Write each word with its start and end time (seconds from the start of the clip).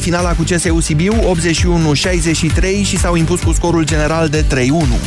finala 0.00 0.32
cu 0.32 0.42
CSU 0.42 0.80
Sibiu 0.80 1.12
81-63 1.12 2.84
și 2.84 2.98
s-au 2.98 3.16
impus 3.16 3.40
cu 3.40 3.52
scorul 3.52 3.84
general 3.84 4.28
de 4.28 4.44
3-1. 4.44 4.46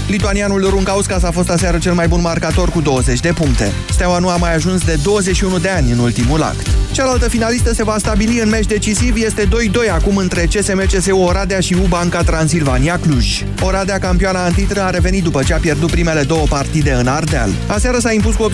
Lituanianul 0.08 0.70
Runcauskas 0.70 1.24
a 1.24 1.32
fost 1.32 1.50
aseară 1.50 1.78
cel 1.78 1.94
mai 1.94 2.08
bun 2.08 2.22
marcator 2.22 2.70
cu 2.70 2.82
20 2.82 3.20
de 3.20 3.32
puncte. 3.34 3.72
Steaua 3.92 4.20
nu 4.20 4.30
a 4.30 4.36
mai 4.36 4.56
ajuns 4.56 4.84
de 4.84 4.98
21 5.04 5.58
de 5.58 5.70
ani 5.70 5.92
în 5.92 6.00
ultimul 6.00 6.42
act. 6.42 6.68
Cealaltă 6.92 7.30
finalistă 7.30 7.74
se 7.74 7.84
va 7.84 7.98
stabili 7.98 8.40
în 8.40 8.50
meci 8.50 8.66
decisiv, 8.66 9.16
este 9.16 9.46
2-2 9.46 9.50
acum 9.92 10.18
între 10.18 10.48
CSM 10.54 10.86
CSU 10.86 11.18
Oradea 11.18 11.60
și 11.60 11.74
U-Banca 11.74 12.22
Transilvania 12.22 13.00
Cluj. 13.00 13.44
Oradea, 13.62 14.00
campioana 14.00 14.44
antitră, 14.44 14.82
a 14.82 14.90
revenit 14.90 15.24
după 15.24 15.44
ce 15.44 15.54
a 15.54 15.58
pierdut 15.58 15.92
primele 15.92 16.24
două 16.24 16.46
partide 16.50 16.92
în 16.92 17.08
Ardeal. 17.08 17.50
Aseară 17.68 18.00
s-a 18.00 18.12
impus 18.12 18.36
cu 18.36 18.52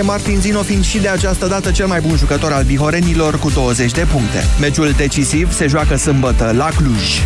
85-76, 0.00 0.02
Martin 0.02 0.40
Zino 0.40 0.62
fiind 0.62 0.84
și 0.84 0.98
de 0.98 1.08
această 1.08 1.46
dată 1.46 1.70
cel 1.70 1.86
mai 1.86 2.00
bun 2.00 2.16
jucător 2.16 2.52
al 2.52 2.64
bihorenilor 2.64 3.38
cu 3.38 3.50
20 3.50 3.92
de 3.92 4.06
puncte. 4.12 4.44
Meciul 4.60 4.94
decisiv 4.96 5.52
se 5.52 5.66
joacă 5.66 5.96
sâmbătă 5.96 6.52
la 6.56 6.68
Cluj. 6.76 7.20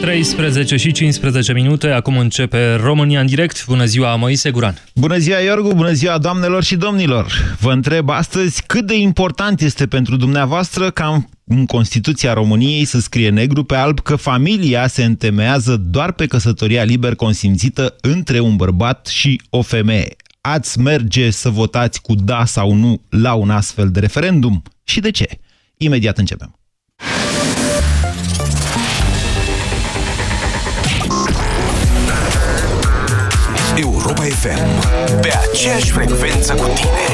13 0.00 0.76
și 0.76 0.92
15 0.92 1.52
minute, 1.52 1.90
acum 1.90 2.18
începe 2.18 2.74
România 2.74 3.20
în 3.20 3.26
direct. 3.26 3.66
Bună 3.66 3.84
ziua, 3.84 4.14
Moise 4.14 4.50
Guran. 4.50 4.74
Bună 4.94 5.16
ziua, 5.16 5.38
Iorgu, 5.38 5.74
bună 5.74 5.92
ziua, 5.92 6.18
doamnelor 6.18 6.62
și 6.62 6.76
domnilor. 6.76 7.56
Vă 7.60 7.72
întreb 7.72 8.08
astăzi 8.08 8.62
cât 8.66 8.86
de 8.86 8.98
important 8.98 9.60
este 9.60 9.86
pentru 9.86 10.16
dumneavoastră 10.16 10.90
ca 10.90 11.24
în 11.44 11.66
Constituția 11.66 12.32
României 12.32 12.84
să 12.84 13.00
scrie 13.00 13.30
negru 13.30 13.64
pe 13.64 13.74
alb 13.74 14.00
că 14.00 14.16
familia 14.16 14.86
se 14.86 15.04
întemeiază 15.04 15.76
doar 15.76 16.12
pe 16.12 16.26
căsătoria 16.26 16.82
liber 16.82 17.14
consimțită 17.14 17.96
între 18.00 18.40
un 18.40 18.56
bărbat 18.56 19.06
și 19.06 19.40
o 19.50 19.62
femeie. 19.62 20.16
Ați 20.40 20.80
merge 20.80 21.30
să 21.30 21.48
votați 21.48 22.00
cu 22.00 22.14
da 22.14 22.44
sau 22.44 22.72
nu 22.72 23.00
la 23.08 23.34
un 23.34 23.50
astfel 23.50 23.90
de 23.90 24.00
referendum? 24.00 24.62
Și 24.88 25.00
de 25.00 25.10
ce? 25.10 25.28
Imediat 25.76 26.18
începem. 26.18 26.58
Europa 33.76 34.22
FM. 34.22 35.20
Pe 35.20 35.32
aceeași 35.50 35.90
frecvență 35.90 36.54
cu 36.54 36.66
tine. 36.74 37.04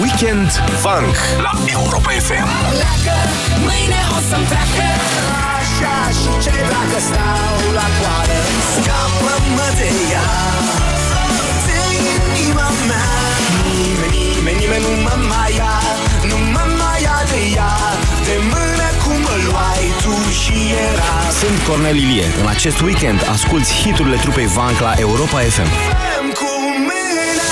Weekend 0.00 0.50
Funk 0.50 1.16
la 1.42 1.52
Europa 1.72 2.10
FM. 2.10 2.48
Pleacă, 2.70 3.16
mâine 3.64 4.05
nimeni 15.16 15.24
nu 15.24 15.28
mă 15.28 15.34
mai 15.34 15.54
ia 15.60 15.74
Nu 16.30 16.36
mă 16.52 16.64
mai 16.80 17.02
ia 17.02 17.18
de 17.30 17.40
ea 17.54 17.72
De 18.28 18.36
mână 18.52 18.88
cum 19.02 19.18
mă 19.26 19.36
luai 19.46 19.84
tu 20.02 20.14
și 20.40 20.56
era 20.90 21.30
Sunt 21.40 21.58
Cornel 21.68 21.96
Ilie. 21.96 22.26
În 22.40 22.46
acest 22.46 22.80
weekend 22.80 23.28
asculti 23.32 23.72
hiturile 23.82 24.16
trupei 24.16 24.46
Vank 24.46 24.78
la 24.78 24.92
Europa 24.98 25.38
FM. 25.38 25.70
Făm 26.12 26.26
cu 26.40 26.50
mâna 26.86 27.50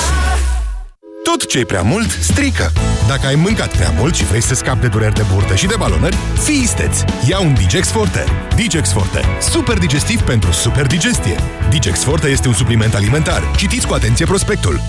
Tot 1.22 1.46
ce 1.46 1.58
e 1.58 1.64
prea 1.64 1.82
mult 1.82 2.10
strică. 2.10 2.72
Dacă 3.06 3.26
ai 3.26 3.34
mâncat 3.34 3.76
prea 3.76 3.92
mult 3.98 4.14
și 4.14 4.24
vrei 4.24 4.42
să 4.42 4.54
scapi 4.54 4.80
de 4.80 4.88
dureri 4.88 5.14
de 5.14 5.24
burtă 5.32 5.54
și 5.54 5.66
de 5.66 5.74
balonări, 5.78 6.16
fii 6.42 6.60
isteț! 6.62 6.98
Ia 7.28 7.38
un 7.40 7.54
Digex 7.54 7.90
Forte. 7.90 8.24
Digex 8.54 8.92
Forte. 8.92 9.20
Super 9.40 9.78
digestiv 9.78 10.20
pentru 10.20 10.52
super 10.52 10.86
digestie. 10.86 11.36
Digex 11.70 12.02
Forte 12.02 12.28
este 12.28 12.48
un 12.48 12.54
supliment 12.54 12.94
alimentar. 12.94 13.42
Citiți 13.56 13.86
cu 13.86 13.94
atenție 13.94 14.26
prospectul. 14.26 14.80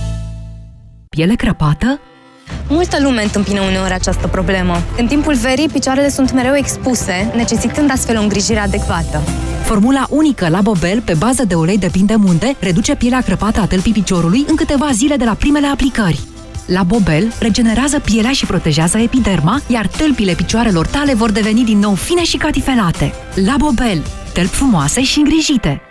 Piele 1.09 1.35
crăpată? 1.35 1.99
Multă 2.69 2.97
lume 3.01 3.23
întâmpină 3.23 3.61
uneori 3.61 3.93
această 3.93 4.27
problemă. 4.27 4.81
În 4.97 5.07
timpul 5.07 5.35
verii, 5.35 5.69
picioarele 5.69 6.09
sunt 6.09 6.31
mereu 6.33 6.55
expuse, 6.55 7.31
necesitând 7.35 7.91
astfel 7.91 8.17
o 8.17 8.21
îngrijire 8.21 8.59
adecvată. 8.59 9.21
Formula 9.63 10.05
unică 10.09 10.47
la 10.49 10.61
Bobel, 10.61 11.01
pe 11.01 11.13
bază 11.13 11.45
de 11.45 11.55
ulei 11.55 11.77
de 11.77 11.89
pin 11.91 12.05
de 12.05 12.15
munte, 12.15 12.55
reduce 12.59 12.95
pielea 12.95 13.21
crăpată 13.21 13.59
a 13.59 13.65
tălpii 13.65 13.91
piciorului 13.91 14.45
în 14.47 14.55
câteva 14.55 14.89
zile 14.91 15.15
de 15.15 15.23
la 15.23 15.33
primele 15.33 15.67
aplicări. 15.67 16.19
La 16.65 16.83
Bobel 16.83 17.33
regenerează 17.39 17.99
pielea 17.99 18.31
și 18.31 18.45
protejează 18.45 18.97
epiderma, 18.97 19.61
iar 19.67 19.87
tălpile 19.87 20.33
picioarelor 20.33 20.87
tale 20.87 21.13
vor 21.13 21.31
deveni 21.31 21.63
din 21.63 21.79
nou 21.79 21.93
fine 21.93 22.23
și 22.23 22.37
catifelate. 22.37 23.13
La 23.45 23.55
Bobel, 23.57 24.03
tălpi 24.33 24.55
frumoase 24.55 25.03
și 25.03 25.17
îngrijite. 25.17 25.81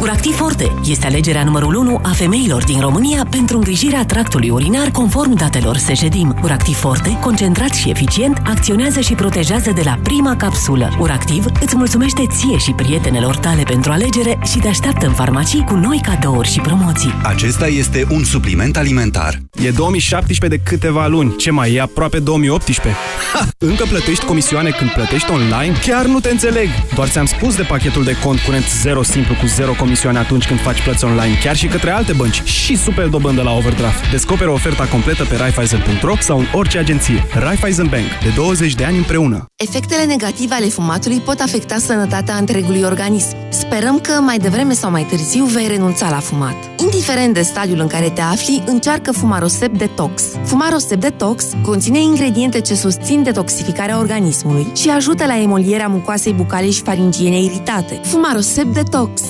Uractiv 0.00 0.34
Forte 0.34 0.74
este 0.84 1.06
alegerea 1.06 1.44
numărul 1.44 1.74
1 1.74 2.00
a 2.02 2.10
femeilor 2.10 2.64
din 2.64 2.80
România 2.80 3.26
pentru 3.30 3.56
îngrijirea 3.56 4.04
tractului 4.04 4.50
urinar 4.50 4.90
conform 4.90 5.34
datelor 5.34 5.76
Sejedim. 5.76 6.36
Uractiv 6.42 6.76
Forte, 6.76 7.18
concentrat 7.20 7.74
și 7.74 7.90
eficient, 7.90 8.42
acționează 8.44 9.00
și 9.00 9.14
protejează 9.14 9.70
de 9.70 9.80
la 9.84 9.98
prima 10.02 10.36
capsulă. 10.36 10.96
Uractiv 10.98 11.44
îți 11.60 11.76
mulțumește 11.76 12.22
ție 12.30 12.58
și 12.58 12.70
prietenelor 12.70 13.36
tale 13.36 13.62
pentru 13.62 13.92
alegere 13.92 14.38
și 14.44 14.58
te 14.58 14.68
așteaptă 14.68 15.06
în 15.06 15.12
farmacii 15.12 15.64
cu 15.64 15.74
noi 15.74 16.00
cadouri 16.02 16.48
și 16.48 16.60
promoții. 16.60 17.14
Acesta 17.22 17.66
este 17.66 18.06
un 18.10 18.24
supliment 18.24 18.76
alimentar. 18.76 19.38
E 19.64 19.70
2017 19.70 20.58
de 20.58 20.70
câteva 20.70 21.06
luni. 21.06 21.36
Ce 21.36 21.50
mai 21.50 21.74
e 21.74 21.80
aproape 21.80 22.18
2018? 22.18 22.94
Ha! 23.32 23.48
Încă 23.58 23.84
plătești 23.88 24.24
comisioane 24.24 24.70
când 24.70 24.90
plătești 24.90 25.30
online? 25.30 25.74
Chiar 25.86 26.04
nu 26.04 26.20
te 26.20 26.30
înțeleg! 26.30 26.68
Doar 26.94 27.08
ți-am 27.08 27.26
spus 27.26 27.56
de 27.56 27.62
pachetul 27.62 28.04
de 28.04 28.16
cont 28.22 28.38
curent 28.38 28.64
0 28.82 29.02
simplu 29.02 29.34
cu 29.34 29.46
0 29.46 29.68
comisioane 29.68 29.88
atunci 30.16 30.46
când 30.46 30.60
faci 30.60 30.82
plăți 30.82 31.04
online, 31.04 31.38
chiar 31.42 31.56
și 31.56 31.66
către 31.66 31.90
alte 31.90 32.12
bănci 32.12 32.42
și 32.42 32.76
super 32.76 33.06
dobândă 33.06 33.42
la 33.42 33.52
overdraft. 33.52 34.10
Descoperă 34.10 34.50
oferta 34.50 34.84
completă 34.84 35.24
pe 35.24 35.36
Raiffeisen.ro 35.36 36.14
sau 36.20 36.38
în 36.38 36.46
orice 36.52 36.78
agenție. 36.78 37.26
Raiffeisen 37.34 37.86
Bank. 37.86 38.06
De 38.22 38.32
20 38.36 38.74
de 38.74 38.84
ani 38.84 38.96
împreună. 38.96 39.44
Efectele 39.56 40.04
negative 40.04 40.54
ale 40.54 40.66
fumatului 40.66 41.18
pot 41.18 41.40
afecta 41.40 41.76
sănătatea 41.78 42.34
întregului 42.34 42.82
organism. 42.82 43.36
Sperăm 43.48 43.98
că 43.98 44.12
mai 44.20 44.38
devreme 44.38 44.72
sau 44.72 44.90
mai 44.90 45.02
târziu 45.02 45.44
vei 45.44 45.66
renunța 45.66 46.10
la 46.10 46.18
fumat. 46.18 46.54
Indiferent 46.78 47.34
de 47.34 47.42
stadiul 47.42 47.80
în 47.80 47.86
care 47.86 48.10
te 48.10 48.20
afli, 48.20 48.62
încearcă 48.66 49.12
Fumarosep 49.12 49.76
Detox. 49.76 50.22
Fumarosep 50.44 51.00
Detox 51.00 51.44
conține 51.62 52.00
ingrediente 52.00 52.60
ce 52.60 52.74
susțin 52.74 53.22
detoxificarea 53.22 53.98
organismului 53.98 54.66
și 54.76 54.90
ajută 54.90 55.26
la 55.26 55.40
emolierea 55.40 55.88
mucoasei 55.88 56.32
bucale 56.32 56.70
și 56.70 56.82
faringiene 56.82 57.42
iritate. 57.42 58.00
Fumarosep 58.04 58.66
Detox. 58.74 59.22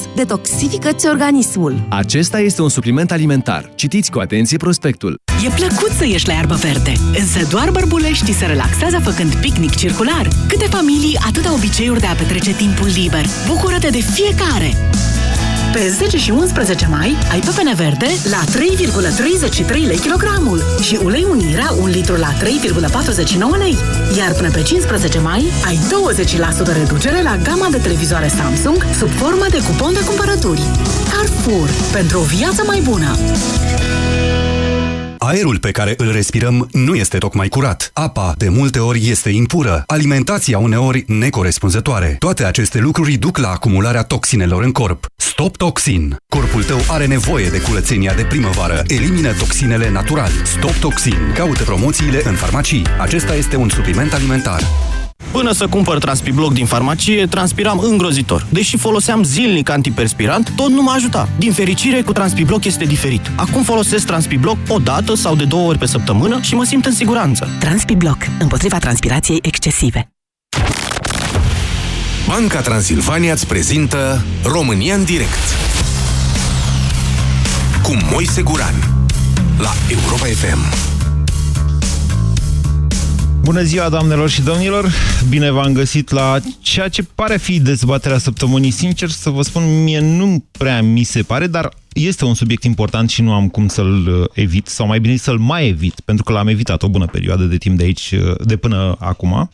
Detoxifică-ți 0.50 1.06
organismul. 1.06 1.82
Acesta 1.88 2.38
este 2.38 2.62
un 2.62 2.68
supliment 2.68 3.10
alimentar. 3.10 3.70
Citiți 3.74 4.10
cu 4.10 4.18
atenție 4.18 4.56
prospectul. 4.56 5.20
E 5.46 5.48
plăcut 5.48 5.90
să 5.90 6.06
ieși 6.06 6.26
la 6.26 6.32
iarbă 6.32 6.54
verde, 6.54 6.92
însă 7.18 7.46
doar 7.50 7.70
bărbuleștii 7.70 8.32
se 8.32 8.46
relaxează 8.46 8.98
făcând 8.98 9.34
picnic 9.34 9.76
circular. 9.76 10.28
Câte 10.48 10.64
familii, 10.64 11.18
atâta 11.26 11.52
obiceiuri 11.52 12.00
de 12.00 12.06
a 12.06 12.14
petrece 12.14 12.54
timpul 12.54 12.88
liber. 12.96 13.24
Bucură-te 13.46 13.88
de 13.88 14.00
fiecare! 14.00 14.74
Pe 15.72 15.88
10 15.88 16.16
și 16.16 16.30
11 16.30 16.86
mai 16.86 17.16
ai 17.30 17.40
pepene 17.40 17.74
verde 17.74 18.06
la 18.30 18.44
3,33 19.64 19.86
lei 19.86 19.98
kilogramul 19.98 20.62
și 20.82 20.98
ulei 21.02 21.26
unirea 21.30 21.70
1 21.78 21.86
litru 21.86 22.16
la 22.16 22.32
3,49 22.32 23.58
lei. 23.58 23.76
Iar 24.18 24.32
până 24.32 24.50
pe 24.50 24.62
15 24.62 25.18
mai 25.18 25.44
ai 25.66 25.78
20% 26.72 26.76
reducere 26.76 27.22
la 27.22 27.36
gama 27.36 27.68
de 27.70 27.76
televizoare 27.76 28.28
Samsung 28.28 28.86
sub 28.98 29.08
formă 29.08 29.46
de 29.50 29.58
cupon 29.58 29.92
de 29.92 30.04
cumpărături. 30.04 30.62
Carrefour. 31.12 31.68
Pentru 31.92 32.18
o 32.18 32.22
viață 32.22 32.62
mai 32.66 32.80
bună! 32.80 33.16
Aerul 35.22 35.58
pe 35.58 35.70
care 35.70 35.94
îl 35.96 36.12
respirăm 36.12 36.68
nu 36.72 36.94
este 36.94 37.18
tocmai 37.18 37.48
curat. 37.48 37.90
Apa, 37.92 38.34
de 38.36 38.48
multe 38.48 38.78
ori, 38.78 39.08
este 39.08 39.30
impură. 39.30 39.82
Alimentația 39.86 40.58
uneori 40.58 41.04
necorespunzătoare. 41.06 42.16
Toate 42.18 42.44
aceste 42.44 42.78
lucruri 42.78 43.16
duc 43.16 43.38
la 43.38 43.48
acumularea 43.48 44.02
toxinelor 44.02 44.62
în 44.62 44.72
corp. 44.72 45.06
Stop 45.40 45.56
Toxin. 45.56 46.16
Corpul 46.28 46.64
tău 46.64 46.78
are 46.88 47.06
nevoie 47.06 47.48
de 47.48 47.60
curățenia 47.60 48.14
de 48.14 48.22
primăvară. 48.22 48.82
Elimină 48.86 49.32
toxinele 49.32 49.90
natural. 49.90 50.30
Stop 50.44 50.70
Toxin. 50.70 51.16
Caută 51.34 51.62
promoțiile 51.62 52.20
în 52.24 52.34
farmacii. 52.34 52.82
Acesta 52.98 53.34
este 53.34 53.56
un 53.56 53.68
supliment 53.68 54.12
alimentar. 54.12 54.62
Până 55.32 55.52
să 55.52 55.66
cumpăr 55.66 55.98
Transpibloc 55.98 56.52
din 56.52 56.66
farmacie, 56.66 57.26
transpiram 57.26 57.78
îngrozitor. 57.78 58.46
Deși 58.50 58.76
foloseam 58.76 59.22
zilnic 59.22 59.70
antiperspirant, 59.70 60.52
tot 60.56 60.68
nu 60.68 60.82
mă 60.82 60.92
ajuta. 60.94 61.28
Din 61.38 61.52
fericire, 61.52 62.02
cu 62.02 62.12
Transpibloc 62.12 62.64
este 62.64 62.84
diferit. 62.84 63.30
Acum 63.36 63.62
folosesc 63.62 64.06
Transpibloc 64.06 64.56
o 64.68 64.78
dată 64.78 65.14
sau 65.14 65.36
de 65.36 65.44
două 65.44 65.68
ori 65.68 65.78
pe 65.78 65.86
săptămână 65.86 66.38
și 66.40 66.54
mă 66.54 66.64
simt 66.64 66.86
în 66.86 66.92
siguranță. 66.92 67.48
Transpibloc. 67.60 68.18
Împotriva 68.38 68.78
transpirației 68.78 69.38
excesive. 69.42 70.10
Banca 72.30 72.60
Transilvania 72.60 73.32
îți 73.32 73.46
prezintă 73.46 74.24
România 74.42 74.94
în 74.94 75.04
direct. 75.04 75.44
Cu 77.82 77.96
Moise 78.12 78.42
Guran. 78.42 78.74
La 79.58 79.70
Europa 79.88 80.24
FM. 80.24 80.58
Bună 83.42 83.62
ziua, 83.62 83.88
doamnelor 83.88 84.28
și 84.28 84.42
domnilor! 84.42 84.92
Bine 85.28 85.50
v-am 85.50 85.72
găsit 85.72 86.10
la 86.10 86.38
ceea 86.60 86.88
ce 86.88 87.02
pare 87.14 87.36
fi 87.36 87.60
dezbaterea 87.60 88.18
săptămânii. 88.18 88.70
Sincer 88.70 89.08
să 89.08 89.30
vă 89.30 89.42
spun, 89.42 89.82
mie 89.82 90.00
nu 90.00 90.44
prea 90.50 90.82
mi 90.82 91.02
se 91.02 91.22
pare, 91.22 91.46
dar 91.46 91.68
este 91.92 92.24
un 92.24 92.34
subiect 92.34 92.64
important 92.64 93.10
și 93.10 93.22
nu 93.22 93.32
am 93.32 93.48
cum 93.48 93.68
să-l 93.68 94.06
uh, 94.06 94.28
evit, 94.32 94.66
sau 94.66 94.86
mai 94.86 95.00
bine 95.00 95.16
să-l 95.16 95.38
mai 95.38 95.68
evit, 95.68 96.00
pentru 96.04 96.24
că 96.24 96.32
l-am 96.32 96.48
evitat 96.48 96.82
o 96.82 96.88
bună 96.88 97.06
perioadă 97.06 97.44
de 97.44 97.56
timp 97.56 97.78
de 97.78 97.84
aici, 97.84 98.10
uh, 98.10 98.34
de 98.44 98.56
până 98.56 98.96
acum. 98.98 99.50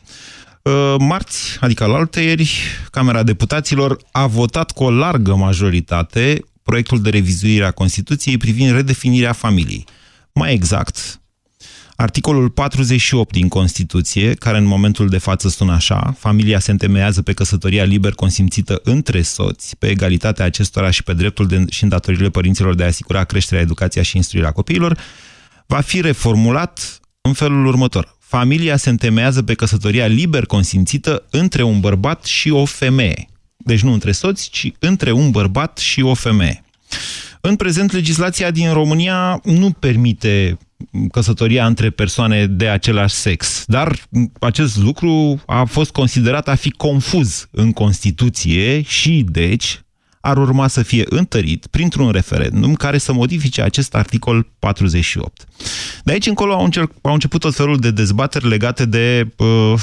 Uh, 0.67 0.95
marți, 0.99 1.57
adică 1.59 1.85
la 1.85 1.95
altăieri, 1.95 2.51
Camera 2.91 3.23
Deputaților 3.23 3.97
a 4.11 4.27
votat 4.27 4.71
cu 4.71 4.83
o 4.83 4.91
largă 4.91 5.35
majoritate 5.35 6.43
proiectul 6.63 7.01
de 7.01 7.09
revizuire 7.09 7.65
a 7.65 7.71
Constituției 7.71 8.37
privind 8.37 8.71
redefinirea 8.71 9.31
familiei. 9.31 9.85
Mai 10.33 10.53
exact, 10.53 11.21
Articolul 11.95 12.49
48 12.49 13.31
din 13.31 13.47
Constituție, 13.47 14.33
care 14.33 14.57
în 14.57 14.65
momentul 14.65 15.07
de 15.09 15.17
față 15.17 15.49
sună 15.49 15.73
așa, 15.73 16.15
familia 16.17 16.59
se 16.59 16.71
întemeiază 16.71 17.21
pe 17.21 17.33
căsătoria 17.33 17.83
liber 17.83 18.13
consimțită 18.13 18.79
între 18.83 19.21
soți, 19.21 19.77
pe 19.77 19.87
egalitatea 19.87 20.45
acestora 20.45 20.89
și 20.89 21.03
pe 21.03 21.13
dreptul 21.13 21.47
de, 21.47 21.65
și 21.69 21.83
îndatoririle 21.83 22.29
părinților 22.29 22.75
de 22.75 22.83
a 22.83 22.87
asigura 22.87 23.23
creșterea, 23.23 23.63
educația 23.63 24.01
și 24.01 24.15
instruirea 24.15 24.51
copiilor, 24.51 24.99
va 25.65 25.79
fi 25.79 26.01
reformulat 26.01 26.99
în 27.21 27.33
felul 27.33 27.65
următor. 27.65 28.16
Familia 28.29 28.77
se 28.77 28.89
întemeiază 28.89 29.43
pe 29.43 29.53
căsătoria 29.53 30.05
liber 30.05 30.45
consimțită 30.45 31.25
între 31.29 31.63
un 31.63 31.79
bărbat 31.79 32.25
și 32.25 32.49
o 32.49 32.65
femeie. 32.65 33.27
Deci 33.57 33.81
nu 33.81 33.93
între 33.93 34.11
soți, 34.11 34.49
ci 34.49 34.71
între 34.79 35.11
un 35.11 35.31
bărbat 35.31 35.77
și 35.77 36.01
o 36.01 36.13
femeie. 36.13 36.63
În 37.41 37.55
prezent, 37.55 37.91
legislația 37.91 38.51
din 38.51 38.73
România 38.73 39.41
nu 39.43 39.71
permite 39.71 40.57
căsătoria 41.11 41.65
între 41.65 41.89
persoane 41.89 42.47
de 42.47 42.67
același 42.67 43.15
sex. 43.15 43.63
Dar 43.67 43.95
acest 44.39 44.77
lucru 44.77 45.41
a 45.45 45.63
fost 45.63 45.91
considerat 45.91 46.47
a 46.47 46.55
fi 46.55 46.71
confuz 46.71 47.47
în 47.51 47.71
Constituție 47.71 48.81
și, 48.81 49.25
deci, 49.29 49.79
ar 50.27 50.37
urma 50.37 50.67
să 50.67 50.83
fie 50.83 51.03
întărit 51.09 51.67
printr-un 51.67 52.11
referendum 52.11 52.73
care 52.73 52.97
să 52.97 53.13
modifice 53.13 53.61
acest 53.61 53.95
articol 53.95 54.47
48. 54.59 55.47
De 56.03 56.11
aici 56.11 56.25
încolo 56.25 56.53
au, 56.53 56.63
încerc, 56.63 56.91
au 57.01 57.13
început 57.13 57.39
tot 57.39 57.55
felul 57.55 57.77
de 57.77 57.91
dezbateri 57.91 58.47
legate 58.47 58.85
de 58.85 59.27
uh, 59.37 59.73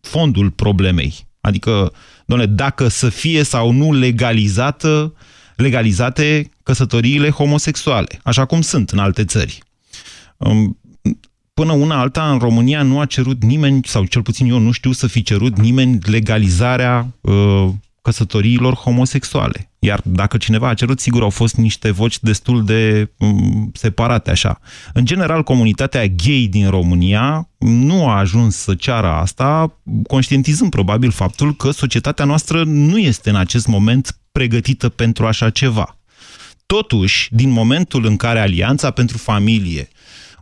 fondul 0.00 0.50
problemei. 0.50 1.26
Adică, 1.40 1.92
doamne, 2.26 2.46
dacă 2.46 2.88
să 2.88 3.08
fie 3.08 3.42
sau 3.42 3.70
nu 3.70 3.92
legalizată, 3.92 5.14
legalizate 5.56 6.50
căsătoriile 6.62 7.30
homosexuale, 7.30 8.20
așa 8.22 8.44
cum 8.44 8.60
sunt 8.60 8.90
în 8.90 8.98
alte 8.98 9.24
țări. 9.24 9.62
Um, 10.36 10.78
până 11.54 11.72
una 11.72 12.00
alta, 12.00 12.30
în 12.30 12.38
România 12.38 12.82
nu 12.82 13.00
a 13.00 13.04
cerut 13.04 13.42
nimeni, 13.42 13.80
sau 13.84 14.04
cel 14.04 14.22
puțin 14.22 14.48
eu 14.50 14.58
nu 14.58 14.70
știu 14.70 14.92
să 14.92 15.06
fi 15.06 15.22
cerut 15.22 15.58
nimeni 15.58 15.98
legalizarea 16.02 17.06
uh, 17.20 17.68
căsătoriilor 18.08 18.74
homosexuale. 18.74 19.70
Iar 19.78 20.00
dacă 20.04 20.36
cineva 20.36 20.68
a 20.68 20.74
cerut, 20.74 21.00
sigur 21.00 21.22
au 21.22 21.30
fost 21.30 21.56
niște 21.56 21.90
voci 21.90 22.18
destul 22.20 22.64
de 22.64 23.10
um, 23.16 23.70
separate 23.74 24.30
așa. 24.30 24.60
În 24.92 25.04
general, 25.04 25.42
comunitatea 25.42 26.06
gay 26.06 26.48
din 26.50 26.70
România 26.70 27.48
nu 27.58 28.08
a 28.08 28.18
ajuns 28.18 28.56
să 28.56 28.74
ceară 28.74 29.06
asta, 29.06 29.78
conștientizând 30.06 30.70
probabil 30.70 31.10
faptul 31.10 31.56
că 31.56 31.70
societatea 31.70 32.24
noastră 32.24 32.64
nu 32.64 32.98
este 32.98 33.30
în 33.30 33.36
acest 33.36 33.66
moment 33.66 34.18
pregătită 34.32 34.88
pentru 34.88 35.26
așa 35.26 35.50
ceva. 35.50 35.98
Totuși, 36.66 37.28
din 37.34 37.50
momentul 37.50 38.04
în 38.04 38.16
care 38.16 38.40
Alianța 38.40 38.90
pentru 38.90 39.18
Familie 39.18 39.88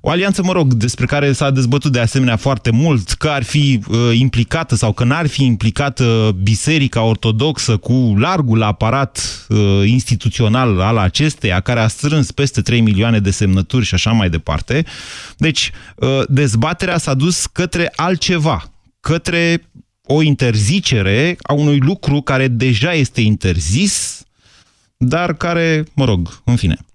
o 0.06 0.10
alianță, 0.10 0.42
mă 0.42 0.52
rog, 0.52 0.74
despre 0.74 1.06
care 1.06 1.32
s-a 1.32 1.50
dezbătut 1.50 1.92
de 1.92 2.00
asemenea 2.00 2.36
foarte 2.36 2.70
mult, 2.70 3.12
că 3.12 3.28
ar 3.28 3.42
fi 3.42 3.80
uh, 3.88 3.98
implicată 4.14 4.74
sau 4.74 4.92
că 4.92 5.04
n-ar 5.04 5.26
fi 5.26 5.44
implicată 5.44 6.36
Biserica 6.42 7.02
Ortodoxă 7.02 7.76
cu 7.76 8.14
largul 8.18 8.62
aparat 8.62 9.46
uh, 9.48 9.58
instituțional 9.84 10.80
al 10.80 10.96
acesteia, 10.96 11.60
care 11.60 11.80
a 11.80 11.88
strâns 11.88 12.30
peste 12.30 12.60
3 12.60 12.80
milioane 12.80 13.18
de 13.18 13.30
semnături 13.30 13.84
și 13.84 13.94
așa 13.94 14.10
mai 14.10 14.30
departe. 14.30 14.84
Deci, 15.36 15.70
uh, 15.96 16.22
dezbaterea 16.28 16.98
s-a 16.98 17.14
dus 17.14 17.46
către 17.46 17.92
altceva, 17.96 18.72
către 19.00 19.68
o 20.04 20.22
interzicere 20.22 21.36
a 21.42 21.52
unui 21.52 21.78
lucru 21.78 22.20
care 22.20 22.48
deja 22.48 22.92
este 22.92 23.20
interzis, 23.20 24.22
dar 24.96 25.34
care, 25.34 25.84
mă 25.94 26.04
rog, 26.04 26.40
în 26.44 26.56
fine. 26.56 26.85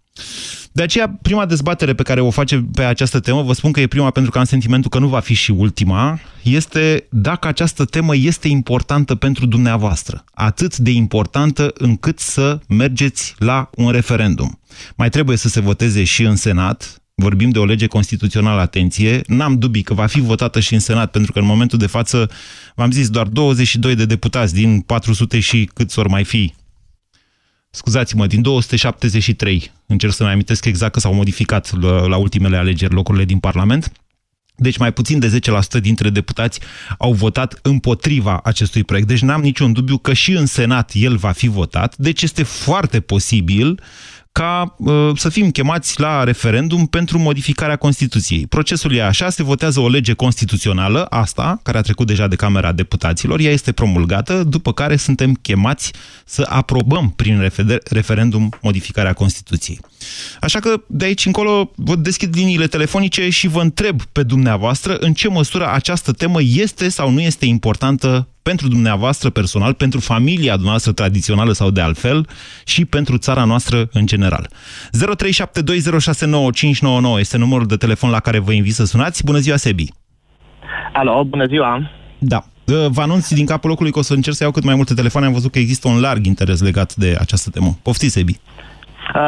De 0.71 0.81
aceea, 0.81 1.17
prima 1.21 1.45
dezbatere 1.45 1.93
pe 1.93 2.03
care 2.03 2.21
o 2.21 2.29
face 2.29 2.65
pe 2.73 2.83
această 2.83 3.19
temă, 3.19 3.41
vă 3.41 3.53
spun 3.53 3.71
că 3.71 3.79
e 3.79 3.87
prima 3.87 4.11
pentru 4.11 4.31
că 4.31 4.39
am 4.39 4.43
sentimentul 4.43 4.89
că 4.89 4.99
nu 4.99 5.07
va 5.07 5.19
fi 5.19 5.33
și 5.33 5.51
ultima, 5.51 6.19
este 6.43 7.07
dacă 7.09 7.47
această 7.47 7.85
temă 7.85 8.15
este 8.15 8.47
importantă 8.47 9.15
pentru 9.15 9.45
dumneavoastră. 9.45 10.23
Atât 10.33 10.77
de 10.77 10.91
importantă 10.91 11.71
încât 11.73 12.19
să 12.19 12.59
mergeți 12.67 13.35
la 13.37 13.69
un 13.75 13.91
referendum. 13.91 14.59
Mai 14.95 15.09
trebuie 15.09 15.37
să 15.37 15.47
se 15.47 15.59
voteze 15.59 16.03
și 16.03 16.23
în 16.23 16.35
Senat, 16.35 17.01
vorbim 17.15 17.49
de 17.49 17.59
o 17.59 17.65
lege 17.65 17.87
constituțională, 17.87 18.61
atenție, 18.61 19.21
n-am 19.27 19.57
dubii 19.57 19.81
că 19.81 19.93
va 19.93 20.05
fi 20.05 20.19
votată 20.19 20.59
și 20.59 20.73
în 20.73 20.79
Senat, 20.79 21.11
pentru 21.11 21.31
că 21.31 21.39
în 21.39 21.45
momentul 21.45 21.77
de 21.77 21.87
față, 21.87 22.29
v-am 22.75 22.91
zis, 22.91 23.09
doar 23.09 23.27
22 23.27 23.95
de 23.95 24.05
deputați 24.05 24.53
din 24.53 24.79
400 24.79 25.39
și 25.39 25.69
câți 25.73 25.99
ori 25.99 26.09
mai 26.09 26.23
fi 26.23 26.53
scuzați-mă, 27.71 28.27
din 28.27 28.41
273, 28.41 29.71
încerc 29.85 30.13
să-mi 30.13 30.29
amintesc 30.29 30.65
exact 30.65 30.93
că 30.93 30.99
s-au 30.99 31.13
modificat 31.13 31.81
la, 31.81 32.05
la 32.05 32.17
ultimele 32.17 32.57
alegeri 32.57 32.93
locurile 32.93 33.25
din 33.25 33.39
Parlament, 33.39 33.91
deci 34.55 34.77
mai 34.77 34.93
puțin 34.93 35.19
de 35.19 35.39
10% 35.77 35.81
dintre 35.81 36.09
deputați 36.09 36.59
au 36.97 37.13
votat 37.13 37.59
împotriva 37.61 38.39
acestui 38.43 38.83
proiect. 38.83 39.07
Deci 39.07 39.21
n-am 39.21 39.41
niciun 39.41 39.73
dubiu 39.73 39.97
că 39.97 40.13
și 40.13 40.31
în 40.31 40.45
Senat 40.45 40.91
el 40.93 41.15
va 41.15 41.31
fi 41.31 41.47
votat. 41.47 41.97
Deci 41.97 42.21
este 42.21 42.43
foarte 42.43 42.99
posibil 42.99 43.79
ca 44.31 44.75
uh, 44.77 45.11
să 45.15 45.29
fim 45.29 45.51
chemați 45.51 45.99
la 45.99 46.23
referendum 46.23 46.85
pentru 46.85 47.19
modificarea 47.19 47.75
Constituției. 47.75 48.47
Procesul 48.47 48.95
e 48.95 49.03
așa, 49.03 49.29
se 49.29 49.43
votează 49.43 49.79
o 49.79 49.89
lege 49.89 50.13
constituțională, 50.13 51.05
asta, 51.05 51.59
care 51.63 51.77
a 51.77 51.81
trecut 51.81 52.07
deja 52.07 52.27
de 52.27 52.35
Camera 52.35 52.71
Deputaților, 52.71 53.39
ea 53.39 53.51
este 53.51 53.71
promulgată, 53.71 54.43
după 54.43 54.73
care 54.73 54.95
suntem 54.95 55.33
chemați 55.33 55.91
să 56.25 56.45
aprobăm 56.49 57.09
prin 57.09 57.51
referendum 57.89 58.49
modificarea 58.61 59.13
Constituției. 59.13 59.79
Așa 60.41 60.59
că 60.59 60.81
de 60.87 61.05
aici 61.05 61.25
încolo 61.25 61.71
vă 61.75 61.95
deschid 61.95 62.35
liniile 62.35 62.67
telefonice 62.67 63.29
și 63.29 63.47
vă 63.47 63.61
întreb 63.61 64.01
pe 64.01 64.23
dumneavoastră 64.23 64.97
în 64.99 65.13
ce 65.13 65.29
măsură 65.29 65.73
această 65.73 66.11
temă 66.11 66.39
este 66.41 66.89
sau 66.89 67.09
nu 67.09 67.21
este 67.21 67.45
importantă 67.45 68.27
pentru 68.41 68.67
dumneavoastră 68.67 69.29
personal, 69.29 69.73
pentru 69.73 69.99
familia 69.99 70.51
dumneavoastră 70.51 70.91
tradițională 70.91 71.51
sau 71.51 71.69
de 71.69 71.81
altfel 71.81 72.27
și 72.65 72.85
pentru 72.85 73.17
țara 73.17 73.43
noastră 73.43 73.87
în 73.91 74.05
general. 74.05 74.49
0372069599 74.49 74.51
este 77.19 77.37
numărul 77.37 77.67
de 77.67 77.75
telefon 77.75 78.09
la 78.09 78.19
care 78.19 78.39
vă 78.39 78.51
invit 78.51 78.73
să 78.73 78.85
sunați. 78.85 79.23
Bună 79.23 79.37
ziua, 79.37 79.55
Sebi! 79.55 79.85
Alo, 80.93 81.23
bună 81.23 81.45
ziua! 81.45 81.91
Da. 82.17 82.45
Vă 82.65 83.01
anunț 83.01 83.27
din 83.27 83.45
capul 83.45 83.69
locului 83.69 83.91
că 83.91 83.99
o 83.99 84.01
să 84.01 84.13
încerc 84.13 84.35
să 84.35 84.43
iau 84.43 84.51
cât 84.51 84.63
mai 84.63 84.75
multe 84.75 84.93
telefoane. 84.93 85.25
Am 85.25 85.33
văzut 85.33 85.51
că 85.51 85.59
există 85.59 85.87
un 85.87 85.99
larg 85.99 86.25
interes 86.25 86.61
legat 86.61 86.95
de 86.95 87.15
această 87.19 87.49
temă. 87.49 87.77
Poftiți, 87.81 88.13
Sebi! 88.13 88.31
Uh, 88.31 88.37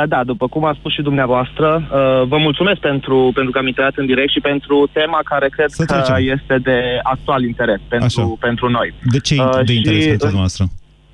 da, 0.08 0.24
după 0.24 0.48
cum 0.48 0.66
a 0.66 0.76
spus 0.80 0.92
și 0.94 1.02
dumneavoastră, 1.02 1.84
uh, 1.84 2.28
vă 2.28 2.38
mulțumesc 2.38 2.80
pentru, 2.80 3.32
pentru 3.34 3.52
că 3.52 3.58
am 3.58 3.68
intrat 3.68 3.94
în 3.96 4.06
direct 4.06 4.32
și 4.32 4.40
pentru 4.40 4.90
tema 4.92 5.20
care 5.24 5.50
cred 5.50 5.70
că 5.86 6.16
este 6.18 6.58
de 6.58 7.00
actual 7.04 7.44
interes 7.44 7.80
pentru, 7.88 8.38
pentru 8.40 8.70
noi. 8.70 8.94
De 9.04 9.20
ce 9.20 9.36
uh, 9.40 9.50
de 9.66 9.74
interes 9.74 10.06
pentru 10.06 10.18
dumneavoastră? 10.18 10.66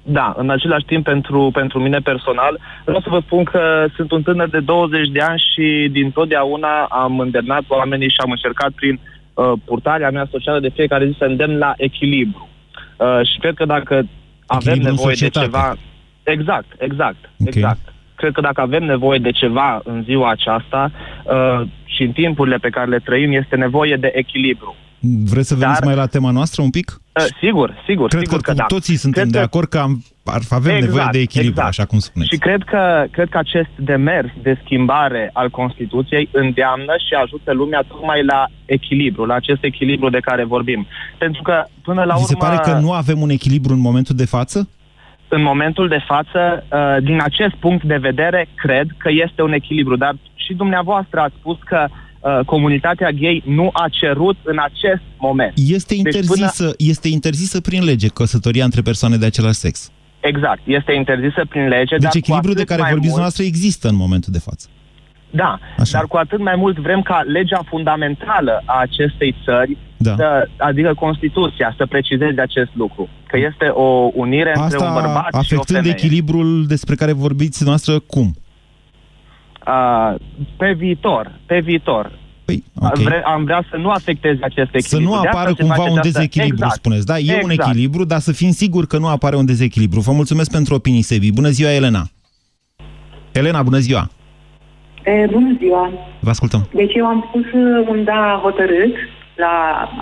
Da, 0.03 0.33
în 0.37 0.49
același 0.49 0.85
timp 0.85 1.03
pentru, 1.03 1.49
pentru 1.53 1.79
mine 1.79 1.97
personal, 1.97 2.59
vreau 2.83 3.01
să 3.01 3.09
vă 3.09 3.19
spun 3.25 3.43
că 3.43 3.85
sunt 3.95 4.11
un 4.11 4.21
tânăr 4.21 4.49
de 4.49 4.59
20 4.59 5.07
de 5.07 5.19
ani 5.19 5.43
și 5.53 5.89
din 5.91 6.11
totdeauna 6.11 6.83
am 6.89 7.19
îndemnat 7.19 7.63
oamenii 7.67 8.09
și 8.09 8.21
am 8.23 8.31
încercat 8.31 8.71
prin 8.71 8.99
uh, 9.33 9.51
purtarea 9.65 10.09
mea 10.09 10.27
socială 10.31 10.59
de 10.59 10.71
fiecare 10.73 11.07
zi 11.07 11.15
să 11.17 11.23
îndemn 11.23 11.57
la 11.57 11.73
echilibru. 11.77 12.49
Uh, 12.97 13.19
și 13.33 13.39
cred 13.39 13.53
că 13.53 13.65
dacă 13.65 14.07
avem 14.45 14.77
nevoie 14.77 15.15
de 15.19 15.29
ceva... 15.29 15.75
Exact, 16.23 16.67
exact, 16.77 17.29
okay. 17.39 17.53
exact 17.53 17.93
cred 18.19 18.31
că 18.33 18.41
dacă 18.41 18.61
avem 18.61 18.83
nevoie 18.83 19.19
de 19.19 19.31
ceva 19.31 19.81
în 19.83 20.03
ziua 20.03 20.29
aceasta 20.31 20.91
uh, 20.91 21.67
și 21.93 22.01
în 22.03 22.11
timpurile 22.11 22.57
pe 22.57 22.69
care 22.69 22.89
le 22.89 22.99
trăim, 22.99 23.31
este 23.31 23.55
nevoie 23.55 23.95
de 23.95 24.11
echilibru. 24.13 24.75
Vreți 25.31 25.47
să 25.47 25.55
veniți 25.55 25.79
Dar, 25.79 25.87
mai 25.89 25.95
la 25.95 26.05
tema 26.05 26.31
noastră 26.31 26.61
un 26.61 26.69
pic? 26.69 26.87
Uh, 26.91 27.25
sigur, 27.41 27.83
sigur. 27.87 28.07
Cred 28.07 28.21
sigur 28.21 28.41
că, 28.41 28.51
că 28.51 28.57
da. 28.57 28.63
toții 28.63 28.95
suntem 28.95 29.21
cred 29.21 29.33
de 29.33 29.39
acord 29.39 29.67
că 29.67 29.77
am, 29.77 30.03
ar, 30.25 30.41
avem 30.49 30.75
exact, 30.75 30.91
nevoie 30.91 31.07
de 31.11 31.19
echilibru, 31.19 31.51
exact. 31.51 31.67
așa 31.67 31.85
cum 31.85 31.99
spuneți. 31.99 32.31
Și 32.33 32.37
cred 32.37 32.63
că, 32.63 33.05
cred 33.11 33.29
că 33.29 33.37
acest 33.37 33.73
demers 33.75 34.31
de 34.41 34.59
schimbare 34.63 35.29
al 35.33 35.49
Constituției 35.49 36.29
îndeamnă 36.31 36.93
și 37.07 37.13
ajută 37.23 37.53
lumea 37.53 37.81
tocmai 37.87 38.23
la 38.23 38.45
echilibru, 38.65 39.25
la 39.25 39.33
acest 39.33 39.63
echilibru 39.63 40.09
de 40.09 40.19
care 40.19 40.43
vorbim. 40.43 40.87
Pentru 41.17 41.41
că, 41.41 41.63
până 41.81 42.03
la 42.03 42.13
Vi 42.13 42.21
urmă... 42.23 42.25
se 42.27 42.35
pare 42.45 42.57
că 42.63 42.79
nu 42.79 42.91
avem 42.91 43.21
un 43.21 43.29
echilibru 43.29 43.73
în 43.73 43.79
momentul 43.79 44.15
de 44.15 44.25
față? 44.25 44.69
În 45.29 45.41
momentul 45.41 45.87
de 45.87 46.03
față, 46.07 46.65
uh, 46.71 47.03
din 47.03 47.21
acest 47.21 47.55
punct 47.55 47.83
de 47.83 47.97
vedere, 47.97 48.47
cred 48.55 48.87
că 48.97 49.09
este 49.25 49.41
un 49.41 49.53
echilibru. 49.53 49.95
Dar 49.95 50.15
și 50.35 50.53
dumneavoastră 50.53 51.19
ați 51.19 51.35
spus 51.39 51.57
că 51.65 51.87
uh, 51.87 52.39
comunitatea 52.45 53.11
gay 53.11 53.43
nu 53.45 53.69
a 53.73 53.85
cerut 53.89 54.37
în 54.43 54.57
acest 54.59 55.01
moment. 55.17 55.53
Este 55.55 55.93
Deci 55.93 56.03
interzisă, 56.03 56.73
este 56.77 57.07
interzisă 57.07 57.61
prin 57.61 57.83
lege 57.83 58.07
căsătoria 58.07 58.63
între 58.63 58.81
persoane 58.81 59.17
de 59.17 59.25
același 59.25 59.57
sex. 59.57 59.91
Exact, 60.19 60.61
este 60.63 60.93
interzisă 60.93 61.45
prin 61.49 61.67
lege. 61.67 61.95
Deci 61.95 62.01
dar 62.01 62.11
cu 62.11 62.17
echilibrul 62.17 62.53
de 62.53 62.61
atât 62.61 62.69
care 62.69 62.81
mai 62.81 62.91
vorbiți 62.91 63.11
mult- 63.11 63.21
noastră 63.21 63.43
există 63.43 63.87
în 63.87 63.95
momentul 63.95 64.31
de 64.31 64.39
față. 64.39 64.67
Da, 65.31 65.59
Așa. 65.77 65.97
dar 65.97 66.05
cu 66.07 66.17
atât 66.17 66.39
mai 66.39 66.55
mult 66.55 66.77
vrem 66.77 67.01
ca 67.01 67.21
legea 67.25 67.61
fundamentală 67.67 68.61
a 68.65 68.79
acestei 68.79 69.35
țări, 69.45 69.77
Da. 70.01 70.15
să, 70.15 70.47
adică 70.57 70.93
Constituția, 70.93 71.73
să 71.77 71.85
precizeze 71.85 72.41
acest 72.41 72.69
lucru. 72.73 73.09
Că 73.27 73.37
este 73.37 73.65
o 73.67 74.09
unire 74.13 74.53
între 74.55 74.77
un 74.79 74.85
Asta 74.85 75.01
bărbat 75.01 75.23
și 75.25 75.33
o 75.33 75.37
afectând 75.37 75.65
femeie. 75.77 75.93
echilibrul 75.97 76.65
despre 76.67 76.95
care 76.95 77.11
vorbiți 77.11 77.63
noastră 77.63 77.99
cum? 77.99 78.35
Uh, 79.67 80.15
pe 80.57 80.73
viitor, 80.77 81.39
pe 81.45 81.59
viitor. 81.59 82.11
Păi, 82.45 82.63
okay. 82.75 83.03
Vre, 83.03 83.21
am 83.25 83.43
vrea 83.43 83.63
să 83.69 83.77
nu 83.77 83.89
afecteze 83.89 84.39
acest 84.43 84.69
echilibru. 84.73 85.11
Să 85.11 85.15
nu 85.15 85.21
De 85.21 85.27
asta 85.27 85.29
apară 85.29 85.49
se 85.49 85.55
cumva 85.61 85.73
face 85.75 85.89
un 85.89 85.97
această- 85.97 86.17
dezechilibru, 86.17 86.55
exact. 86.55 86.75
spuneți. 86.75 87.05
Da, 87.05 87.17
e 87.17 87.19
exact. 87.21 87.43
un 87.43 87.49
echilibru, 87.49 88.03
dar 88.05 88.19
să 88.19 88.31
fim 88.31 88.51
siguri 88.51 88.87
că 88.87 88.97
nu 88.97 89.07
apare 89.07 89.35
un 89.35 89.45
dezechilibru. 89.45 89.99
Vă 89.99 90.11
mulțumesc 90.11 90.51
pentru 90.51 90.73
opinii, 90.73 91.01
Sebi. 91.01 91.31
Bună 91.31 91.49
ziua, 91.49 91.71
Elena! 91.73 92.03
Elena, 93.31 93.61
bună 93.63 93.77
ziua! 93.77 94.09
E, 95.03 95.25
bună 95.31 95.55
ziua! 95.59 95.91
Vă 96.19 96.29
ascultăm. 96.29 96.67
Deci 96.73 96.93
eu 96.95 97.05
am 97.05 97.25
spus 97.27 97.43
uh, 97.45 97.87
un 97.89 98.03
da 98.03 98.39
hotărât 98.43 98.93
la 99.45 99.55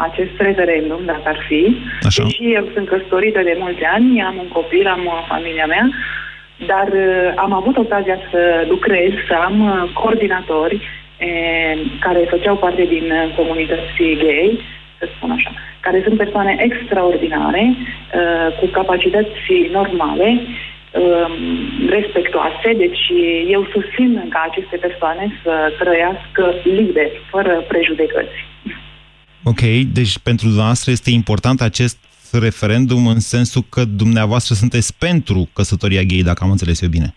acest 0.07 0.35
referendum, 0.37 1.01
dacă 1.05 1.25
ar 1.33 1.39
fi. 1.47 1.77
Așa. 2.01 2.23
Deși 2.23 2.53
eu 2.53 2.65
sunt 2.73 2.87
căsătorită 2.87 3.41
de 3.43 3.55
mulți 3.59 3.83
ani, 3.83 4.21
am 4.21 4.35
un 4.39 4.47
copil, 4.47 4.87
am 4.87 5.05
uh, 5.05 5.25
familia 5.27 5.65
mea, 5.65 5.89
dar 6.71 6.87
uh, 6.87 7.31
am 7.35 7.53
avut 7.53 7.77
ocazia 7.77 8.17
să 8.31 8.65
lucrez, 8.67 9.11
să 9.27 9.33
am 9.33 9.57
uh, 9.61 9.89
coordinatori 9.93 10.77
e, 11.17 11.29
care 11.99 12.19
făceau 12.29 12.55
parte 12.55 12.83
din 12.83 13.11
uh, 13.11 13.35
comunității 13.35 14.17
gay, 14.23 14.59
să 14.99 15.07
spun 15.15 15.31
așa, 15.31 15.51
care 15.79 16.01
sunt 16.03 16.17
persoane 16.17 16.57
extraordinare, 16.59 17.63
uh, 17.75 18.57
cu 18.59 18.65
capacități 18.65 19.49
normale, 19.71 20.41
um, 20.91 21.33
respectoase, 21.89 22.73
deci 22.77 23.03
eu 23.47 23.67
susțin 23.73 24.25
ca 24.29 24.47
aceste 24.49 24.77
persoane 24.77 25.39
să 25.43 25.71
trăiască 25.79 26.53
liber, 26.63 27.09
fără 27.29 27.63
prejudecăți. 27.67 28.37
Ok, 29.47 29.61
deci 29.93 30.17
pentru 30.19 30.45
dumneavoastră 30.45 30.91
este 30.91 31.09
important 31.11 31.61
acest 31.61 31.97
referendum 32.31 33.07
în 33.07 33.19
sensul 33.19 33.63
că 33.69 33.85
dumneavoastră 33.85 34.55
sunteți 34.55 34.97
pentru 34.97 35.49
căsătoria 35.53 36.01
gay, 36.01 36.21
dacă 36.21 36.43
am 36.43 36.51
înțeles 36.51 36.81
eu 36.81 36.89
bine. 36.89 37.13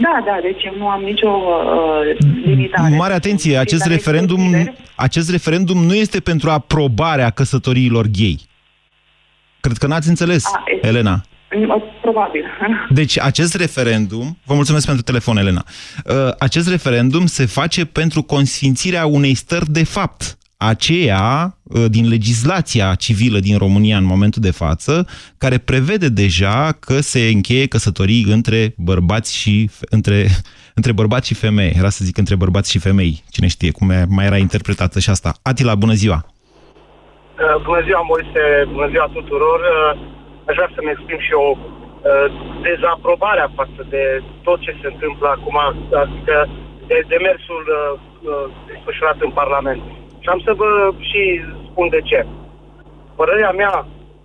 Da, 0.00 0.22
da, 0.24 0.38
deci 0.42 0.62
eu 0.64 0.74
nu 0.78 0.88
am 0.88 1.02
nicio 1.02 1.28
uh, 1.28 2.26
limitare. 2.44 2.96
Mare 2.96 3.12
atenție, 3.12 3.56
acest 3.56 3.82
Fiecare 3.82 3.94
referendum, 3.94 4.44
liber. 4.44 4.74
acest 4.96 5.30
referendum 5.30 5.84
nu 5.84 5.94
este 5.94 6.20
pentru 6.20 6.50
aprobarea 6.50 7.30
căsătoriilor 7.30 8.06
gay. 8.06 8.40
Cred 9.60 9.76
că 9.76 9.86
n-ați 9.86 10.08
înțeles, 10.08 10.44
A, 10.44 10.62
este- 10.74 10.86
Elena. 10.86 11.24
Mm, 11.56 11.82
Probabil. 12.00 12.44
Deci 13.00 13.20
acest 13.20 13.54
referendum, 13.54 14.38
vă 14.44 14.54
mulțumesc 14.54 14.86
pentru 14.86 15.04
telefon, 15.04 15.36
Elena, 15.36 15.64
Uh, 16.04 16.14
acest 16.38 16.68
referendum 16.68 17.26
se 17.26 17.46
face 17.46 17.84
pentru 17.84 18.22
consfințirea 18.22 19.06
unei 19.06 19.34
stări 19.34 19.70
de 19.70 19.84
fapt, 19.84 20.38
aceea 20.66 21.56
uh, 21.62 21.84
din 21.88 22.08
legislația 22.08 22.94
civilă 22.94 23.38
din 23.38 23.58
România 23.58 23.96
în 23.96 24.04
momentul 24.04 24.42
de 24.42 24.50
față, 24.50 25.06
care 25.38 25.58
prevede 25.58 26.08
deja 26.08 26.76
că 26.80 27.00
se 27.00 27.20
încheie 27.34 27.66
căsătorii 27.66 28.24
între 28.28 28.74
bărbați 28.76 29.36
și 29.36 29.70
între, 29.80 30.26
între 30.78 30.92
bărbați 30.92 31.26
și 31.26 31.34
femei. 31.34 31.72
Era 31.76 31.88
să 31.88 32.04
zic 32.04 32.16
între 32.16 32.36
bărbați 32.36 32.70
și 32.70 32.78
femei. 32.78 33.24
Cine 33.30 33.46
știe 33.46 33.70
cum 33.70 33.90
e- 33.90 34.06
mai 34.08 34.24
era 34.24 34.36
interpretată 34.36 34.98
și 35.00 35.10
asta. 35.10 35.34
Atila, 35.42 35.74
bună 35.74 35.92
ziua! 35.92 36.24
Uh, 36.24 37.62
Bună 37.64 37.80
ziua, 37.86 38.02
Moise, 38.12 38.42
bună 38.72 38.88
ziua 38.88 39.10
tuturor. 39.12 39.60
Uh, 39.60 40.14
Aș 40.48 40.54
vrea 40.58 40.70
să-mi 40.74 40.92
exprim 40.94 41.20
și 41.26 41.32
eu 41.38 41.46
uh, 41.58 42.26
dezaprobarea 42.68 43.48
față 43.58 43.80
de 43.94 44.02
tot 44.46 44.58
ce 44.64 44.72
se 44.80 44.86
întâmplă 44.92 45.28
acum, 45.36 45.56
adică 46.02 46.36
de 46.90 46.98
demersul 47.12 47.64
uh, 47.80 47.92
uh, 48.30 48.46
desfășurat 48.68 49.18
în 49.26 49.32
Parlament. 49.40 49.82
Și 50.24 50.30
am 50.34 50.40
să 50.46 50.52
vă 50.60 50.70
și 51.10 51.22
spun 51.68 51.86
de 51.96 52.00
ce. 52.10 52.20
Părerea 53.20 53.52
mea 53.62 53.74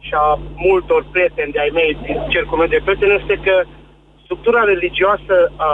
și 0.06 0.14
a 0.26 0.28
multor 0.68 1.02
prieteni 1.14 1.52
de-ai 1.56 1.72
mei 1.80 1.92
din 2.06 2.18
cercul 2.34 2.58
meu 2.58 2.70
de 2.74 2.80
prieteni 2.86 3.18
este 3.22 3.36
că 3.46 3.56
structura 4.24 4.62
religioasă 4.74 5.36
a 5.70 5.72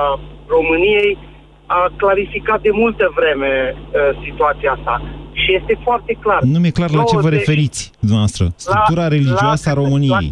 României 0.55 1.11
a 1.65 1.81
clarificat 2.01 2.59
de 2.67 2.71
multă 2.81 3.05
vreme 3.19 3.51
uh, 3.75 3.83
situația 4.25 4.71
asta. 4.77 4.95
Și 5.41 5.49
este 5.59 5.73
foarte 5.83 6.13
clar. 6.23 6.41
Nu 6.53 6.59
mi-e 6.59 6.77
clar 6.79 6.89
la 6.99 7.03
ce 7.11 7.15
vă 7.15 7.21
90 7.21 7.39
referiți, 7.39 7.81
dumneavoastră. 7.99 8.45
Structura 8.55 9.01
La- 9.07 9.13
religioasă 9.15 9.65
a 9.69 9.73
la- 9.73 9.81
României. 9.81 10.29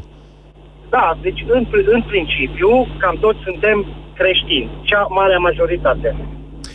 Da, 0.90 1.18
deci 1.22 1.42
în, 1.48 1.64
în 1.96 2.02
principiu, 2.12 2.70
cam 3.02 3.16
toți 3.26 3.40
suntem 3.48 3.78
creștini, 4.20 4.70
cea 4.82 5.02
mare 5.10 5.38
majoritate. 5.38 6.10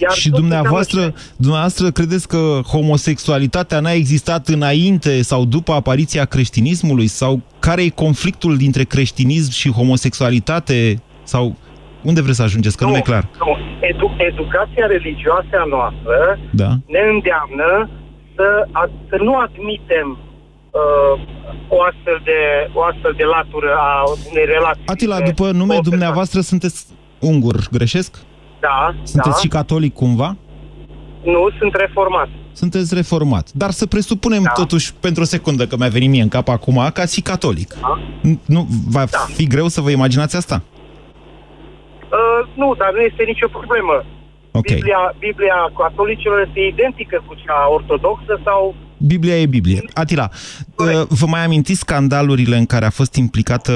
Iar 0.01 0.13
Și 0.13 0.31
tot 0.31 0.39
dumneavoastră, 0.39 1.15
dumneavoastră 1.37 1.91
credeți 1.91 2.29
că 2.29 2.61
homosexualitatea 2.67 3.81
n-a 3.81 3.93
existat 3.93 4.49
înainte 4.49 5.23
sau 5.23 5.45
după 5.45 5.73
apariția 5.73 6.25
creștinismului? 6.25 7.07
Sau 7.07 7.41
care 7.59 7.83
e 7.83 7.89
conflictul 7.89 8.57
dintre 8.57 8.83
creștinism 8.85 9.51
și 9.51 9.71
homosexualitate? 9.71 11.03
Sau 11.23 11.57
unde 12.03 12.21
vreți 12.21 12.37
să 12.37 12.43
ajungeți? 12.43 12.77
Că 12.77 12.85
nu, 12.85 12.97
e 12.97 13.01
clar. 13.01 13.29
Nu, 13.39 13.57
edu- 13.81 14.17
educația 14.31 14.87
religioasă 14.87 15.55
a 15.63 15.65
noastră 15.69 16.39
Da? 16.53 16.71
ne 16.87 17.01
îndeamnă 17.15 17.91
să, 18.35 18.67
a, 18.73 18.91
să 19.09 19.17
nu 19.23 19.35
admitem 19.37 20.19
uh, 20.71 21.21
o, 21.69 21.83
astfel 21.91 22.21
de, 22.25 22.39
o 22.73 22.83
astfel 22.83 23.15
de 23.17 23.25
latură 23.25 23.71
a 23.79 24.03
unei 24.31 24.45
relații. 24.45 24.83
Atila, 24.87 25.15
între 25.17 25.31
după 25.31 25.43
două 25.43 25.53
nume 25.53 25.75
persoane. 25.75 25.89
dumneavoastră 25.91 26.41
sunteți 26.41 26.87
ungur, 27.19 27.57
greșesc? 27.73 28.11
Da, 28.61 28.95
Sunteți 29.03 29.35
da. 29.35 29.41
și 29.41 29.49
catolic 29.49 29.95
cumva? 29.95 30.37
Nu, 31.23 31.51
sunt 31.59 31.75
reformat. 31.75 32.29
Sunteți 32.53 32.95
reformat. 32.95 33.49
Dar 33.53 33.71
să 33.71 33.87
presupunem 33.87 34.43
da. 34.43 34.51
totuși, 34.51 34.95
pentru 34.95 35.23
o 35.23 35.25
secundă, 35.25 35.67
că 35.67 35.77
mi-a 35.77 35.89
venit 35.89 36.09
mie 36.11 36.23
în 36.23 36.29
cap 36.29 36.49
acum, 36.49 36.91
că 36.95 37.01
ați 37.01 37.15
fi 37.15 37.21
catolic. 37.23 37.75
Da. 37.81 38.01
N- 38.31 38.39
Nu, 38.47 38.67
va 38.89 39.05
fi 39.35 39.47
greu 39.47 39.69
să 39.69 39.81
vă 39.81 39.91
imaginați 39.91 40.37
asta? 40.37 40.63
Uh, 42.11 42.49
nu, 42.55 42.75
dar 42.79 42.93
nu 42.95 43.01
este 43.01 43.23
nicio 43.27 43.49
problemă. 43.49 44.05
Ok. 44.51 44.65
Biblia, 44.65 45.15
Biblia 45.19 45.55
catolicilor 45.79 46.45
este 46.47 46.61
identică 46.61 47.23
cu 47.27 47.35
cea 47.35 47.71
ortodoxă 47.73 48.41
sau... 48.45 48.75
Biblia 48.97 49.41
e 49.41 49.47
Biblie. 49.47 49.83
Atila, 49.95 50.29
uh, 50.77 51.03
vă 51.09 51.27
mai 51.27 51.45
amintiți 51.45 51.79
scandalurile 51.81 52.57
în 52.57 52.67
care 52.67 52.85
a 52.85 52.91
fost 52.91 53.15
implicată 53.15 53.73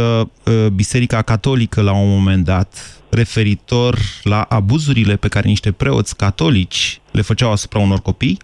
uh, 0.46 0.66
Biserica 0.74 1.22
Catolică 1.22 1.82
la 1.82 1.92
un 1.96 2.08
moment 2.08 2.44
dat, 2.44 3.01
referitor 3.12 3.98
la 4.22 4.40
abuzurile 4.48 5.16
pe 5.16 5.28
care 5.28 5.48
niște 5.48 5.72
preoți 5.72 6.16
catolici 6.16 7.00
le 7.10 7.22
făceau 7.22 7.50
asupra 7.52 7.78
unor 7.78 8.00
copii? 8.00 8.38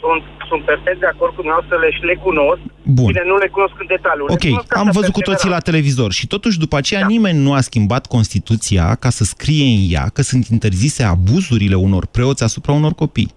Sunt, 0.00 0.22
sunt 0.48 0.62
perfect 0.64 1.00
de 1.00 1.06
acord 1.06 1.30
cu 1.30 1.40
dumneavoastră, 1.40 1.76
le, 1.78 1.90
și 1.90 2.02
le 2.04 2.14
cunosc. 2.14 2.60
Bun. 2.82 3.06
Bine, 3.06 3.22
nu 3.26 3.36
le 3.36 3.48
cunosc 3.48 3.74
în 3.78 3.86
detaliu. 3.86 4.24
le 4.26 4.32
Ok, 4.32 4.40
cunosc 4.40 4.76
am 4.76 4.88
așa 4.88 4.98
văzut 4.98 5.12
cu 5.12 5.18
pe 5.18 5.24
toții 5.24 5.48
la 5.48 5.58
general. 5.58 5.68
televizor 5.68 6.12
și 6.12 6.26
totuși 6.26 6.58
după 6.58 6.76
aceea 6.76 7.00
da. 7.00 7.06
nimeni 7.06 7.38
nu 7.38 7.52
a 7.52 7.60
schimbat 7.60 8.06
Constituția 8.06 8.94
ca 8.94 9.10
să 9.10 9.24
scrie 9.24 9.64
în 9.64 9.82
ea 9.88 10.08
că 10.12 10.22
sunt 10.22 10.46
interzise 10.46 11.02
abuzurile 11.02 11.74
unor 11.74 12.06
preoți 12.06 12.42
asupra 12.42 12.72
unor 12.72 12.92
copii. 12.92 13.34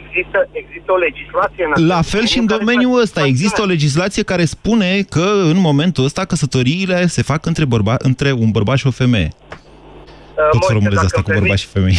Există, 0.00 0.38
există 0.62 0.92
o 0.96 0.96
legislație 1.06 1.64
în 1.64 1.70
acest 1.72 1.86
La 1.86 2.02
fel 2.02 2.24
și 2.26 2.38
în 2.38 2.46
care 2.46 2.58
domeniul 2.60 2.90
face- 2.90 3.02
ăsta. 3.02 3.20
Există 3.32 3.62
o 3.62 3.64
legislație 3.74 4.22
care 4.22 4.44
spune 4.44 4.90
că 5.14 5.26
în 5.52 5.58
momentul 5.68 6.04
ăsta 6.04 6.24
căsătoriile 6.24 7.06
se 7.06 7.22
fac 7.22 7.46
între, 7.46 7.64
bărba, 7.64 7.94
între 7.98 8.32
un 8.32 8.50
bărbat 8.50 8.76
și 8.76 8.86
o 8.86 8.90
femeie. 8.90 9.30
Uh, 9.32 10.48
Tot 10.50 10.60
Moise, 10.60 10.72
formulez 10.72 10.94
dacă 10.94 11.06
asta 11.06 11.20
îmi 11.24 11.26
cu 11.28 11.40
bărbați 11.40 11.62
și 11.62 11.68
femei. 11.76 11.98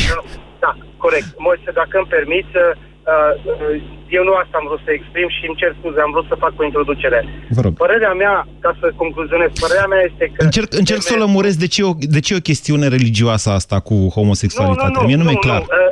Da, 0.65 0.71
corect. 0.97 1.27
Moise, 1.47 1.69
dacă 1.81 1.93
îmi 2.01 2.09
permiți, 2.15 2.53
uh, 2.55 2.63
uh, 3.11 3.81
eu 4.17 4.23
nu 4.29 4.33
asta 4.43 4.55
am 4.59 4.65
vrut 4.67 4.81
să 4.87 4.91
exprim 4.97 5.27
și 5.35 5.41
îmi 5.49 5.57
cer 5.61 5.71
scuze, 5.79 5.99
am 6.07 6.11
vrut 6.15 6.27
să 6.31 6.35
fac 6.45 6.53
o 6.61 6.63
introducere. 6.69 7.19
Vă 7.57 7.61
rog. 7.65 7.73
Părerea 7.83 8.13
mea, 8.23 8.35
ca 8.63 8.71
să 8.79 8.85
concluzionez, 9.03 9.49
părerea 9.63 9.87
mea 9.93 10.01
este 10.09 10.23
că... 10.33 10.39
Încerc, 10.47 10.69
încerc 10.83 11.01
să 11.09 11.13
o 11.15 11.21
lămuresc 11.25 11.57
de 11.65 11.67
ce, 11.73 11.81
e 11.81 11.85
o, 11.91 11.93
de 12.15 12.19
ce 12.23 12.29
e 12.33 12.41
o 12.43 12.49
chestiune 12.51 12.87
religioasă 12.97 13.49
asta 13.59 13.77
cu 13.87 13.95
homosexualitatea. 14.17 15.01
Mie 15.09 15.19
nu, 15.21 15.23
mi-e 15.29 15.45
clar. 15.47 15.61
Uh, 15.61 15.67
uh, 15.69 15.84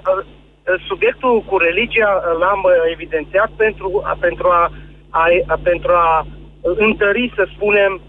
Subiectul 0.87 1.41
cu 1.41 1.57
religia 1.57 2.11
uh, 2.15 2.39
l-am 2.39 2.61
uh, 2.63 2.71
evidențiat 2.91 3.49
pentru, 3.57 4.01
a- 4.03 4.17
pentru, 4.19 4.47
a, 4.47 4.71
a, 5.09 5.25
a, 5.47 5.59
pentru 5.63 5.91
a 5.91 6.25
întări, 6.61 7.31
să 7.35 7.47
spunem, 7.55 8.01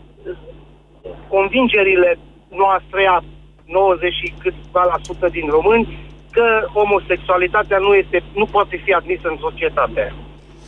convingerile 1.29 2.19
noastre 2.49 3.07
a 3.07 3.21
90 3.65 4.13
și 4.13 4.35
câțiva 4.43 4.85
la 4.85 4.99
sută 5.07 5.29
din 5.29 5.47
români 5.49 5.99
că 6.31 6.47
homosexualitatea 6.73 7.79
nu, 7.79 7.95
este, 7.95 8.23
nu 8.35 8.47
poate 8.47 8.81
fi 8.85 8.93
admisă 8.93 9.29
în 9.29 9.37
societate. 9.41 10.15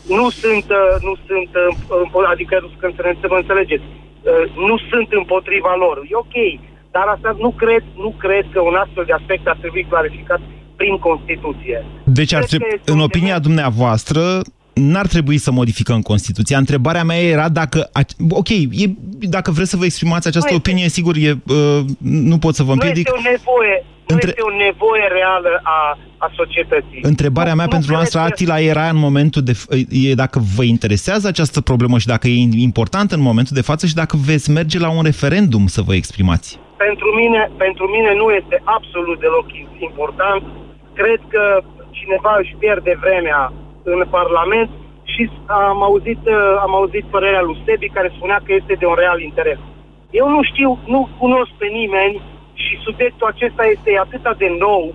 Nu 0.08 0.30
sunt, 0.30 0.66
uh, 0.80 0.94
nu 1.08 1.14
sunt 1.26 1.50
uh, 1.54 2.02
împo- 2.04 2.30
adică 2.32 2.70
că 2.78 2.90
să, 2.96 3.14
să 3.20 3.26
mă 3.30 3.36
înțelegeți, 3.36 3.84
uh, 3.84 4.44
nu 4.68 4.76
sunt 4.90 5.12
împotriva 5.12 5.74
lor. 5.78 5.96
E 6.10 6.16
ok, 6.26 6.36
dar 6.90 7.06
asta 7.06 7.36
nu 7.38 7.50
cred, 7.50 7.84
nu 7.96 8.14
cred 8.18 8.44
că 8.52 8.60
un 8.60 8.74
astfel 8.74 9.04
de 9.04 9.12
aspect 9.12 9.46
ar 9.46 9.56
trebui 9.60 9.84
clarificat 9.92 10.40
prin 10.76 10.96
Constituție. 10.98 11.84
Deci, 12.04 12.32
ar 12.32 12.38
Cred 12.44 12.50
că 12.50 12.56
trebui, 12.56 12.74
este 12.78 12.90
în 12.90 12.98
un 12.98 13.04
opinia 13.04 13.38
dumneavoastră, 13.38 14.20
n-ar 14.72 15.06
trebui 15.06 15.38
să 15.38 15.50
modificăm 15.50 16.00
Constituția. 16.00 16.58
Întrebarea 16.58 17.04
mea 17.04 17.16
era 17.18 17.48
dacă... 17.48 17.90
Ok, 18.30 18.48
e, 18.48 18.66
dacă 19.20 19.50
vreți 19.50 19.70
să 19.70 19.76
vă 19.76 19.84
exprimați 19.84 20.28
această 20.28 20.50
Nu 20.50 20.56
opinie, 20.56 20.88
sigur, 20.88 21.14
e, 21.16 21.30
uh, 21.46 21.80
nu 21.98 22.38
pot 22.38 22.54
să 22.54 22.62
vă 22.62 22.68
Nu 22.68 22.72
împiedic. 22.72 23.06
este 23.06 23.18
o 23.18 23.30
nevoie, 23.30 23.84
nu 24.08 24.14
Între- 24.14 24.28
este 24.28 24.40
o 24.42 24.56
nevoie 24.66 25.02
reală 25.18 25.60
a, 25.62 25.98
a 26.16 26.30
societății. 26.36 26.98
Întrebarea 27.02 27.54
mea 27.54 27.64
Nu- 27.64 27.70
pentru 27.70 27.90
nu 27.90 27.96
noastră, 27.96 28.18
cred 28.18 28.32
că- 28.32 28.34
Atila, 28.42 28.60
era 28.60 28.88
în 28.88 28.96
momentul 28.96 29.42
de... 29.42 29.52
e 30.10 30.14
dacă 30.14 30.38
vă 30.56 30.62
interesează 30.64 31.28
această 31.28 31.60
problemă 31.60 31.98
și 31.98 32.06
dacă 32.06 32.28
e 32.28 32.48
importantă 32.70 33.14
în 33.14 33.20
momentul 33.20 33.54
de 33.56 33.62
față 33.70 33.86
și 33.86 33.94
dacă 33.94 34.16
veți 34.24 34.50
merge 34.50 34.78
la 34.78 34.90
un 34.90 35.02
referendum 35.02 35.66
să 35.66 35.80
vă 35.82 35.94
exprimați. 35.94 36.58
Pentru 36.76 37.08
mine, 37.20 37.50
pentru 37.56 37.84
mine 37.94 38.10
nu 38.20 38.26
este 38.40 38.56
absolut 38.64 39.20
deloc 39.20 39.46
important. 39.88 40.42
Cred 41.00 41.20
că 41.28 41.44
cineva 41.90 42.32
își 42.38 42.54
pierde 42.58 42.92
vremea 43.04 43.52
în 43.82 44.00
Parlament 44.10 44.70
și 45.12 45.30
am 45.46 45.82
auzit, 45.82 46.22
uh, 46.26 46.56
am 46.60 46.74
auzit 46.74 47.04
părerea 47.04 47.42
lui 47.42 47.62
Sebi 47.64 47.88
care 47.88 48.12
spunea 48.16 48.38
că 48.44 48.52
este 48.52 48.74
de 48.74 48.86
un 48.86 48.94
real 48.94 49.20
interes. 49.20 49.58
Eu 50.10 50.28
nu 50.28 50.42
știu, 50.42 50.78
nu 50.86 51.08
cunosc 51.18 51.50
pe 51.58 51.66
nimeni 51.66 52.22
și 52.54 52.82
subiectul 52.86 53.26
acesta 53.26 53.64
este 53.64 53.90
atât 54.04 54.38
de 54.38 54.56
nou 54.58 54.94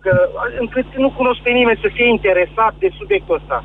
că, 0.00 0.28
încât 0.58 0.86
nu 0.96 1.10
cunosc 1.10 1.40
pe 1.42 1.50
nimeni 1.50 1.82
să 1.82 1.88
fie 1.92 2.08
interesat 2.08 2.74
de 2.78 2.88
subiectul 2.98 3.34
ăsta. 3.34 3.64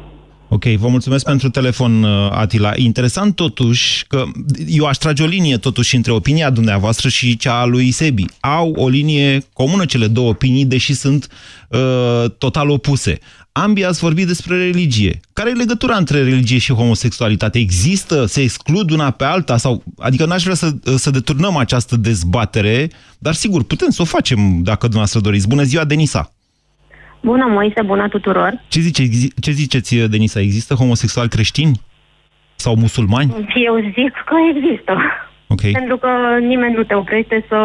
Ok, 0.53 0.65
vă 0.65 0.87
mulțumesc 0.87 1.25
pentru 1.25 1.49
telefon, 1.49 2.03
uh, 2.03 2.31
Atila. 2.31 2.71
Interesant 2.75 3.35
totuși 3.35 4.05
că 4.07 4.23
eu 4.67 4.85
aș 4.85 4.97
trage 4.97 5.23
o 5.23 5.25
linie 5.25 5.57
totuși 5.57 5.95
între 5.95 6.11
opinia 6.11 6.49
dumneavoastră 6.49 7.09
și 7.09 7.37
cea 7.37 7.59
a 7.59 7.65
lui 7.65 7.91
Sebi. 7.91 8.25
Au 8.39 8.71
o 8.71 8.87
linie 8.87 9.45
comună 9.53 9.85
cele 9.85 10.07
două 10.07 10.29
opinii, 10.29 10.65
deși 10.65 10.93
sunt 10.93 11.27
uh, 11.69 12.31
total 12.37 12.69
opuse. 12.69 13.19
Ambii 13.51 13.85
ați 13.85 13.99
vorbit 13.99 14.27
despre 14.27 14.57
religie. 14.57 15.19
Care 15.33 15.49
e 15.49 15.53
legătura 15.53 15.95
între 15.95 16.23
religie 16.23 16.57
și 16.57 16.73
homosexualitate? 16.73 17.59
Există? 17.59 18.25
Se 18.25 18.41
exclud 18.41 18.89
una 18.91 19.11
pe 19.11 19.23
alta? 19.23 19.57
Sau, 19.57 19.83
adică 19.97 20.25
n-aș 20.25 20.43
vrea 20.43 20.55
să, 20.55 20.73
să 20.95 21.09
deturnăm 21.09 21.57
această 21.57 21.95
dezbatere, 21.95 22.91
dar 23.19 23.33
sigur, 23.33 23.63
putem 23.63 23.89
să 23.89 24.01
o 24.01 24.05
facem 24.05 24.39
dacă 24.39 24.79
dumneavoastră 24.79 25.19
doriți. 25.19 25.47
Bună 25.47 25.63
ziua, 25.63 25.83
Denisa! 25.83 26.33
Bună, 27.21 27.45
Moise, 27.49 27.81
bună 27.81 28.07
tuturor! 28.07 28.61
Ce, 28.67 28.79
zice, 28.79 29.03
ce 29.41 29.51
ziceți, 29.51 29.95
Denisa? 29.95 30.39
Există 30.39 30.73
homosexuali 30.73 31.29
creștini? 31.29 31.81
Sau 32.55 32.75
musulmani? 32.75 33.29
Eu 33.67 33.75
zic 33.79 34.13
că 34.25 34.35
există. 34.55 34.93
Ok. 35.47 35.71
Pentru 35.71 35.97
că 35.97 36.09
nimeni 36.39 36.75
nu 36.75 36.83
te 36.83 36.95
oprește 36.95 37.45
să 37.47 37.55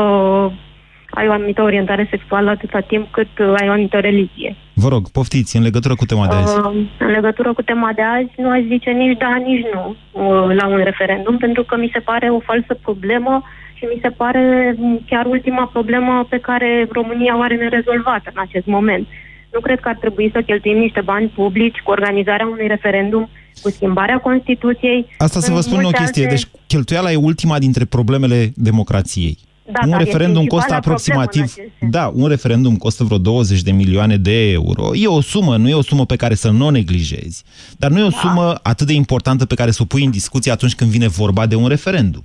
ai 1.11 1.29
o 1.29 1.33
anumită 1.33 1.63
orientare 1.63 2.07
sexuală 2.11 2.51
atâta 2.51 2.81
timp 2.81 3.11
cât 3.11 3.39
uh, 3.39 3.55
ai 3.61 3.69
o 3.69 3.71
anumită 3.71 3.99
religie. 3.99 4.57
Vă 4.75 4.89
rog, 4.89 5.11
poftiți, 5.11 5.57
în 5.57 5.63
legătură 5.63 5.95
cu 5.95 6.05
tema 6.05 6.27
de 6.27 6.35
azi. 6.35 6.59
Uh, 6.59 6.87
în 6.99 7.11
legătură 7.11 7.53
cu 7.53 7.63
tema 7.63 7.93
de 7.95 8.03
azi, 8.03 8.33
nu 8.37 8.51
aș 8.51 8.63
zice 8.63 8.91
nici 8.91 9.19
da, 9.19 9.35
nici 9.45 9.67
nu 9.73 9.97
uh, 10.13 10.57
la 10.57 10.67
un 10.67 10.81
referendum, 10.85 11.37
pentru 11.37 11.63
că 11.63 11.77
mi 11.77 11.91
se 11.93 11.99
pare 11.99 12.29
o 12.29 12.41
falsă 12.41 12.75
problemă 12.83 13.43
și 13.75 13.85
mi 13.85 13.99
se 14.03 14.09
pare 14.09 14.75
mm, 14.79 15.01
chiar 15.07 15.27
ultima 15.27 15.67
problemă 15.67 16.27
pe 16.29 16.39
care 16.39 16.89
România 16.93 17.37
o 17.37 17.41
are 17.41 17.57
nerezolvată 17.57 18.31
în 18.35 18.41
acest 18.47 18.67
moment. 18.67 19.07
Nu 19.53 19.61
cred 19.61 19.81
că 19.81 19.89
ar 19.89 19.97
trebui 20.01 20.31
să 20.33 20.43
cheltuim 20.47 20.77
niște 20.79 21.01
bani 21.01 21.29
publici 21.29 21.79
cu 21.85 21.91
organizarea 21.91 22.47
unui 22.47 22.67
referendum, 22.67 23.29
cu 23.63 23.71
schimbarea 23.71 24.19
Constituției. 24.19 25.07
Asta 25.19 25.41
să 25.41 25.51
vă 25.51 25.57
în 25.57 25.63
spun 25.63 25.79
o 25.79 25.81
multe 25.81 25.99
chestie. 25.99 26.23
alte- 26.23 26.35
Deci 26.35 26.47
cheltuiala 26.67 27.13
e 27.13 27.17
ultima 27.17 27.59
dintre 27.59 27.85
problemele 27.85 28.53
democrației. 28.55 29.39
Da, 29.73 29.81
un 29.85 29.91
dar 29.91 30.01
e 30.01 30.05
referendum 30.05 30.47
costă 30.47 30.57
principala 30.57 30.77
aproximativ... 30.79 31.43
problemă 31.45 31.69
în 31.81 31.87
acest 31.89 32.15
Da, 32.15 32.23
un 32.23 32.29
referendum 32.29 32.77
costă 32.77 33.05
vreo 33.05 33.19
20 33.19 33.63
de 33.63 33.71
milioane 33.73 34.17
de 34.17 34.51
euro. 34.51 34.95
E 34.95 35.07
o 35.07 35.21
sumă, 35.21 35.57
nu 35.57 35.69
e 35.69 35.75
o 35.75 35.83
sumă 35.83 36.07
pe 36.07 36.17
care 36.17 36.35
să 36.35 36.51
nu 36.51 36.67
o 36.67 36.71
neglijezi. 36.71 37.45
Dar 37.79 37.91
nu 37.91 37.99
e 37.99 38.03
o 38.03 38.09
Da. 38.09 38.17
sumă 38.21 38.55
atât 38.63 38.87
de 38.87 38.93
importantă 38.93 39.47
pe 39.47 39.55
care 39.55 39.71
să 39.71 39.79
o 39.83 39.85
pui 39.85 40.05
în 40.05 40.11
discuție 40.11 40.53
atunci 40.53 40.75
când 40.75 40.91
vine 40.91 41.07
vorba 41.09 41.47
de 41.47 41.55
un 41.55 41.69
referendum. 41.69 42.25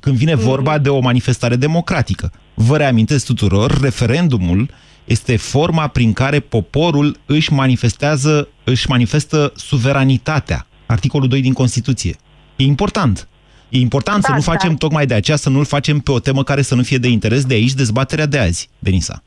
Când 0.00 0.16
vine 0.16 0.34
Mm. 0.34 0.40
vorba 0.40 0.78
de 0.78 0.88
o 0.88 1.00
manifestare 1.00 1.56
democratică. 1.56 2.32
Vă 2.54 2.76
reamintesc 2.76 3.26
tuturor, 3.26 3.80
referendumul 3.80 4.68
este 5.10 5.36
forma 5.36 5.86
prin 5.86 6.12
care 6.12 6.40
poporul 6.40 7.18
își 7.26 7.52
manifestează, 7.52 8.48
își 8.64 8.88
manifestă 8.88 9.52
suveranitatea. 9.56 10.66
Articolul 10.86 11.28
2 11.28 11.40
din 11.40 11.52
Constituție. 11.52 12.16
E 12.56 12.62
important. 12.64 13.28
E 13.68 13.78
important 13.78 14.20
Da, 14.22 14.26
să 14.28 14.32
nu 14.34 14.40
da. 14.44 14.52
facem 14.52 14.74
tocmai 14.74 15.06
de 15.06 15.14
aceea, 15.14 15.36
să 15.36 15.48
nu-l 15.48 15.64
facem 15.64 15.98
pe 15.98 16.10
o 16.10 16.18
temă 16.18 16.42
care 16.42 16.62
să 16.62 16.74
nu 16.74 16.82
fie 16.82 16.98
de 16.98 17.08
interes 17.08 17.44
de 17.44 17.54
aici, 17.54 17.72
dezbaterea 17.72 18.26
de 18.26 18.38
azi, 18.38 18.68
Denisa. 18.78 19.22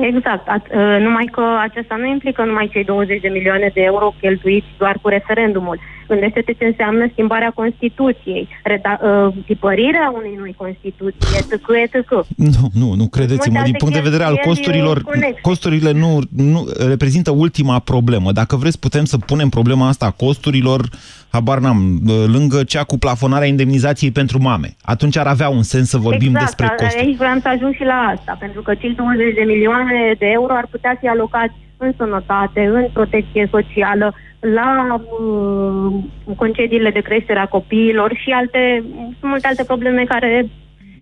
Exact. 0.00 0.48
At, 0.48 0.66
uh, 0.74 0.96
numai 1.00 1.28
că 1.32 1.42
acesta 1.60 1.96
nu 1.96 2.06
implică 2.06 2.44
numai 2.44 2.68
cei 2.72 2.84
20 2.84 3.20
de 3.20 3.28
milioane 3.28 3.70
de 3.74 3.80
euro 3.82 4.14
cheltuiți 4.20 4.66
doar 4.78 4.98
cu 5.02 5.08
referendumul. 5.08 5.78
Gândește-te 6.08 6.52
ce 6.52 6.64
înseamnă 6.64 7.08
schimbarea 7.12 7.50
Constituției, 7.54 8.48
reda, 8.62 9.00
uh, 9.02 9.34
tipărirea 9.46 10.12
unei 10.16 10.34
noi 10.38 10.54
Constituții, 10.56 11.36
etc., 11.38 11.52
etc. 11.84 12.10
Nu, 12.36 12.68
nu, 12.80 12.94
nu 12.94 13.06
credeți-mă. 13.08 13.54
Multe 13.54 13.70
Din 13.70 13.78
punct 13.78 13.94
de 13.94 13.98
alte 14.00 14.10
vedere 14.10 14.28
al 14.28 14.34
cheltuieli 14.34 14.54
costurilor, 14.56 15.02
conexe. 15.02 15.40
costurile 15.40 15.92
nu, 15.92 16.18
nu 16.36 16.66
reprezintă 16.88 17.30
ultima 17.30 17.78
problemă. 17.78 18.32
Dacă 18.32 18.56
vreți, 18.56 18.78
putem 18.78 19.04
să 19.04 19.18
punem 19.18 19.48
problema 19.48 19.88
asta 19.88 20.06
a 20.06 20.10
costurilor, 20.10 20.88
habar 21.30 21.58
n-am, 21.58 22.00
lângă 22.36 22.62
cea 22.64 22.84
cu 22.84 22.98
plafonarea 22.98 23.48
indemnizației 23.48 24.10
pentru 24.10 24.38
mame. 24.42 24.68
Atunci 24.82 25.16
ar 25.16 25.26
avea 25.26 25.48
un 25.48 25.62
sens 25.62 25.88
să 25.88 25.98
vorbim 25.98 26.28
exact, 26.34 26.44
despre 26.44 26.66
a- 26.66 26.74
costuri. 26.82 27.04
aici 27.04 27.16
vreau 27.16 27.38
să 27.42 27.48
ajung 27.48 27.74
și 27.74 27.84
la 27.84 27.98
asta, 28.14 28.36
pentru 28.40 28.62
că 28.62 28.74
cei 28.74 28.94
20 28.94 29.34
de 29.34 29.44
milioane 29.46 29.83
de 30.18 30.26
euro 30.26 30.52
ar 30.52 30.66
putea 30.70 30.96
fi 31.00 31.08
alocați 31.08 31.54
în 31.76 31.92
sănătate, 31.96 32.60
în 32.66 32.86
protecție 32.92 33.48
socială, 33.50 34.14
la 34.40 35.00
uh, 35.20 35.94
concediile 36.36 36.90
de 36.90 37.00
creștere 37.00 37.38
a 37.38 37.46
copiilor 37.46 38.14
și 38.16 38.30
alte, 38.30 38.82
sunt 39.18 39.30
multe 39.30 39.46
alte 39.46 39.64
probleme 39.64 40.04
care 40.04 40.48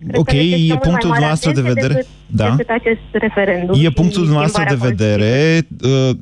cred 0.07 0.19
Ok, 0.19 0.27
că 0.27 0.35
necesită 0.35 0.63
e 0.63 0.67
mult 0.67 0.81
punctul 0.83 1.09
mai 1.09 1.19
mare 1.19 1.39
dumneavoastră 1.39 1.53
de 1.53 1.61
atenție 1.61 1.83
vedere. 1.83 1.95
Decât, 1.95 2.11
Da. 2.27 2.51
decât 2.51 2.69
acest 2.69 3.01
referendum. 3.13 3.75
E 3.75 3.83
și 3.83 3.91
punctul 3.91 4.23
dumneavoastră 4.23 4.63
de 4.69 4.75
schimbarea 4.75 4.97
vedere. 4.97 5.67
Uh, 5.85 6.17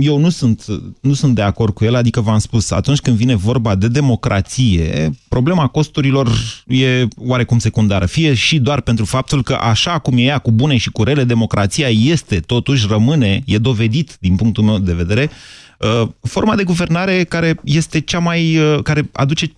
Eu 0.00 0.18
nu 0.18 0.28
sunt, 0.28 0.64
nu 1.00 1.12
sunt 1.12 1.34
de 1.34 1.42
acord 1.42 1.74
cu 1.74 1.84
el, 1.84 1.94
adică 1.94 2.20
v-am 2.20 2.38
spus, 2.38 2.70
atunci 2.70 3.00
când 3.00 3.16
vine 3.16 3.34
vorba 3.34 3.74
de 3.74 3.88
democrație, 3.88 5.10
problema 5.28 5.66
costurilor 5.66 6.28
e 6.66 7.06
oarecum 7.16 7.58
secundară. 7.58 8.06
Fie 8.06 8.34
și 8.34 8.58
doar 8.58 8.80
pentru 8.80 9.04
faptul 9.04 9.42
că 9.42 9.58
așa 9.60 9.98
cum 9.98 10.18
e 10.18 10.22
ea 10.22 10.38
cu 10.38 10.50
bune 10.52 10.76
și 10.76 10.90
cu 10.90 11.02
rele, 11.02 11.24
democrația 11.24 11.88
este, 11.88 12.40
totuși 12.40 12.86
rămâne, 12.88 13.42
e 13.46 13.58
dovedit 13.58 14.16
din 14.20 14.36
punctul 14.36 14.64
meu 14.64 14.78
de 14.78 14.92
vedere, 14.92 15.30
uh, 15.78 16.08
forma 16.22 16.54
de 16.54 16.64
guvernare 16.64 17.24
care 17.24 17.54
este 17.64 18.00
cea 18.00 18.18
mai, 18.18 18.56
uh, 18.56 18.82
care 18.82 19.08
aduce 19.12 19.52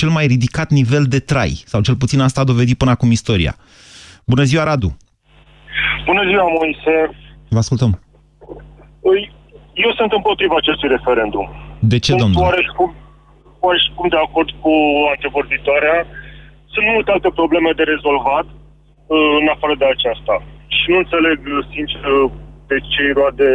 cel 0.00 0.10
mai 0.16 0.26
ridicat 0.34 0.68
nivel 0.80 1.04
de 1.14 1.20
trai, 1.30 1.52
sau 1.72 1.80
cel 1.86 1.96
puțin 2.02 2.20
asta 2.26 2.38
a 2.40 2.50
dovedit 2.52 2.78
până 2.82 2.90
acum 2.94 3.10
istoria. 3.18 3.54
Bună 4.32 4.44
ziua, 4.50 4.64
Radu! 4.70 4.90
Bună 6.08 6.22
ziua, 6.30 6.46
Moise. 6.58 6.94
Vă 7.54 7.58
ascultăm. 7.64 7.92
Îi- 9.10 9.30
Eu 9.84 9.90
sunt 9.98 10.10
împotriva 10.18 10.54
acestui 10.58 10.88
referendum. 10.96 11.46
De 11.92 11.98
ce, 12.04 12.10
sunt 12.10 12.20
domnule? 12.22 12.44
oareșcum, 12.46 12.90
oareșcum 13.66 14.06
de 14.14 14.20
acord 14.26 14.48
cu 14.62 14.72
antevorbitoarea. 15.14 15.96
Sunt 16.74 16.86
multe 16.94 17.10
alte 17.16 17.30
probleme 17.40 17.70
de 17.78 17.84
rezolvat 17.94 18.46
uh, 18.50 19.30
în 19.40 19.46
afară 19.54 19.74
de 19.82 19.88
aceasta. 19.94 20.34
Și 20.76 20.84
nu 20.92 20.98
înțeleg, 21.04 21.38
uh, 21.46 21.58
sincer, 21.74 22.04
uh, 22.16 22.30
pe 22.68 22.76
cei 22.92 23.10
de 23.40 23.50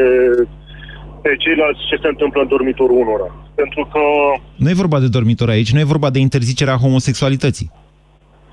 pe 1.23 1.31
ceilalți 1.43 1.81
ce 1.89 1.95
se 2.03 2.09
întâmplă 2.13 2.39
în 2.41 2.51
dormitorul 2.55 2.99
unora. 3.05 3.29
Pentru 3.55 3.89
că 3.91 3.99
Nu 4.55 4.69
e 4.69 4.73
vorba 4.73 4.99
de 4.99 5.07
dormitor 5.07 5.49
aici, 5.49 5.71
nu 5.73 5.79
e 5.79 5.83
vorba 5.83 6.09
de 6.09 6.19
interzicerea 6.19 6.75
homosexualității. 6.75 7.71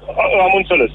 a- 0.06 0.42
am 0.42 0.52
înțeles. 0.56 0.90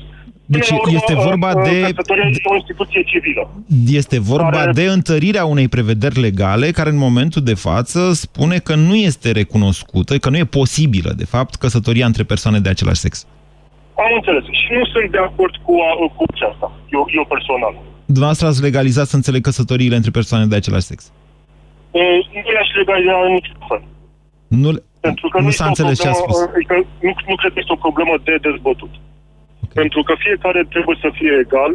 Deci 0.47 0.67
Până 0.67 0.79
la 0.81 0.87
urmă, 0.87 0.97
este 1.01 1.13
vorba 1.29 1.51
uh, 1.55 1.63
de- 1.63 1.79
Căsătoria 1.81 2.23
este 2.29 2.41
o 2.51 2.55
instituție 2.55 3.03
civilă. 3.03 3.43
Este 3.87 4.19
vorba 4.19 4.49
Care- 4.49 4.71
de 4.71 4.83
întărirea 4.83 5.45
unei 5.45 5.67
prevederi 5.67 6.19
legale 6.19 6.71
care 6.71 6.89
în 6.89 6.97
momentul 6.97 7.41
de 7.43 7.53
față 7.53 8.13
spune 8.13 8.57
că 8.57 8.75
nu 8.75 8.95
este 8.95 9.31
recunoscută, 9.31 10.17
că 10.17 10.29
nu 10.29 10.37
e 10.37 10.45
posibilă, 10.45 11.11
de 11.17 11.25
fapt, 11.25 11.55
căsătoria 11.55 12.05
între 12.05 12.23
persoane 12.23 12.59
de 12.59 12.69
același 12.69 12.99
sex. 12.99 13.25
Am 13.97 14.11
înțeles. 14.15 14.43
Și 14.43 14.67
nu 14.77 14.85
sunt 14.85 15.11
de 15.11 15.17
acord 15.17 15.53
cu, 15.65 15.73
a- 15.87 16.13
cu 16.15 16.23
aceasta, 16.33 16.71
eu, 16.91 17.07
eu 17.15 17.25
personal. 17.25 17.73
Dumneavoastră 18.05 18.47
ați 18.47 18.61
legalizat, 18.61 19.07
să 19.07 19.15
înțeleg, 19.15 19.41
căsătoriile 19.41 19.95
între 19.95 20.11
persoane 20.11 20.45
de 20.45 20.55
același 20.55 20.85
sex. 20.85 21.11
Uh, 21.91 22.01
Nu 22.45 22.51
i-aș 22.55 22.69
legaliza 22.81 23.13
în 23.27 23.31
niciun 23.33 23.57
fel. 23.67 23.81
Nu, 24.63 24.69
Pentru 25.09 25.27
că 25.31 25.37
nu 25.39 25.49
este 25.51 25.61
s-a 25.61 25.65
o 25.65 25.71
înțeles 25.71 25.97
ce 26.03 26.07
a 26.07 26.11
problemă, 26.11 26.33
spus. 26.33 26.55
Adică 26.55 26.75
nu, 27.05 27.11
nu 27.29 27.35
cred 27.39 27.51
că 27.53 27.59
este 27.61 27.75
o 27.77 27.83
problemă 27.85 28.13
de 28.27 28.35
dezbătut. 28.47 28.93
Okay. 29.65 29.77
Pentru 29.81 29.99
că 30.07 30.13
fiecare 30.25 30.61
trebuie 30.73 30.97
să 31.03 31.09
fie 31.19 31.33
egal, 31.45 31.71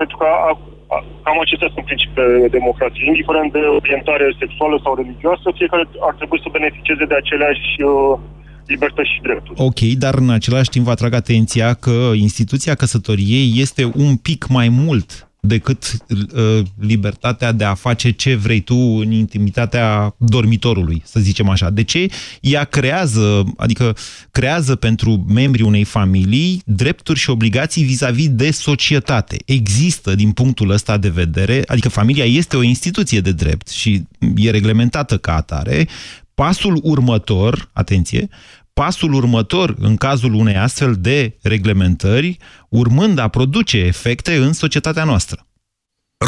pentru 0.00 0.16
că 0.20 0.26
a, 0.48 0.50
a, 0.94 0.96
cam 1.24 1.38
acestea 1.44 1.70
sunt 1.74 1.84
principiile 1.90 2.48
democrației. 2.58 3.10
Indiferent 3.12 3.50
de 3.56 3.62
orientare 3.80 4.26
sexuală 4.42 4.76
sau 4.84 4.92
religioasă, 5.00 5.46
fiecare 5.60 5.84
ar 6.08 6.14
trebui 6.20 6.40
să 6.44 6.56
beneficieze 6.58 7.04
de 7.10 7.16
aceleași 7.22 7.68
uh, 7.82 8.18
libertăți 8.66 9.12
și 9.14 9.20
drepturi. 9.26 9.60
Ok, 9.68 9.80
dar 10.04 10.14
în 10.24 10.30
același 10.30 10.72
timp 10.74 10.84
vă 10.84 10.90
atrag 10.90 11.14
atenția 11.14 11.68
că 11.74 11.96
instituția 12.28 12.74
căsătoriei 12.74 13.48
este 13.64 13.84
un 13.84 14.16
pic 14.16 14.40
mai 14.48 14.68
mult 14.68 15.31
decât 15.46 15.96
uh, 16.08 16.62
libertatea 16.78 17.52
de 17.52 17.64
a 17.64 17.74
face 17.74 18.10
ce 18.10 18.34
vrei 18.34 18.60
tu 18.60 18.76
în 18.76 19.10
intimitatea 19.10 20.14
dormitorului, 20.18 21.02
să 21.04 21.20
zicem 21.20 21.48
așa. 21.48 21.70
De 21.70 21.82
ce? 21.82 22.06
Ea 22.40 22.64
creează, 22.64 23.52
adică 23.56 23.96
creează 24.30 24.74
pentru 24.74 25.24
membrii 25.28 25.64
unei 25.64 25.84
familii 25.84 26.62
drepturi 26.64 27.18
și 27.18 27.30
obligații 27.30 27.84
vis-a-vis 27.84 28.26
-vis 28.26 28.34
de 28.34 28.50
societate. 28.50 29.36
Există 29.44 30.14
din 30.14 30.32
punctul 30.32 30.70
ăsta 30.70 30.96
de 30.96 31.08
vedere, 31.08 31.62
adică 31.66 31.88
familia 31.88 32.24
este 32.24 32.56
o 32.56 32.62
instituție 32.62 33.20
de 33.20 33.32
drept 33.32 33.68
și 33.68 34.02
e 34.36 34.50
reglementată 34.50 35.18
ca 35.18 35.36
atare, 35.36 35.88
pasul 36.34 36.80
următor, 36.82 37.70
atenție, 37.72 38.28
pasul 38.74 39.12
următor 39.12 39.74
în 39.78 39.96
cazul 39.96 40.34
unei 40.34 40.56
astfel 40.56 40.94
de 40.98 41.36
reglementări, 41.42 42.36
urmând 42.68 43.18
a 43.18 43.28
produce 43.28 43.78
efecte 43.78 44.36
în 44.36 44.52
societatea 44.52 45.04
noastră. 45.04 45.46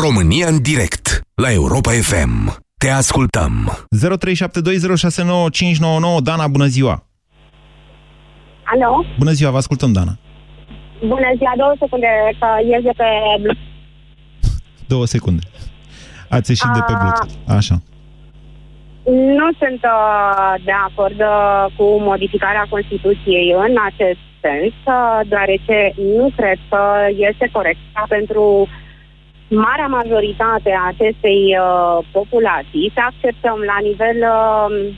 România 0.03 0.49
în 0.49 0.63
direct, 0.63 1.21
la 1.35 1.53
Europa 1.53 1.91
FM. 1.93 2.63
Te 2.79 2.89
ascultăm. 2.91 3.87
0372069599 3.97 4.01
Dana, 6.23 6.47
bună 6.49 6.67
ziua! 6.67 7.07
Alo? 8.65 9.05
Bună 9.19 9.31
ziua, 9.33 9.51
vă 9.51 9.57
ascultăm, 9.57 9.93
Dana. 9.93 10.19
Bună 11.01 11.31
ziua, 11.37 11.53
două 11.57 11.75
secunde, 11.79 12.07
că 12.39 12.47
ies 12.71 12.83
de 12.83 12.91
pe... 12.97 13.05
Două 14.87 15.07
secunde. 15.07 15.43
Ați 16.29 16.51
ieșit 16.51 16.69
de 16.75 16.81
pe 16.87 16.93
A- 16.93 16.97
Bluetooth. 16.99 17.33
Așa. 17.47 17.83
Nu 19.05 19.49
sunt 19.59 19.81
uh, 19.85 20.55
de 20.65 20.73
acord 20.73 21.21
uh, 21.21 21.65
cu 21.77 21.85
modificarea 22.01 22.67
Constituției 22.69 23.55
în 23.57 23.77
acest 23.85 24.19
sens, 24.41 24.73
uh, 24.85 25.21
deoarece 25.29 25.93
nu 26.17 26.31
cred 26.37 26.59
că 26.69 26.83
este 27.17 27.49
corect 27.53 27.79
ca 27.93 28.05
pentru 28.09 28.69
marea 29.49 29.87
majoritate 29.87 30.71
a 30.71 30.87
acestei 30.87 31.57
uh, 31.59 32.07
populații 32.13 32.91
să 32.95 33.01
acceptăm 33.05 33.59
la 33.59 33.79
nivel 33.83 34.17
uh, 34.17 34.95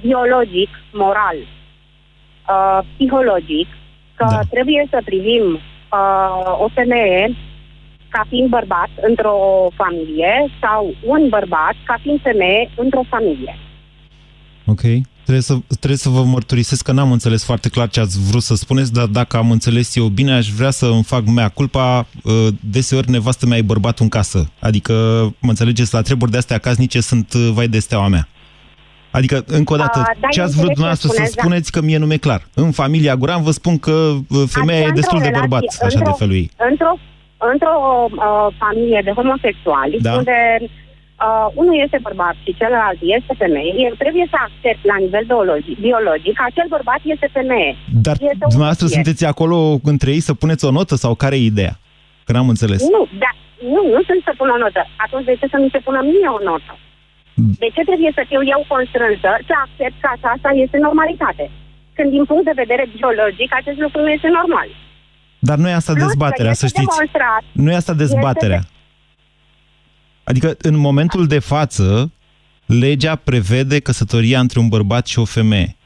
biologic, 0.00 0.68
moral, 0.92 1.36
uh, 1.38 2.78
psihologic, 2.96 3.68
că 4.14 4.26
da. 4.30 4.40
trebuie 4.50 4.86
să 4.90 4.98
privim 5.04 5.44
uh, 5.52 6.58
o 6.58 6.68
femeie 6.74 7.36
ca 8.14 8.22
fiind 8.28 8.48
bărbat 8.48 8.90
într-o 9.08 9.36
familie 9.80 10.32
sau 10.62 10.94
un 11.06 11.22
bărbat 11.28 11.74
ca 11.84 11.96
fiind 12.02 12.20
femeie 12.22 12.70
într-o 12.76 13.04
familie. 13.08 13.54
Ok. 14.66 14.80
Trebuie 15.22 15.42
să, 15.42 15.54
trebuie 15.76 15.98
să 15.98 16.08
vă 16.08 16.22
mărturisesc 16.24 16.82
că 16.84 16.92
n-am 16.92 17.12
înțeles 17.12 17.44
foarte 17.44 17.68
clar 17.68 17.88
ce 17.88 18.00
ați 18.00 18.18
vrut 18.30 18.42
să 18.42 18.54
spuneți, 18.54 18.92
dar 18.92 19.06
dacă 19.06 19.36
am 19.36 19.50
înțeles 19.50 19.96
eu 19.96 20.04
bine, 20.06 20.32
aș 20.32 20.48
vrea 20.48 20.70
să 20.70 20.86
îmi 20.86 21.02
fac 21.02 21.26
mea 21.26 21.48
culpa. 21.48 22.06
uh, 22.24 22.46
Deseori 22.60 23.10
nevastă 23.10 23.46
mea 23.46 23.58
e 23.58 23.62
bărbatul 23.62 24.04
în 24.04 24.08
casă. 24.08 24.50
Adică, 24.60 24.92
mă 25.40 25.48
înțelegeți, 25.48 25.94
la 25.94 26.02
treburi 26.02 26.30
de 26.30 26.36
astea 26.36 26.58
casnice 26.58 27.00
sunt 27.00 27.32
uh, 27.32 27.50
vai 27.52 27.68
de 27.68 27.78
steaua 27.78 28.08
mea. 28.08 28.28
Adică, 29.10 29.44
încă 29.46 29.72
o 29.72 29.76
dată, 29.76 29.98
A, 29.98 30.02
da, 30.20 30.28
ce 30.28 30.38
eu 30.38 30.44
ați 30.44 30.56
vrut 30.56 30.68
înțeleg 30.68 30.68
ce 30.68 30.72
dumneavoastră 30.72 31.08
să 31.08 31.14
spuneți, 31.14 31.34
da. 31.36 31.42
spuneți 31.42 31.72
că 31.72 31.80
mie 31.80 31.98
nu 31.98 32.06
mi-e 32.06 32.16
clar. 32.16 32.46
În 32.54 32.70
familia 32.70 33.16
Guran 33.16 33.42
vă 33.42 33.50
spun 33.50 33.78
că 33.78 33.90
uh, 33.90 34.42
femeia 34.46 34.78
Adică 34.78 34.92
e 34.92 35.00
destul 35.00 35.16
într-o 35.16 35.32
de 35.32 35.38
bărbat, 35.38 35.60
relație- 35.60 35.86
așa 35.86 35.94
de 35.98 35.98
într-o- 36.04 36.16
felul 36.18 36.34
ei. 36.34 36.50
Într-o, 36.70 36.98
într-o 37.52 37.76
uh, 38.08 38.46
familie 38.62 39.00
de 39.04 39.12
homosexuali, 39.18 39.96
Da. 40.00 40.12
unde 40.20 40.38
uh, 40.62 41.46
unul 41.60 41.76
este 41.84 41.98
bărbat 42.06 42.36
și 42.44 42.56
celălalt 42.60 43.00
este 43.16 43.34
femeie, 43.42 43.72
eu 43.86 43.94
trebuie 44.02 44.26
să 44.32 44.38
accept 44.46 44.82
la 44.92 44.96
nivel 45.04 45.24
biologic, 45.32 45.76
biologic 45.88 46.34
că 46.38 46.44
acel 46.46 46.66
bărbat 46.76 47.00
este 47.14 47.28
femeie. 47.38 47.72
Dar 48.06 48.16
este 48.30 48.44
o 48.46 48.52
dumneavoastră 48.54 48.86
fie. 48.86 48.94
sunteți 48.96 49.24
acolo 49.32 49.58
între 49.92 50.10
ei 50.16 50.22
să 50.28 50.34
puneți 50.42 50.64
o 50.68 50.70
notă 50.78 50.94
sau 51.04 51.12
care 51.22 51.34
e 51.36 51.52
ideea? 51.54 51.74
Că 52.24 52.30
n-am 52.32 52.48
înțeles. 52.54 52.80
Nu, 52.96 53.02
da, 53.24 53.32
nu, 53.74 53.82
nu 53.94 54.00
sunt 54.08 54.20
să 54.28 54.32
pun 54.40 54.48
o 54.56 54.58
notă. 54.64 54.82
Atunci 55.04 55.26
de 55.30 55.34
ce 55.40 55.46
să 55.52 55.58
mi 55.64 55.72
se 55.74 55.80
pună 55.86 56.00
mie 56.12 56.28
o 56.38 56.40
notă? 56.50 56.72
De 57.62 57.68
ce 57.74 57.82
trebuie 57.90 58.12
să 58.18 58.22
fiu 58.30 58.40
eu 58.54 58.60
constrânsă 58.74 59.30
să 59.48 59.54
accept 59.64 59.96
că 60.02 60.08
aceasta 60.16 60.50
este 60.64 60.78
normalitate? 60.86 61.44
Când 61.96 62.08
din 62.16 62.24
punct 62.30 62.44
de 62.48 62.60
vedere 62.62 62.84
biologic 62.98 63.48
acest 63.60 63.78
lucru 63.84 63.98
nu 64.04 64.10
este 64.16 64.30
normal. 64.40 64.68
Dar 65.40 65.58
nu 65.58 65.68
e 65.68 65.72
asta 65.72 65.92
Plus 65.92 66.02
că 66.04 66.08
dezbaterea, 66.10 66.50
este 66.50 66.66
să 66.66 66.72
știți. 66.74 66.96
demonstrat- 66.96 67.44
Nu 67.52 67.70
e 67.70 67.74
asta 67.74 67.94
dezbaterea. 67.94 68.60
Adică, 70.24 70.54
în 70.62 70.76
momentul 70.76 71.26
de 71.26 71.38
față, 71.38 72.12
legea 72.66 73.14
prevede 73.16 73.80
căsătoria 73.80 74.40
între 74.40 74.58
un 74.58 74.68
bărbat 74.68 75.06
și 75.06 75.18
o 75.18 75.24
femeie. 75.24 75.76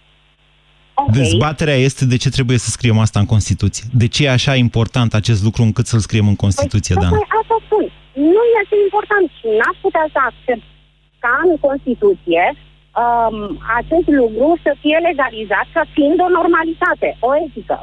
Ok. 0.94 1.10
Dezbaterea 1.20 1.74
este 1.88 2.04
de 2.12 2.16
ce 2.16 2.28
trebuie 2.30 2.58
să 2.58 2.70
scriem 2.70 2.98
asta 2.98 3.18
în 3.18 3.26
Constituție. 3.34 3.84
De 3.92 4.06
ce 4.08 4.24
e 4.24 4.30
așa 4.30 4.54
important 4.66 5.14
acest 5.14 5.42
lucru 5.46 5.62
încât 5.62 5.86
să-l 5.86 5.98
scriem 6.06 6.28
în 6.28 6.36
Constituție, 6.44 6.94
Dana? 6.94 7.08
Tocmai 7.08 7.38
asta 7.42 7.56
spun. 7.66 7.84
Nu 8.32 8.42
este 8.60 8.76
important 8.86 9.26
și 9.38 9.46
n-aș 9.58 9.76
putea 9.86 10.06
să 10.14 10.18
accept 10.30 10.64
ca 11.24 11.32
în 11.48 11.52
Constituție 11.66 12.44
um, 13.02 13.36
acest 13.80 14.08
lucru 14.20 14.46
să 14.64 14.70
fie 14.82 14.98
legalizat 15.08 15.66
ca 15.76 15.82
fiind 15.94 16.18
o 16.26 16.28
normalitate, 16.38 17.08
o 17.28 17.30
etică. 17.46 17.78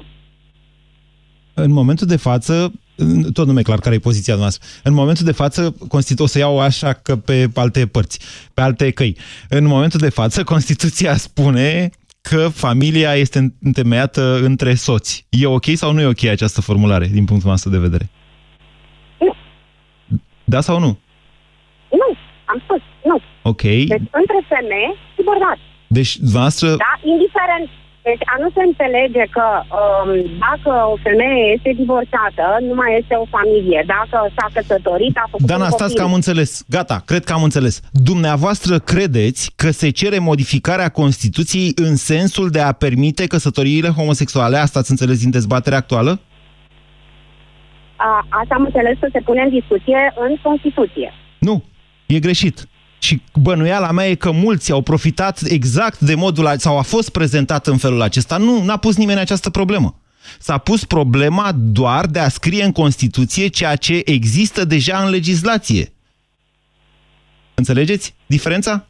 În 1.53 1.71
momentul 1.71 2.07
de 2.07 2.15
față, 2.15 2.71
tot 3.33 3.47
nu 3.47 3.53
mi-e 3.53 3.61
clar 3.61 3.79
care 3.79 3.95
e 3.95 3.99
poziția 3.99 4.35
noastră. 4.35 4.67
În 4.83 4.93
momentul 4.93 5.25
de 5.25 5.31
față, 5.31 5.75
Constitu- 5.87 6.23
o 6.23 6.25
să 6.25 6.37
iau 6.37 6.59
așa 6.59 6.93
că 6.93 7.15
pe 7.15 7.49
alte 7.55 7.87
părți, 7.87 8.19
pe 8.53 8.61
alte 8.61 8.91
căi. 8.91 9.17
În 9.49 9.65
momentul 9.65 9.99
de 9.99 10.09
față, 10.09 10.43
Constituția 10.53 11.15
spune 11.15 11.89
că 12.21 12.47
familia 12.47 13.15
este 13.15 13.53
întemeiată 13.61 14.39
între 14.43 14.73
soți. 14.73 15.25
E 15.29 15.45
ok 15.45 15.65
sau 15.73 15.91
nu 15.93 16.01
e 16.01 16.05
ok 16.05 16.23
această 16.23 16.61
formulare, 16.61 17.07
din 17.07 17.25
punctul 17.25 17.49
nostru 17.49 17.69
de 17.69 17.77
vedere? 17.77 18.09
Nu. 19.19 19.33
Da 20.43 20.61
sau 20.61 20.79
nu? 20.79 20.99
Nu, 22.01 22.17
am 22.45 22.61
spus, 22.63 22.81
nu. 23.03 23.21
Ok. 23.41 23.61
Deci 23.61 23.87
între 24.21 24.39
femeie 24.49 24.89
și 25.15 25.21
bărbat. 25.25 25.57
Deci, 25.87 26.17
dumneavoastră, 26.17 26.67
Da? 26.67 26.91
Indiferent. 27.13 27.69
Deci 28.07 28.23
a 28.33 28.35
nu 28.43 28.49
se 28.55 28.61
înțelege 28.69 29.23
că 29.35 29.45
um, 29.79 30.09
dacă 30.45 30.71
o 30.93 30.95
femeie 31.07 31.43
este 31.55 31.71
divorțată, 31.81 32.45
nu 32.67 32.73
mai 32.73 32.97
este 32.99 33.15
o 33.15 33.25
familie. 33.35 33.83
Dacă 33.95 34.31
s-a 34.35 34.47
căsătorit, 34.53 35.17
a 35.17 35.27
făcut 35.31 35.45
Dana, 35.45 35.63
un 35.63 35.69
stați 35.69 35.81
copil. 35.81 35.97
că 35.97 36.03
am 36.03 36.13
înțeles. 36.13 36.63
Gata, 36.69 37.01
cred 37.05 37.23
că 37.23 37.33
am 37.33 37.43
înțeles. 37.43 37.81
Dumneavoastră 37.91 38.79
credeți 38.79 39.51
că 39.55 39.69
se 39.71 39.89
cere 39.89 40.19
modificarea 40.19 40.89
Constituției 40.89 41.71
în 41.75 41.95
sensul 41.95 42.49
de 42.49 42.59
a 42.59 42.71
permite 42.71 43.27
căsătoriile 43.27 43.89
homosexuale? 43.89 44.57
Asta 44.57 44.79
ați 44.79 44.91
înțeles 44.91 45.19
din 45.19 45.31
dezbaterea 45.31 45.77
actuală? 45.77 46.19
A, 47.95 48.27
asta 48.29 48.55
am 48.55 48.63
înțeles 48.63 48.97
că 48.99 49.07
se 49.11 49.19
pune 49.19 49.41
în 49.41 49.49
discuție 49.49 50.13
în 50.15 50.35
Constituție. 50.43 51.13
Nu, 51.39 51.63
e 52.05 52.19
greșit. 52.19 52.67
Și 53.03 53.21
bănuiala 53.33 53.91
mea 53.91 54.07
e 54.09 54.15
că 54.15 54.31
mulți 54.31 54.71
au 54.71 54.81
profitat 54.81 55.41
exact 55.41 55.99
de 55.99 56.15
modul, 56.15 56.47
a- 56.47 56.57
sau 56.57 56.77
a 56.77 56.81
fost 56.81 57.09
prezentat 57.09 57.67
în 57.67 57.77
felul 57.77 58.01
acesta. 58.01 58.37
Nu, 58.37 58.63
n-a 58.63 58.77
pus 58.77 58.95
nimeni 58.97 59.19
această 59.19 59.49
problemă. 59.49 59.95
S-a 60.39 60.57
pus 60.57 60.85
problema 60.85 61.51
doar 61.55 62.05
de 62.05 62.19
a 62.19 62.29
scrie 62.29 62.63
în 62.63 62.71
Constituție 62.71 63.47
ceea 63.47 63.75
ce 63.75 64.01
există 64.05 64.65
deja 64.65 64.97
în 65.03 65.09
legislație. 65.09 65.91
Înțelegeți 67.53 68.15
diferența? 68.25 68.85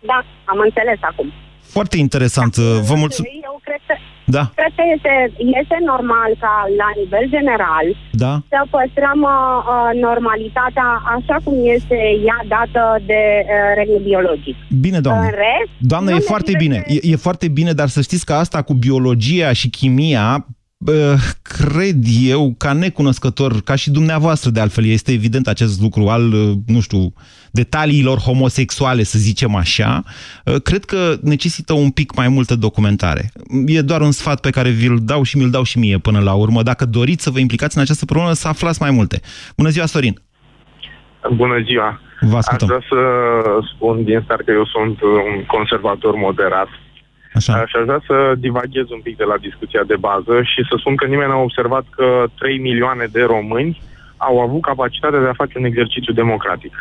Da, 0.00 0.24
am 0.44 0.58
înțeles 0.64 0.98
acum. 1.00 1.32
Foarte 1.62 1.96
interesant. 1.96 2.56
Vă 2.56 2.94
mulțumesc. 2.94 3.34
Eu 3.42 3.60
cred 3.62 3.69
că, 3.69 3.69
Da, 4.36 4.44
cred 4.58 4.72
că 4.78 4.82
este, 4.94 5.12
este 5.60 5.76
normal 5.92 6.30
ca 6.44 6.54
la 6.80 6.88
nivel 7.00 7.24
general 7.36 7.86
da. 8.22 8.32
să 8.52 8.58
păstrăm 8.76 9.18
uh, 9.22 9.38
uh, 9.72 9.90
normalitatea 10.08 10.88
așa 11.16 11.36
cum 11.44 11.54
este 11.76 11.98
ea 12.28 12.40
dată 12.54 12.82
de 13.10 13.20
uh, 13.44 13.48
regnul 13.78 14.02
biologic. 14.10 14.56
Bine, 14.86 14.98
doamnă. 15.00 15.22
În 15.24 15.34
rest, 15.44 15.70
Doamnă, 15.92 16.08
nu 16.10 16.16
e 16.16 16.18
ne 16.18 16.24
foarte 16.32 16.50
privește- 16.52 16.84
bine. 16.88 17.00
E, 17.02 17.12
e 17.12 17.16
foarte 17.26 17.46
bine, 17.58 17.72
dar 17.80 17.88
să 17.88 18.00
știți 18.00 18.24
că 18.28 18.32
asta 18.32 18.62
cu 18.62 18.74
biologia 18.86 19.52
și 19.52 19.68
chimia, 19.70 20.26
bă, 20.38 20.44
cred 21.42 21.96
eu, 22.22 22.54
ca 22.58 22.72
necunoscător, 22.72 23.60
ca 23.64 23.74
și 23.74 23.90
dumneavoastră 23.90 24.50
de 24.50 24.60
altfel, 24.60 24.84
este 24.84 25.12
evident 25.12 25.46
acest 25.46 25.80
lucru 25.80 26.08
al, 26.08 26.32
uh, 26.32 26.52
nu 26.66 26.80
știu, 26.80 27.12
detaliilor 27.50 28.18
homosexuale, 28.18 29.02
să 29.02 29.18
zicem 29.18 29.54
așa, 29.54 30.02
uh, 30.44 30.62
cred 30.62 30.84
că 30.84 31.16
necesită 31.22 31.72
un 31.72 31.90
pic 31.90 32.16
mai 32.16 32.28
multă 32.28 32.54
documentare. 32.56 33.30
E 33.66 33.80
doar 33.80 34.00
un 34.00 34.10
sfat 34.10 34.40
pe 34.40 34.50
care 34.50 34.68
vi-l 34.68 34.98
dau 35.02 35.22
și 35.22 35.36
mi-l 35.36 35.50
dau 35.50 35.62
și 35.62 35.78
mie 35.78 35.98
până 35.98 36.20
la 36.20 36.34
urmă. 36.34 36.62
Dacă 36.62 36.84
doriți 36.84 37.22
să 37.22 37.30
vă 37.30 37.38
implicați 37.38 37.76
în 37.76 37.82
această 37.82 38.04
problemă, 38.04 38.32
să 38.32 38.48
aflați 38.48 38.82
mai 38.82 38.90
multe. 38.90 39.20
Bună 39.56 39.68
ziua, 39.68 39.86
Sorin! 39.86 40.22
Bună 41.34 41.62
ziua! 41.64 42.00
Vă 42.20 42.36
Aș 42.36 42.38
ascultăm. 42.38 42.68
vrea 42.68 42.82
să 42.88 42.98
spun 43.74 44.04
din 44.04 44.20
start 44.24 44.44
că 44.44 44.50
eu 44.50 44.64
sunt 44.64 45.02
un 45.02 45.44
conservator 45.46 46.14
moderat. 46.14 46.68
Așa. 47.34 47.52
Și 47.66 47.76
aș 47.78 47.84
vrea 47.84 48.02
să 48.06 48.34
divaghez 48.38 48.90
un 48.90 49.00
pic 49.02 49.16
de 49.16 49.24
la 49.24 49.36
discuția 49.46 49.82
de 49.86 49.96
bază 49.96 50.34
și 50.42 50.60
să 50.68 50.74
spun 50.78 50.94
că 50.96 51.06
nimeni 51.06 51.30
n-a 51.30 51.36
observat 51.48 51.84
că 51.96 52.24
3 52.38 52.58
milioane 52.58 53.06
de 53.12 53.22
români 53.22 53.80
au 54.16 54.40
avut 54.40 54.62
capacitatea 54.62 55.20
de 55.20 55.26
a 55.28 55.40
face 55.42 55.58
un 55.58 55.64
exercițiu 55.64 56.12
democratic. 56.12 56.74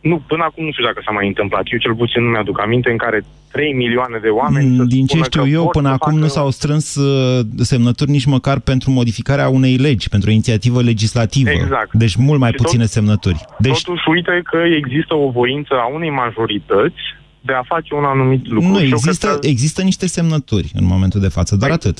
nu, 0.00 0.22
până 0.26 0.42
acum 0.44 0.64
nu 0.64 0.72
știu 0.72 0.84
dacă 0.84 1.00
s-a 1.04 1.10
mai 1.12 1.26
întâmplat. 1.26 1.62
Eu 1.72 1.78
cel 1.78 1.94
puțin 1.94 2.22
nu 2.24 2.30
mi-aduc 2.30 2.60
aminte 2.60 2.90
în 2.90 2.96
care 2.96 3.24
3 3.52 3.72
milioane 3.72 4.18
de 4.22 4.28
oameni 4.28 4.76
să 4.76 4.82
Mm, 4.82 4.88
Din 4.88 5.06
ce 5.06 5.12
spună 5.16 5.24
știu 5.24 5.42
că 5.42 5.48
eu, 5.48 5.62
vor 5.62 5.70
până 5.70 5.88
să 5.88 5.94
acum 5.94 6.12
facă- 6.12 6.22
nu 6.24 6.28
s-au 6.28 6.50
strâns 6.50 6.94
uh, 6.94 7.40
semnături 7.56 8.10
nici 8.10 8.24
măcar 8.24 8.58
pentru 8.60 8.90
modificarea 8.90 9.48
unei 9.48 9.76
legi, 9.76 10.08
pentru 10.08 10.28
o 10.28 10.32
inițiativă 10.32 10.82
legislativă. 10.82 11.50
Exact. 11.50 11.92
Deci 11.92 12.14
mult 12.16 12.40
mai 12.40 12.50
Și 12.50 12.56
tot- 12.56 12.64
puține 12.64 12.84
semnături. 12.84 13.44
Deci 13.58 13.82
Totuși, 13.82 14.08
uite 14.08 14.40
că 14.44 14.56
există 14.76 15.14
o 15.14 15.30
voință 15.30 15.74
a 15.74 15.86
unei 15.94 16.10
majorități 16.10 17.00
de 17.48 17.52
a 17.52 17.62
face 17.62 17.94
un 17.94 18.04
anumit 18.04 18.48
lucru. 18.48 18.68
nu 18.68 18.76
Și 18.78 18.82
eu 18.84 18.88
există, 18.88 19.26
cred 19.26 19.38
că 19.38 19.46
există 19.46 19.82
niște 19.82 20.06
semnături 20.06 20.70
în 20.74 20.84
momentul 20.84 21.20
de 21.20 21.28
față, 21.28 21.56
Păi, 21.56 21.58
doar 21.58 21.70
atât. 21.80 21.96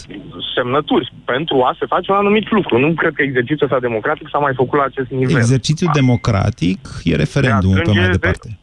semnături 0.54 1.12
pentru 1.24 1.62
a 1.62 1.76
se 1.78 1.86
face 1.86 2.10
un 2.10 2.16
anumit 2.16 2.50
lucru. 2.50 2.78
Nu 2.78 2.92
cred 2.94 3.12
că 3.14 3.22
exercițiul 3.22 3.68
ăsta 3.68 3.80
democratic 3.80 4.28
s-a 4.32 4.38
mai 4.38 4.52
făcut 4.56 4.78
la 4.78 4.84
acest 4.84 5.10
nivel. 5.10 5.36
Exercițiul 5.36 5.90
democratic 5.94 6.78
e 7.04 7.16
referendumul 7.16 7.74
pe 7.76 7.80
strânge 7.80 8.00
mai 8.00 8.08
de- 8.10 8.16
departe. 8.18 8.58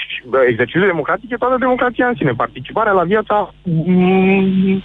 Și, 0.00 0.22
bă, 0.28 0.38
Exercițiul 0.48 0.86
democratic 0.86 1.30
e 1.30 1.36
toată 1.36 1.56
democrația 1.58 2.06
în 2.06 2.14
sine. 2.16 2.32
Participarea 2.32 2.92
la 2.92 3.04
viața 3.04 3.54
mm, 3.62 4.82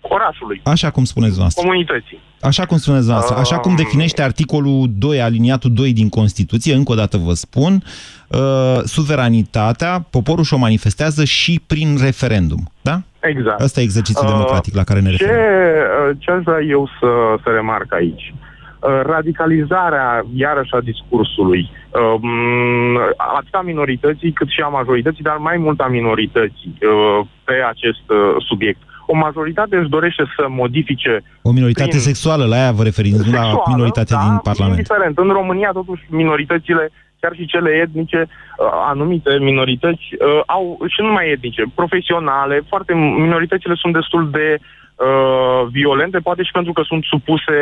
orașului, 0.00 0.60
Așa 0.64 0.90
cum 0.90 1.04
spuneți 1.04 1.30
dumneavoastră. 1.36 1.62
comunității. 1.62 2.18
Așa 2.40 2.64
cum 2.66 2.76
spuneți 2.76 3.02
dumneavoastră, 3.04 3.40
așa 3.40 3.58
cum 3.58 3.74
definește 3.76 4.22
articolul 4.22 4.86
2, 4.98 5.20
aliniatul 5.22 5.72
2 5.74 5.92
din 5.92 6.08
Constituție, 6.08 6.74
încă 6.74 6.92
o 6.92 6.94
dată 6.94 7.16
vă 7.16 7.32
spun, 7.32 7.82
uh, 8.28 8.38
suveranitatea, 8.84 10.06
poporul 10.10 10.44
și-o 10.44 10.56
manifestează 10.56 11.24
și 11.24 11.60
prin 11.66 11.96
referendum. 12.02 12.70
Da? 12.82 13.00
Exact. 13.20 13.60
Asta 13.60 13.80
e 13.80 13.82
exercițiul 13.82 14.26
Uh, 14.26 14.32
democratic 14.32 14.74
la 14.74 14.84
care 14.84 15.00
ne 15.00 15.10
ce, 15.10 15.24
referim. 15.24 15.40
uh, 15.40 16.16
ce 16.18 16.30
aș 16.30 16.42
vrea 16.42 16.60
eu 16.68 16.88
să, 17.00 17.08
să 17.42 17.50
remarc 17.50 17.92
aici? 17.94 18.34
Uh, 18.80 19.00
Radicalizarea, 19.02 20.26
iarăși, 20.34 20.74
a 20.74 20.80
discursului, 20.80 21.70
um, 22.00 22.96
atât 23.36 23.54
a 23.54 23.60
minorității 23.60 24.32
cât 24.32 24.48
și 24.48 24.60
a 24.60 24.68
majorității, 24.68 25.22
dar 25.22 25.36
mai 25.36 25.56
mult 25.56 25.80
a 25.80 25.86
minorității 25.86 26.74
uh, 26.80 27.26
pe 27.44 27.52
acest 27.72 28.04
uh, 28.10 28.44
subiect. 28.48 28.80
O 29.12 29.14
majoritate 29.26 29.76
își 29.76 29.88
dorește 29.96 30.24
să 30.36 30.44
modifice 30.48 31.22
O 31.42 31.50
minoritate 31.58 31.88
prin- 31.88 32.08
sexuală, 32.10 32.44
la 32.44 32.56
aia 32.60 32.72
vă 32.72 32.82
referiți, 32.82 33.16
nu 33.16 33.32
la 33.32 33.42
sexuală, 33.42 33.62
minoritatea 33.74 34.16
da, 34.16 34.22
din 34.22 34.38
Parlament. 34.48 34.76
Indiferent. 34.76 35.18
În 35.18 35.28
România, 35.40 35.70
totuși, 35.72 36.02
minoritățile, 36.08 36.84
chiar 37.20 37.32
și 37.38 37.46
cele 37.46 37.70
etnice, 37.84 38.20
uh, 38.28 38.66
anumite 38.92 39.30
minorități, 39.40 40.04
uh, 40.12 40.40
au, 40.46 40.64
și 40.92 41.00
nu 41.00 41.06
numai 41.06 41.30
etnice, 41.30 41.62
profesionale, 41.74 42.56
foarte, 42.68 42.92
minoritățile 43.26 43.74
sunt 43.82 43.92
destul 43.92 44.30
de 44.30 44.46
uh, 44.58 45.68
violente, 45.70 46.18
poate 46.18 46.42
și 46.42 46.50
pentru 46.58 46.72
că 46.72 46.82
sunt 46.84 47.04
supuse 47.04 47.56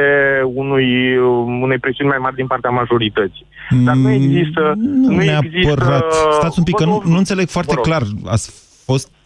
unui, 0.62 1.16
uh, 1.16 1.44
unei 1.66 1.78
presiuni 1.78 2.10
mai 2.10 2.18
mari 2.20 2.34
din 2.34 2.46
partea 2.46 2.70
majorității. 2.70 3.46
Dar 3.84 3.94
nu 3.94 4.10
există... 4.10 4.72
Nu, 4.76 5.10
nu 5.10 5.16
neapărat. 5.16 5.44
există, 5.44 6.28
Stați 6.30 6.58
un 6.58 6.64
pic, 6.64 6.74
că 6.74 6.84
nu, 6.84 7.02
nu 7.04 7.16
înțeleg 7.16 7.48
foarte 7.48 7.74
vă 7.74 7.80
rog. 7.80 7.86
clar. 7.86 8.02
Ați 8.26 8.46
fost... 8.84 9.16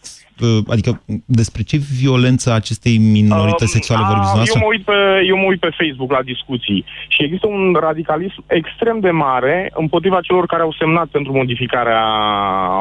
uh, 0.41 0.57
Adică 0.67 1.01
despre 1.25 1.61
ce 1.63 1.77
violență 2.01 2.51
a 2.51 2.53
acestei 2.53 2.97
minorități 2.97 3.71
sexuale 3.71 4.03
vorbiți 4.09 4.33
Um, 4.33 4.39
A, 4.39 4.43
eu, 4.47 4.53
dumneavoastră? 4.53 4.59
mă 4.59 4.69
uit 4.73 4.83
pe, 4.89 5.25
eu 5.31 5.37
mă 5.37 5.47
uit 5.51 5.59
pe 5.59 5.75
Facebook 5.79 6.11
la 6.11 6.21
discuții 6.21 6.85
și 7.07 7.23
există 7.23 7.47
un 7.47 7.63
radicalism 7.79 8.43
extrem 8.47 8.99
de 8.99 9.11
mare 9.11 9.71
împotriva 9.75 10.19
celor 10.21 10.45
care 10.45 10.61
au 10.61 10.73
semnat 10.79 11.07
pentru 11.07 11.31
modificarea 11.33 12.03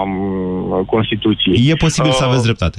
um, 0.05 0.85
Constituției. 0.85 1.69
E 1.71 1.75
posibil 1.75 2.11
să 2.11 2.25
Uh, 2.25 2.29
aveți 2.29 2.45
dreptate. 2.45 2.79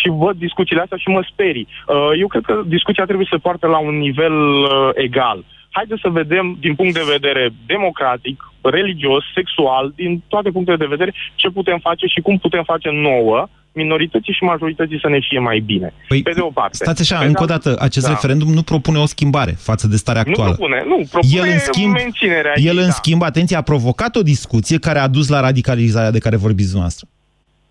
și 0.00 0.08
văd 0.08 0.36
discuțiile 0.36 0.82
astea 0.82 0.96
și 0.96 1.08
mă 1.08 1.22
sperii. 1.32 1.66
Uh, 1.86 2.10
Eu 2.20 2.26
cred 2.26 2.42
că 2.42 2.62
discuția 2.66 3.04
trebuie 3.04 3.26
să 3.30 3.38
poartă 3.38 3.66
la 3.66 3.78
un 3.78 3.96
nivel 3.98 4.32
uh, 4.62 4.68
egal. 4.94 5.44
Haideți 5.70 6.00
să 6.00 6.08
vedem 6.08 6.56
din 6.60 6.74
punct 6.74 6.94
de 6.94 7.10
vedere 7.12 7.50
democratic, 7.66 8.52
religios, 8.62 9.24
sexual, 9.34 9.92
din 9.96 10.22
toate 10.28 10.50
punctele 10.50 10.76
de 10.76 10.92
vedere, 10.94 11.14
ce 11.34 11.48
putem 11.50 11.78
face 11.78 12.06
și 12.06 12.20
cum 12.20 12.38
putem 12.38 12.62
face 12.62 12.90
nouă 12.90 13.48
minorității 13.72 14.32
și 14.32 14.42
majorității 14.44 14.98
să 15.00 15.08
ne 15.08 15.18
fie 15.28 15.38
mai 15.38 15.58
bine. 15.58 15.92
Păi, 16.08 16.22
pe 16.22 16.32
de 16.34 16.40
o 16.40 16.50
parte. 16.50 16.74
Stați 16.76 17.00
așa, 17.00 17.14
Pe 17.16 17.20
de 17.22 17.26
încă 17.28 17.40
o 17.42 17.46
altă- 17.50 17.68
dată, 17.70 17.82
acest 17.82 18.04
Da. 18.06 18.10
referendum 18.12 18.52
nu 18.52 18.62
propune 18.62 18.98
o 18.98 19.06
schimbare 19.06 19.50
față 19.58 19.86
de 19.88 19.96
starea 19.96 20.22
Nu 20.24 20.30
actuală. 20.30 20.54
propune, 20.54 20.82
nu, 20.86 21.04
propune 21.10 21.36
el, 21.48 21.52
în 21.52 21.58
schimb, 21.58 21.92
menținerea 21.92 22.52
el, 22.56 22.64
ei, 22.76 22.82
în 22.82 22.88
da. 22.88 22.90
schimb, 22.90 23.22
atenție, 23.22 23.56
a 23.56 23.62
provocat 23.62 24.16
o 24.16 24.22
discuție 24.22 24.78
care 24.78 24.98
a 24.98 25.06
dus 25.08 25.28
la 25.28 25.40
radicalizarea 25.40 26.10
de 26.10 26.18
care 26.18 26.36
vorbiți 26.36 26.68
dumneavoastră. 26.68 27.08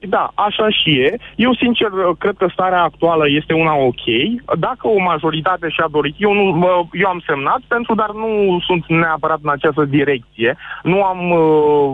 Da, 0.07 0.31
așa 0.33 0.69
și 0.69 0.89
e. 0.99 1.17
Eu, 1.35 1.53
sincer, 1.53 1.87
cred 2.17 2.35
că 2.37 2.47
starea 2.51 2.83
actuală 2.83 3.23
este 3.29 3.53
una 3.53 3.75
ok. 3.75 4.05
Dacă 4.59 4.87
o 4.87 4.99
majoritate 5.01 5.69
și-a 5.69 5.87
dorit, 5.91 6.15
eu, 6.17 6.33
nu, 6.33 6.43
mă- 6.43 6.87
eu 6.91 7.07
am 7.07 7.23
semnat 7.25 7.59
pentru, 7.67 7.95
dar 7.95 8.11
nu 8.11 8.59
sunt 8.65 8.85
neapărat 8.87 9.39
în 9.43 9.49
această 9.49 9.85
direcție. 9.85 10.57
Nu 10.83 11.03
am 11.03 11.31
uh, 11.31 11.91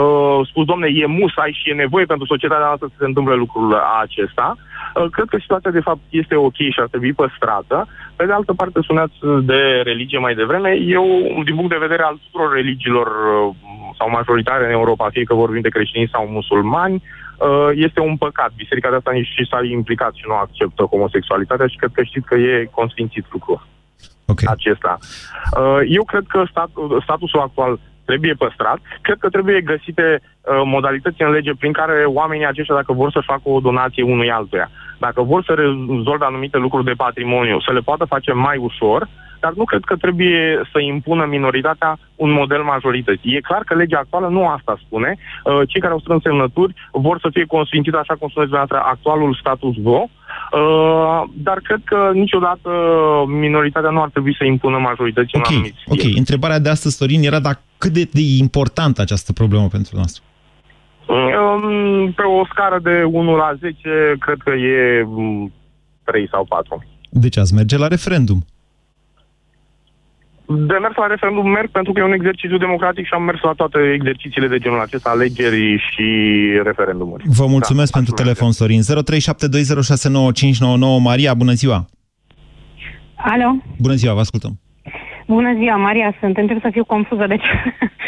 uh, 0.00 0.46
spus, 0.48 0.64
domne, 0.64 0.88
e 0.92 1.06
musai 1.06 1.58
și 1.62 1.70
e 1.70 1.74
nevoie 1.74 2.04
pentru 2.04 2.26
societatea 2.26 2.66
noastră 2.66 2.86
să 2.88 2.94
se 2.98 3.04
întâmple 3.04 3.34
lucrul 3.34 3.74
acesta. 4.02 4.56
Uh, 4.56 4.69
cred 5.10 5.28
că 5.28 5.36
situația, 5.40 5.70
de 5.70 5.80
fapt, 5.80 6.00
este 6.08 6.36
ok 6.36 6.54
și 6.54 6.80
ar 6.80 6.86
trebui 6.86 7.12
păstrată. 7.12 7.86
Pe 8.16 8.26
de 8.26 8.32
altă 8.32 8.52
parte, 8.52 8.80
sunați 8.82 9.18
de 9.42 9.80
religie 9.84 10.18
mai 10.18 10.34
devreme. 10.34 10.70
Eu, 10.74 11.04
din 11.44 11.54
punct 11.54 11.70
de 11.70 11.86
vedere 11.86 12.02
al 12.02 12.20
tuturor 12.24 12.54
religiilor 12.54 13.06
uh, 13.06 13.54
sau 13.98 14.10
majoritare 14.10 14.64
în 14.64 14.70
Europa, 14.70 15.10
fie 15.10 15.24
că 15.24 15.34
vorbim 15.34 15.60
de 15.60 15.68
creștini 15.68 16.12
sau 16.12 16.26
musulmani, 16.26 17.02
uh, 17.38 17.68
este 17.74 18.00
un 18.00 18.16
păcat. 18.16 18.52
Biserica 18.56 18.90
de 18.90 18.96
asta 18.96 19.10
nici 19.10 19.34
și 19.36 19.48
s-a 19.50 19.60
implicat 19.62 20.14
și 20.14 20.24
nu 20.26 20.34
acceptă 20.34 20.82
homosexualitatea 20.82 21.66
și 21.66 21.76
cred 21.76 21.90
că 21.94 22.02
știți 22.02 22.26
că 22.26 22.34
e 22.34 22.68
consfințit 22.70 23.24
lucrul 23.32 23.66
okay. 24.26 24.52
acesta. 24.54 24.98
Uh, 25.60 25.80
Eu 25.88 26.04
cred 26.04 26.24
că 26.28 26.44
stat, 26.50 26.70
statusul 27.02 27.40
actual 27.40 27.78
trebuie 28.10 28.42
păstrat. 28.44 28.78
Cred 29.06 29.18
că 29.20 29.28
trebuie 29.28 29.68
găsite 29.72 30.06
uh, 30.20 30.62
modalități 30.74 31.22
în 31.22 31.30
lege 31.36 31.52
prin 31.58 31.72
care 31.80 31.96
oamenii 32.20 32.46
aceștia, 32.46 32.80
dacă 32.80 32.92
vor 32.92 33.10
să 33.10 33.28
facă 33.32 33.46
o 33.56 33.60
donație 33.68 34.02
unui 34.14 34.30
altuia, 34.30 34.68
dacă 34.98 35.20
vor 35.22 35.40
să 35.44 35.52
rezolve 35.54 36.24
anumite 36.24 36.58
lucruri 36.58 36.88
de 36.90 37.00
patrimoniu, 37.06 37.60
să 37.60 37.72
le 37.72 37.86
poată 37.88 38.04
face 38.04 38.32
mai 38.32 38.56
ușor, 38.68 39.08
dar 39.40 39.52
nu 39.60 39.64
cred 39.64 39.84
că 39.84 39.96
trebuie 39.96 40.60
să 40.72 40.78
impună 40.80 41.24
minoritatea 41.24 41.98
un 42.16 42.30
model 42.30 42.62
majorității. 42.62 43.34
E 43.36 43.48
clar 43.50 43.62
că 43.64 43.74
legea 43.74 43.98
actuală 43.98 44.28
nu 44.28 44.48
asta 44.48 44.78
spune. 44.84 45.16
Uh, 45.16 45.60
Cei 45.68 45.80
care 45.80 45.92
au 45.92 45.98
strâns 46.00 46.22
semnături 46.22 46.74
vor 46.92 47.18
să 47.20 47.28
fie 47.32 47.44
consfințit, 47.44 47.94
așa 47.94 48.14
cum 48.14 48.28
spuneți 48.28 48.50
dumneavoastră, 48.50 48.90
actualul 48.92 49.38
status 49.40 49.74
quo, 49.84 50.08
Uh, 50.52 51.22
dar 51.34 51.58
cred 51.62 51.80
că 51.84 52.10
niciodată 52.12 52.70
minoritatea 53.26 53.90
nu 53.90 54.02
ar 54.02 54.08
trebui 54.08 54.36
să 54.38 54.44
impună 54.44 54.78
majorității 54.78 55.38
în 55.38 55.42
anumit 55.46 55.74
Ok, 55.86 56.16
întrebarea 56.16 56.58
de 56.58 56.68
astăzi, 56.68 56.96
Sorin, 56.96 57.22
era 57.22 57.40
dacă 57.40 57.60
cât 57.78 57.92
de, 57.92 58.08
de 58.12 58.20
importantă 58.38 59.00
această 59.00 59.32
problemă 59.32 59.68
pentru 59.68 59.96
noastră. 59.96 60.22
Um, 61.06 62.12
Pe 62.12 62.22
o 62.22 62.44
scară 62.50 62.78
de 62.82 63.02
1 63.02 63.36
la 63.36 63.54
10, 63.60 63.78
cred 64.18 64.36
că 64.44 64.50
e 64.50 65.02
um, 65.02 65.52
3 66.04 66.28
sau 66.30 66.44
4. 66.44 66.84
Deci 67.10 67.36
ați 67.36 67.54
merge 67.54 67.76
la 67.76 67.86
referendum. 67.86 68.44
De 70.52 70.76
mers 70.80 70.94
la 70.96 71.06
referendum 71.06 71.50
merg 71.50 71.70
pentru 71.70 71.92
că 71.92 72.00
e 72.00 72.04
un 72.04 72.12
exercițiu 72.12 72.58
democratic 72.58 73.04
și 73.06 73.12
am 73.14 73.22
mers 73.22 73.40
la 73.42 73.52
toate 73.52 73.78
exercițiile 73.94 74.46
de 74.48 74.58
genul 74.58 74.80
acesta, 74.80 75.10
alegeri 75.10 75.84
și 75.90 76.06
referendumuri. 76.62 77.24
Vă 77.26 77.46
mulțumesc 77.46 77.92
Da, 77.92 77.98
pentru 77.98 78.14
telefon, 78.14 78.52
Sorin. 78.52 78.80
0372069599. 78.82 78.84
Maria, 81.02 81.34
bună 81.34 81.52
ziua! 81.52 81.86
Alo? 83.16 83.56
Bună 83.78 83.94
ziua, 83.94 84.14
vă 84.14 84.20
ascultăm. 84.20 84.60
Bună 85.34 85.54
ziua, 85.58 85.76
Maria, 85.76 86.14
sunt. 86.20 86.36
Încep 86.36 86.60
să 86.60 86.68
fiu 86.72 86.84
confuză, 86.84 87.26
deci... 87.26 87.44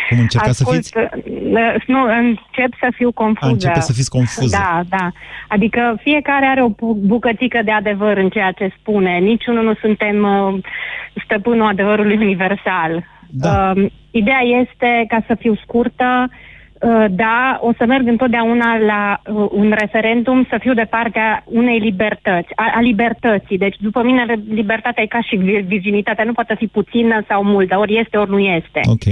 Cum 0.08 0.18
încercați 0.18 0.58
să 0.58 0.64
fiți? 0.72 0.92
uh, 0.96 1.84
Nu, 1.94 2.00
încep 2.02 2.72
să 2.80 2.88
fiu 2.94 3.12
confuză. 3.12 3.48
A, 3.48 3.52
începe 3.52 3.80
să 3.80 3.92
fiți 3.92 4.10
confuză. 4.10 4.56
Da, 4.58 4.80
da. 4.88 5.10
Adică 5.48 5.96
fiecare 6.02 6.46
are 6.46 6.62
o 6.62 6.68
bu- 6.68 6.98
bucățică 7.12 7.60
de 7.64 7.70
adevăr 7.70 8.16
în 8.16 8.28
ceea 8.28 8.52
ce 8.52 8.74
spune. 8.78 9.18
Niciunul 9.18 9.64
nu 9.64 9.74
suntem 9.74 10.16
uh, 10.22 10.58
stăpânul 11.24 11.66
adevărului 11.68 12.16
universal. 12.16 13.04
Da. 13.30 13.72
Uh, 13.76 13.90
ideea 14.10 14.40
este, 14.60 15.04
ca 15.08 15.24
să 15.26 15.34
fiu 15.34 15.54
scurtă, 15.62 16.28
uh, 16.28 16.34
da, 17.10 17.58
o 17.60 17.72
să 17.78 17.84
merg 17.86 18.06
întotdeauna 18.08 18.76
la 18.78 19.20
uh, 19.26 19.46
un 19.50 19.74
referendum 19.78 20.46
să 20.48 20.56
fiu 20.60 20.74
de 20.74 20.86
partea 20.90 21.42
unei 21.46 21.78
libertăți, 21.78 22.48
a, 22.54 22.72
a 22.74 22.80
libertății. 22.80 23.58
Deci, 23.58 23.76
după 23.80 24.02
mine, 24.02 24.24
libertatea 24.48 25.02
e 25.02 25.06
ca 25.06 25.20
și 25.20 25.36
vi- 25.36 25.60
virginitatea, 25.66 26.24
nu 26.24 26.32
poate 26.32 26.54
fi 26.58 26.66
puțină 26.66 27.22
sau 27.28 27.44
multă, 27.44 27.78
ori 27.78 27.98
este, 27.98 28.16
ori 28.16 28.30
nu 28.30 28.38
este. 28.38 28.80
Ok. 28.84 29.02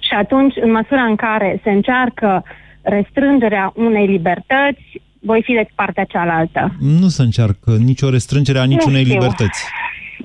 Și 0.00 0.14
atunci, 0.16 0.54
în 0.60 0.70
măsura 0.70 1.02
în 1.02 1.16
care 1.16 1.60
se 1.62 1.70
încearcă 1.70 2.44
restrângerea 2.82 3.72
unei 3.74 4.06
libertăți, 4.06 5.00
voi 5.20 5.42
fi 5.42 5.52
de 5.52 5.68
partea 5.74 6.04
cealaltă. 6.04 6.72
Nu 6.80 7.06
se 7.08 7.22
încearcă 7.22 7.70
nicio 7.84 8.10
restrângere 8.10 8.58
a 8.58 8.64
niciunei 8.64 9.04
știu. 9.04 9.14
libertăți. 9.14 9.70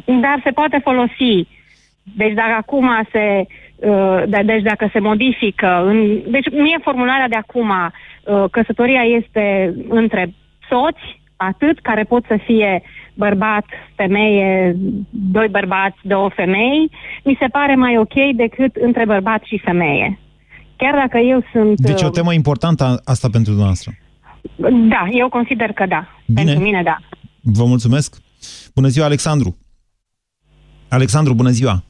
Dar 0.06 0.42
se 0.44 0.52
poate 0.52 0.80
folosi. 0.84 1.48
Deci 2.04 2.34
dacă 2.34 2.56
acum 2.58 2.90
se... 3.12 3.20
Uh, 3.40 3.46
de- 3.46 3.63
deci 4.46 4.62
dacă 4.64 4.90
se 4.94 5.00
modifică... 5.00 5.84
În, 5.86 6.22
deci 6.32 6.50
mie 6.52 6.80
formularea 6.82 7.28
de 7.28 7.36
acum, 7.36 7.70
uh, 7.70 8.44
căsătoria 8.52 9.02
este 9.02 9.74
între 9.90 10.34
soți, 10.70 11.22
atât, 11.36 11.80
care 11.80 12.04
pot 12.04 12.24
să 12.28 12.38
fie 12.46 12.84
bărbat, 13.14 13.66
femeie, 13.96 14.76
doi 15.10 15.48
bărbați, 15.48 15.98
două 16.02 16.30
femei, 16.36 16.92
mi 17.24 17.38
se 17.40 17.48
pare 17.48 17.76
mai 17.76 17.98
ok 17.98 18.14
decât 18.36 18.76
între 18.76 19.06
bărbat 19.06 19.44
și 19.44 19.58
femeie. 19.64 20.20
chiar 20.76 20.94
dacă 20.94 21.18
eu 21.18 21.44
sunt... 21.52 21.80
Deci 21.80 22.02
o 22.02 22.06
uh, 22.06 22.12
temă 22.12 22.34
importantă 22.34 22.84
a- 22.84 23.00
asta 23.04 23.28
pentru 23.32 23.50
dumneavoastră. 23.50 23.92
Da, 24.90 25.08
eu 25.12 25.30
consider 25.30 25.72
că 25.72 25.86
da. 25.86 26.08
Bine. 26.26 26.44
Pentru 26.44 26.64
mine, 26.64 26.82
da. 26.84 26.98
Vă 27.42 27.66
mulțumesc. 27.66 28.16
Bună 28.76 28.88
ziua, 28.88 29.06
Alexandru. 29.06 29.58
Alexandru, 30.90 31.34
bună 31.34 31.50
ziua. 31.50 31.84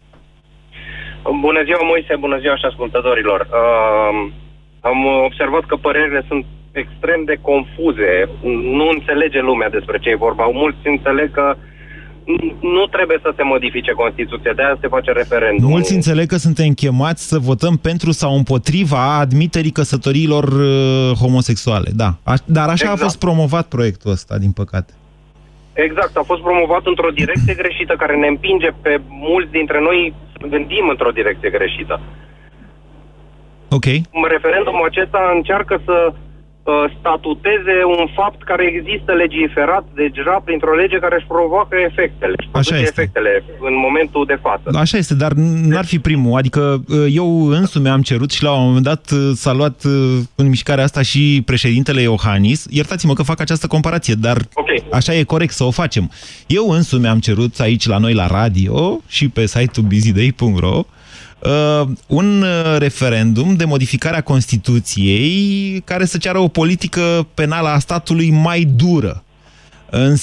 Bună 1.46 1.62
ziua, 1.68 1.82
Moise, 1.92 2.14
bună 2.26 2.38
ziua 2.44 2.56
și 2.58 2.66
ascultătorilor. 2.72 3.40
Uh, 3.42 4.32
am 4.90 5.00
observat 5.30 5.64
că 5.66 5.76
părerile 5.76 6.22
sunt 6.28 6.46
extrem 6.72 7.22
de 7.26 7.36
confuze. 7.50 8.12
Nu 8.78 8.86
înțelege 8.96 9.40
lumea 9.42 9.70
despre 9.70 9.98
ce 10.00 10.10
e 10.10 10.26
vorba. 10.28 10.46
Mulți 10.62 10.88
înțeleg 10.96 11.32
că 11.32 11.56
n- 12.36 12.54
nu 12.76 12.84
trebuie 12.96 13.20
să 13.22 13.34
se 13.36 13.44
modifice 13.44 13.92
Constituția, 13.92 14.54
de-aia 14.54 14.78
se 14.82 14.88
face 14.88 15.12
referendum. 15.12 15.70
Mulți 15.70 15.94
înțeleg 15.94 16.28
că 16.28 16.38
suntem 16.38 16.70
chemați 16.74 17.28
să 17.28 17.40
votăm 17.40 17.76
pentru 17.78 18.12
sau 18.12 18.36
împotriva 18.36 19.18
admiterii 19.18 19.72
căsătoriilor 19.72 20.44
uh, 20.44 21.12
homosexuale. 21.22 21.90
Da. 21.96 22.10
A, 22.24 22.34
dar 22.46 22.64
așa 22.70 22.74
Exact. 22.86 23.00
a 23.02 23.04
fost 23.04 23.20
promovat 23.20 23.66
proiectul 23.68 24.12
ăsta, 24.12 24.38
din 24.38 24.52
păcate. 24.52 24.94
Exact, 25.74 26.18
a 26.18 26.24
fost 26.24 26.42
promovat 26.42 26.86
într-o 26.86 27.10
direcție 27.10 27.54
greșită 27.54 27.94
care 27.96 28.16
ne 28.16 28.28
împinge 28.28 28.70
pe 28.82 29.02
mulți 29.08 29.52
dintre 29.52 29.80
noi 29.80 30.14
să 30.40 30.48
gândim 30.48 30.88
într-o 30.90 31.12
direcție 31.12 31.50
greșită. 31.50 32.02
Ok. 33.70 33.86
Referendumul 34.28 34.86
acesta 34.86 35.32
încearcă 35.36 35.82
să 35.86 36.08
uh, 36.08 36.16
statuteze 37.00 37.76
un 37.98 38.08
fapt 38.16 38.44
care 38.44 38.64
există 38.76 39.12
legiferat 39.12 39.86
deja 39.96 40.42
printr-o 40.46 40.76
lege 40.76 40.98
care 40.98 41.16
își 41.18 41.26
provoacă 41.28 41.76
efectele. 41.90 42.34
Își 42.38 42.48
Așa 42.52 42.60
produce 42.60 42.76
este. 42.76 43.02
efectele 43.02 43.44
în 43.60 43.76
momentul 43.86 44.26
de 44.26 44.38
față. 44.42 44.78
Așa 44.78 44.98
este, 44.98 45.16
dar 45.16 45.32
n-ar 45.72 45.86
fi 45.86 46.00
primul. 46.00 46.38
Adică 46.38 46.84
uh, 46.88 47.06
eu 47.10 47.48
însumi 47.48 47.90
am 47.90 48.02
cerut 48.02 48.32
și 48.32 48.44
la 48.44 48.52
un 48.54 48.66
moment 48.66 48.84
dat 48.84 49.12
uh, 49.12 49.32
s-a 49.34 49.54
luat 49.54 49.84
uh, 49.84 50.20
în 50.36 50.48
mișcarea 50.48 50.84
asta 50.84 51.02
și 51.02 51.42
președintele 51.46 52.02
Iohannis. 52.02 52.66
Iertați-mă 52.70 53.14
că 53.14 53.24
fac 53.24 53.40
această 53.40 53.68
comparație, 53.68 54.14
dar 54.14 54.38
așa 54.92 55.14
e 55.14 55.24
corect 55.24 55.54
să 55.54 55.64
o 55.64 55.72
facem. 55.72 56.12
Eu 56.48 56.70
însumi 56.70 57.08
am 57.08 57.20
cerut 57.20 57.60
aici 57.60 57.88
la 57.88 57.98
noi 57.98 58.14
la 58.14 58.28
radio 58.28 59.02
și 59.08 59.30
pe 59.30 59.46
site-ul 59.46 59.86
busyday.ro 59.86 60.78
uh, 60.78 60.86
un 62.08 62.42
uh, 62.42 62.78
referendum 62.78 63.56
de 63.56 63.66
modificare 63.66 64.18
a 64.18 64.22
Constituției 64.22 65.82
care 65.86 66.06
să 66.06 66.18
ceară 66.18 66.40
o 66.40 66.48
politică 66.48 67.28
penală 67.34 67.68
a 67.68 67.80
statului 67.80 68.30
mai 68.30 68.64
dură 68.76 69.24
în, 69.90 70.16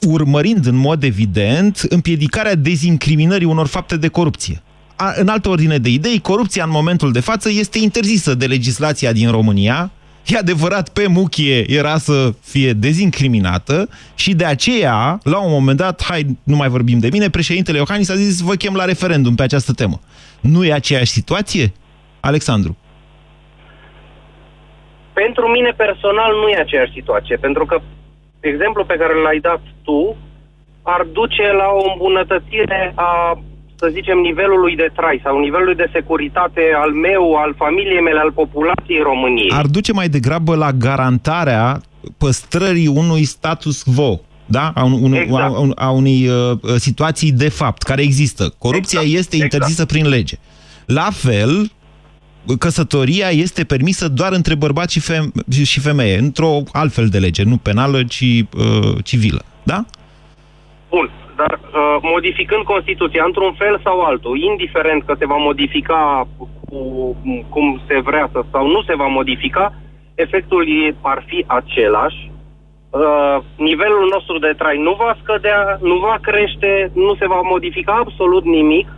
urmărind 0.00 0.66
în 0.66 0.74
mod 0.74 1.02
evident 1.02 1.86
împiedicarea 1.88 2.54
dezincriminării 2.54 3.46
unor 3.46 3.66
fapte 3.66 3.96
de 3.96 4.08
corupție. 4.08 4.62
A, 4.96 5.12
în 5.16 5.28
altă 5.28 5.48
ordine 5.48 5.78
de 5.78 5.88
idei, 5.88 6.20
corupția 6.20 6.64
în 6.64 6.70
momentul 6.70 7.12
de 7.12 7.20
față 7.20 7.50
este 7.50 7.78
interzisă 7.78 8.34
de 8.34 8.46
legislația 8.46 9.12
din 9.12 9.30
România. 9.30 9.90
E 10.26 10.36
adevărat, 10.36 10.88
pe 10.88 11.06
muchie 11.06 11.72
era 11.72 11.98
să 11.98 12.34
fie 12.40 12.72
dezincriminată 12.72 13.88
și 14.14 14.34
de 14.34 14.44
aceea, 14.44 15.20
la 15.22 15.38
un 15.38 15.50
moment 15.50 15.78
dat, 15.78 16.02
hai, 16.04 16.36
nu 16.42 16.56
mai 16.56 16.68
vorbim 16.68 16.98
de 16.98 17.08
mine, 17.12 17.30
președintele 17.30 17.78
Iohannis 17.78 18.08
a 18.08 18.16
zis 18.16 18.40
vă 18.40 18.54
chem 18.54 18.74
la 18.74 18.84
referendum 18.84 19.34
pe 19.34 19.42
această 19.42 19.72
temă. 19.72 20.00
Nu 20.42 20.64
e 20.64 20.72
aceeași 20.72 21.10
situație? 21.18 21.72
Alexandru. 22.20 22.76
Pentru 25.12 25.48
mine 25.48 25.72
personal 25.76 26.32
nu 26.40 26.48
e 26.48 26.56
aceeași 26.56 26.92
situație, 26.92 27.36
pentru 27.36 27.64
că 27.66 27.80
exemplul 28.40 28.84
pe 28.84 28.96
care 28.96 29.14
l-ai 29.24 29.38
dat 29.38 29.60
tu 29.82 30.16
ar 30.82 31.06
duce 31.12 31.46
la 31.60 31.68
o 31.80 31.82
îmbunătățire 31.92 32.92
a, 32.94 33.38
să 33.74 33.88
zicem, 33.92 34.18
nivelului 34.18 34.76
de 34.76 34.88
trai 34.94 35.20
sau 35.24 35.38
nivelului 35.38 35.74
de 35.74 35.90
securitate 35.92 36.60
al 36.82 36.90
meu, 36.90 37.34
al 37.34 37.54
familiei 37.56 38.00
mele, 38.00 38.18
al 38.18 38.32
populației 38.32 39.02
României. 39.02 39.50
Ar 39.50 39.66
duce 39.66 39.92
mai 39.92 40.08
degrabă 40.08 40.56
la 40.56 40.70
garantarea 40.72 41.80
păstrării 42.18 42.86
unui 42.86 43.24
status 43.24 43.82
quo. 43.82 44.20
Da? 44.52 44.72
A, 44.74 44.84
un, 44.84 44.92
un, 45.02 45.12
Exact. 45.12 45.54
a, 45.54 45.58
un- 45.58 45.72
a 45.74 45.90
unei 45.90 46.28
uh, 46.28 46.58
situații 46.76 47.32
de 47.32 47.48
fapt 47.48 47.82
care 47.82 48.02
există. 48.02 48.54
Corupția 48.58 49.00
Exact. 49.00 49.18
este 49.18 49.36
interzisă 49.36 49.86
prin 49.86 50.08
lege. 50.08 50.36
La 50.86 51.08
fel, 51.12 51.70
căsătoria 52.58 53.28
este 53.28 53.64
permisă 53.64 54.08
doar 54.08 54.32
între 54.32 54.54
bărbat 54.54 54.90
și, 54.90 55.00
fem- 55.00 55.62
și 55.64 55.80
femeie, 55.80 56.18
într-o 56.18 56.52
altfel 56.72 57.06
de 57.08 57.18
lege, 57.18 57.42
nu 57.42 57.56
penală, 57.56 58.04
ci 58.04 58.20
uh, 58.22 58.94
civilă. 59.04 59.42
Da? 59.62 59.84
Bun, 60.90 61.10
dar 61.36 61.52
uh, 61.62 61.96
modificând 62.14 62.62
Constituția 62.64 63.22
într-un 63.26 63.52
fel 63.58 63.80
sau 63.84 64.00
altul, 64.00 64.38
indiferent 64.50 65.02
că 65.04 65.14
se 65.18 65.26
va 65.26 65.36
modifica 65.36 66.28
cu 66.36 66.48
cum 67.48 67.80
se 67.88 68.00
vrea 68.00 68.28
să, 68.32 68.40
sau 68.50 68.66
nu 68.66 68.82
se 68.82 68.94
va 68.96 69.06
modifica, 69.06 69.74
efectul 70.14 70.62
e, 70.68 70.94
ar 71.00 71.24
fi 71.26 71.44
același. 71.46 72.30
Uh, 72.92 73.36
nivelul 73.70 74.04
nostru 74.14 74.36
de 74.38 74.52
trai 74.60 74.76
nu 74.88 74.94
va 75.02 75.12
scădea, 75.22 75.60
nu 75.90 75.96
va 76.06 76.16
crește, 76.28 76.72
nu 77.06 77.12
se 77.20 77.26
va 77.32 77.40
modifica 77.54 77.92
absolut 78.04 78.44
nimic 78.44 78.88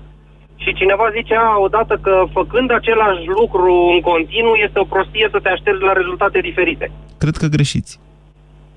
și 0.62 0.74
cineva 0.74 1.06
zicea 1.18 1.62
odată 1.66 1.98
că 2.02 2.14
făcând 2.32 2.68
același 2.72 3.24
lucru 3.38 3.72
în 3.94 4.00
continuu 4.00 4.54
este 4.54 4.78
o 4.78 4.90
prostie 4.94 5.28
să 5.30 5.38
te 5.42 5.48
aștepți 5.48 5.82
la 5.88 5.92
rezultate 5.92 6.38
diferite. 6.40 6.90
Cred 7.18 7.36
că 7.36 7.46
greșiți. 7.46 8.00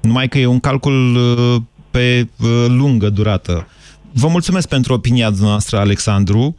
Numai 0.02 0.28
că 0.28 0.38
e 0.38 0.46
un 0.46 0.60
calcul 0.60 1.16
uh, 1.16 1.56
pe 1.92 2.06
uh, 2.22 2.66
lungă 2.68 3.10
durată. 3.10 3.68
Vă 4.14 4.28
mulțumesc 4.28 4.68
pentru 4.68 4.94
opinia 4.94 5.30
noastră, 5.40 5.78
Alexandru. 5.78 6.56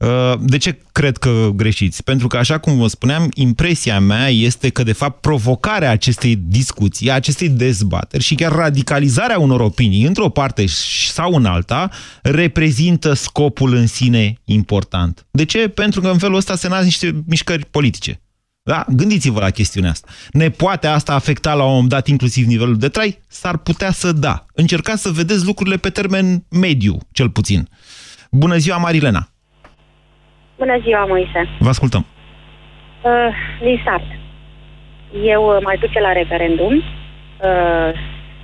Uh, 0.00 0.34
De 0.40 0.56
ce 0.56 0.78
cred 0.92 1.16
că 1.16 1.50
greșiți? 1.54 2.02
Pentru 2.02 2.26
că, 2.26 2.36
așa 2.36 2.58
cum 2.58 2.78
vă 2.78 2.86
spuneam, 2.86 3.28
impresia 3.34 4.00
mea 4.00 4.28
este 4.28 4.68
că, 4.68 4.82
de 4.82 4.92
fapt, 4.92 5.20
provocarea 5.20 5.90
acestei 5.90 6.36
discuții, 6.36 7.10
a 7.10 7.14
acestei 7.14 7.48
dezbateri 7.48 8.22
și 8.22 8.34
chiar 8.34 8.52
radicalizarea 8.52 9.38
unor 9.38 9.60
opinii 9.60 10.04
într-o 10.04 10.28
parte 10.28 10.64
sau 11.12 11.34
în 11.34 11.44
alta, 11.44 11.90
reprezintă 12.22 13.12
scopul 13.12 13.74
în 13.74 13.86
sine 13.86 14.34
important. 14.44 15.26
De 15.30 15.44
ce? 15.44 15.68
Pentru 15.68 16.00
că 16.00 16.08
în 16.08 16.18
felul 16.18 16.36
ăsta 16.36 16.56
se 16.56 16.68
nasc 16.68 16.84
niște 16.84 17.22
mișcări 17.26 17.66
politice. 17.66 18.20
Da? 18.62 18.84
Gândiți-vă 18.88 19.40
la 19.40 19.50
chestiunea 19.50 19.90
asta. 19.90 20.08
Ne 20.30 20.50
poate 20.50 20.86
asta 20.86 21.14
afecta 21.14 21.54
la 21.54 21.64
un 21.64 21.70
moment 21.72 21.88
dat 21.88 22.06
inclusiv 22.06 22.46
nivelul 22.46 22.76
de 22.76 22.88
trai? 22.88 23.18
S-ar 23.28 23.56
putea 23.56 23.92
să 23.92 24.12
da. 24.12 24.46
Încercați 24.54 25.02
să 25.02 25.10
vedeți 25.10 25.44
lucrurile 25.44 25.76
pe 25.76 25.90
termen 25.90 26.44
mediu, 26.48 26.98
cel 27.12 27.30
puțin. 27.30 27.68
Bună 28.30 28.56
ziua, 28.56 28.76
Marilena! 28.76 29.29
Bună 30.62 30.76
ziua, 30.84 31.04
Moise. 31.04 31.40
Vă 31.58 31.68
ascultăm. 31.68 32.02
Uh, 33.02 33.30
din 33.62 33.78
start. 33.82 34.08
Eu 35.34 35.42
uh, 35.46 35.56
mai 35.68 35.76
duce 35.84 36.00
la 36.00 36.12
referendum. 36.12 36.74
Uh, 36.76 37.90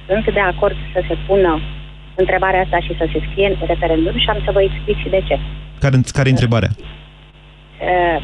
sunt 0.06 0.34
de 0.38 0.40
acord 0.40 0.76
să 0.94 1.00
se 1.08 1.16
pună 1.26 1.60
întrebarea 2.14 2.60
asta 2.60 2.78
și 2.80 2.92
să 2.98 3.04
se 3.12 3.18
scrie 3.30 3.46
în 3.46 3.66
referendum 3.66 4.18
și 4.18 4.28
am 4.28 4.40
să 4.44 4.50
vă 4.52 4.62
explic 4.62 4.96
și 5.02 5.08
de 5.08 5.22
ce. 5.28 5.38
Care, 5.80 5.96
care 6.12 6.28
e 6.28 6.36
întrebarea? 6.36 6.70
Uh, 7.80 8.18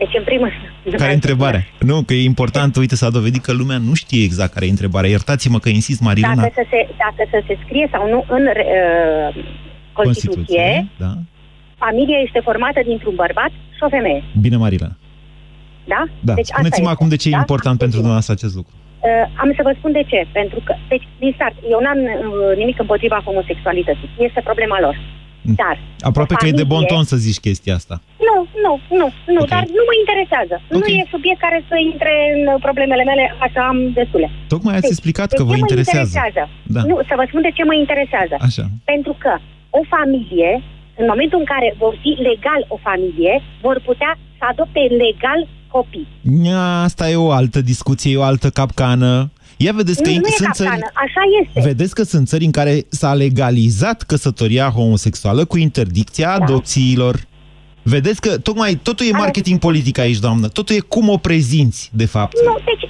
deci, 0.00 0.14
în 0.18 0.24
primul 0.24 0.52
Care 0.96 1.10
e 1.10 1.14
întrebarea? 1.14 1.64
Nu, 1.78 2.02
că 2.02 2.14
e 2.14 2.22
important, 2.22 2.76
uite, 2.76 2.96
s-a 2.96 3.10
dovedit 3.10 3.42
că 3.42 3.52
lumea 3.52 3.78
nu 3.78 3.94
știe 3.94 4.24
exact 4.24 4.52
care 4.52 4.66
e 4.66 4.76
întrebarea. 4.76 5.10
Iertați-mă 5.10 5.58
că 5.58 5.68
insist, 5.68 6.00
Marilena. 6.00 6.34
Dacă 6.34 6.52
să, 6.54 6.64
se, 6.70 6.88
dacă 6.98 7.28
să 7.30 7.42
se 7.46 7.58
scrie 7.64 7.88
sau 7.92 8.08
nu 8.08 8.24
în 8.28 8.46
uh, 8.46 9.44
Constituție, 9.92 10.86
Da? 10.96 11.12
Familia 11.84 12.18
este 12.26 12.40
formată 12.48 12.80
dintr-un 12.90 13.14
bărbat 13.22 13.52
și 13.76 13.82
o 13.86 13.88
femeie. 13.96 14.20
Bine, 14.44 14.56
Marilena. 14.64 14.96
Da? 15.92 16.00
Da. 16.28 16.34
Deci 16.38 16.50
asta 16.50 16.58
Spuneți-mă 16.60 16.88
este, 16.90 16.96
acum 16.96 17.08
de 17.14 17.18
ce 17.22 17.28
e 17.28 17.36
da? 17.38 17.42
important 17.44 17.76
pentru 17.84 17.96
dumneavoastră 18.02 18.34
acest 18.38 18.54
lucru. 18.58 18.72
Uh, 18.76 19.24
am 19.42 19.48
să 19.58 19.62
vă 19.66 19.72
spun 19.78 19.92
de 19.98 20.04
ce. 20.10 20.20
Pentru 20.40 20.58
că, 20.66 20.72
deci, 20.92 21.06
din 21.22 21.32
start, 21.36 21.54
eu 21.74 21.80
n-am 21.84 22.00
uh, 22.06 22.56
nimic 22.62 22.76
împotriva 22.84 23.18
homosexualității. 23.28 24.08
Este 24.28 24.40
problema 24.48 24.78
lor. 24.86 24.96
Dar, 25.62 25.76
Aproape 26.10 26.34
o 26.34 26.38
că 26.40 26.46
e 26.46 26.60
de 26.62 26.70
bon 26.74 26.82
familie- 26.82 26.92
ton 26.94 27.04
să 27.12 27.16
zici 27.26 27.40
chestia 27.46 27.74
asta. 27.80 27.96
Nu, 28.28 28.36
nu, 28.64 28.72
nu, 29.00 29.06
nu, 29.34 29.40
Ok. 29.44 29.50
dar 29.54 29.64
nu 29.78 29.82
mă 29.88 29.94
interesează. 30.02 30.54
Nu 30.78 30.86
e 30.98 31.14
subiect 31.14 31.40
care 31.46 31.58
să 31.70 31.76
intre 31.90 32.12
în 32.34 32.42
uh, 32.52 32.56
problemele 32.66 33.04
mele, 33.10 33.24
așa 33.46 33.60
am 33.72 33.78
destule. 33.98 34.28
Tocmai 34.54 34.74
ați 34.78 34.92
explicat 34.94 35.28
de 35.30 35.36
că 35.38 35.42
vă 35.48 35.52
ce 35.54 35.58
mă 35.58 35.62
interesează. 35.64 36.10
interesează? 36.14 36.42
Da. 36.76 36.80
Nu, 36.90 36.94
să 37.08 37.14
vă 37.20 37.24
spun 37.30 37.42
de 37.48 37.52
ce 37.56 37.62
mă 37.70 37.74
interesează. 37.84 38.34
Așa. 38.48 38.64
Pentru 38.92 39.12
că 39.22 39.32
o 39.78 39.80
familie, 39.94 40.50
în 41.00 41.06
momentul 41.12 41.38
în 41.38 41.44
care 41.44 41.74
vor 41.78 41.94
fi 42.02 42.08
legal 42.30 42.62
o 42.68 42.76
familie, 42.88 43.42
vor 43.60 43.80
putea 43.84 44.18
să 44.38 44.44
adopte 44.50 44.80
legal 45.04 45.40
copii. 45.74 46.06
Nia, 46.20 46.64
Asta 46.88 47.10
e 47.10 47.16
o 47.16 47.30
altă 47.30 47.60
discuție, 47.60 48.12
e 48.12 48.16
o 48.16 48.22
altă 48.22 48.48
capcană. 48.50 49.30
Ia 49.56 49.72
vedeți 49.72 50.02
că 50.02 50.08
nu, 50.10 50.14
nu 50.16 50.26
e 50.26 50.40
sunt 50.42 50.54
țări... 50.54 50.68
capcană, 50.68 50.90
așa 50.94 51.22
este. 51.40 51.60
Vedeți 51.68 51.94
că 51.94 52.02
sunt 52.02 52.26
țări 52.28 52.44
în 52.44 52.50
care 52.50 52.74
s-a 52.88 53.12
legalizat 53.14 54.02
căsătoria 54.02 54.68
homosexuală 54.78 55.44
cu 55.44 55.56
interdicția 55.58 56.26
Da. 56.26 56.44
adopțiilor. 56.44 57.14
Vedeți 57.82 58.20
că 58.20 58.30
tocmai 58.48 58.72
totul 58.88 59.06
e 59.06 59.22
marketing 59.24 59.58
politic 59.68 59.96
aici, 59.98 60.24
doamnă. 60.26 60.46
Totul 60.58 60.74
e 60.76 60.90
cum 60.94 61.06
o 61.16 61.18
prezinți, 61.28 61.90
de 62.00 62.06
fapt. 62.14 62.34
Nu, 62.48 62.54
deci, 62.70 62.84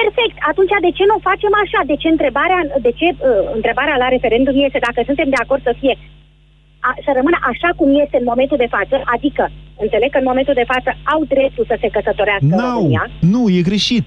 perfect. 0.00 0.36
Atunci, 0.50 0.72
de 0.86 0.92
ce 0.96 1.04
nu 1.08 1.14
o 1.18 1.26
facem 1.30 1.52
așa? 1.64 1.80
De 1.90 1.96
ce 2.02 2.08
întrebarea, 2.16 2.60
de 2.86 2.92
ce, 2.98 3.06
uh, 3.10 3.18
întrebarea 3.58 3.96
la 4.02 4.08
referendum 4.14 4.56
este 4.66 4.80
dacă 4.86 5.00
suntem 5.08 5.28
de 5.34 5.40
acord 5.44 5.62
să 5.68 5.74
fie 5.80 5.94
a, 6.86 6.90
să 7.04 7.10
rămână 7.18 7.38
așa 7.52 7.70
cum 7.78 7.88
este 8.04 8.16
în 8.20 8.26
momentul 8.32 8.56
de 8.64 8.72
față, 8.76 8.96
adică 9.14 9.44
înțeleg 9.84 10.10
că 10.12 10.18
în 10.22 10.28
momentul 10.30 10.54
de 10.60 10.66
față 10.72 10.90
au 11.12 11.20
dreptul 11.34 11.64
să 11.68 11.76
se 11.80 11.88
căsătorească 11.96 12.44
în 12.54 12.60
Nu, 12.60 12.68
România. 12.74 13.04
nu, 13.34 13.42
e 13.58 13.60
greșit. 13.70 14.06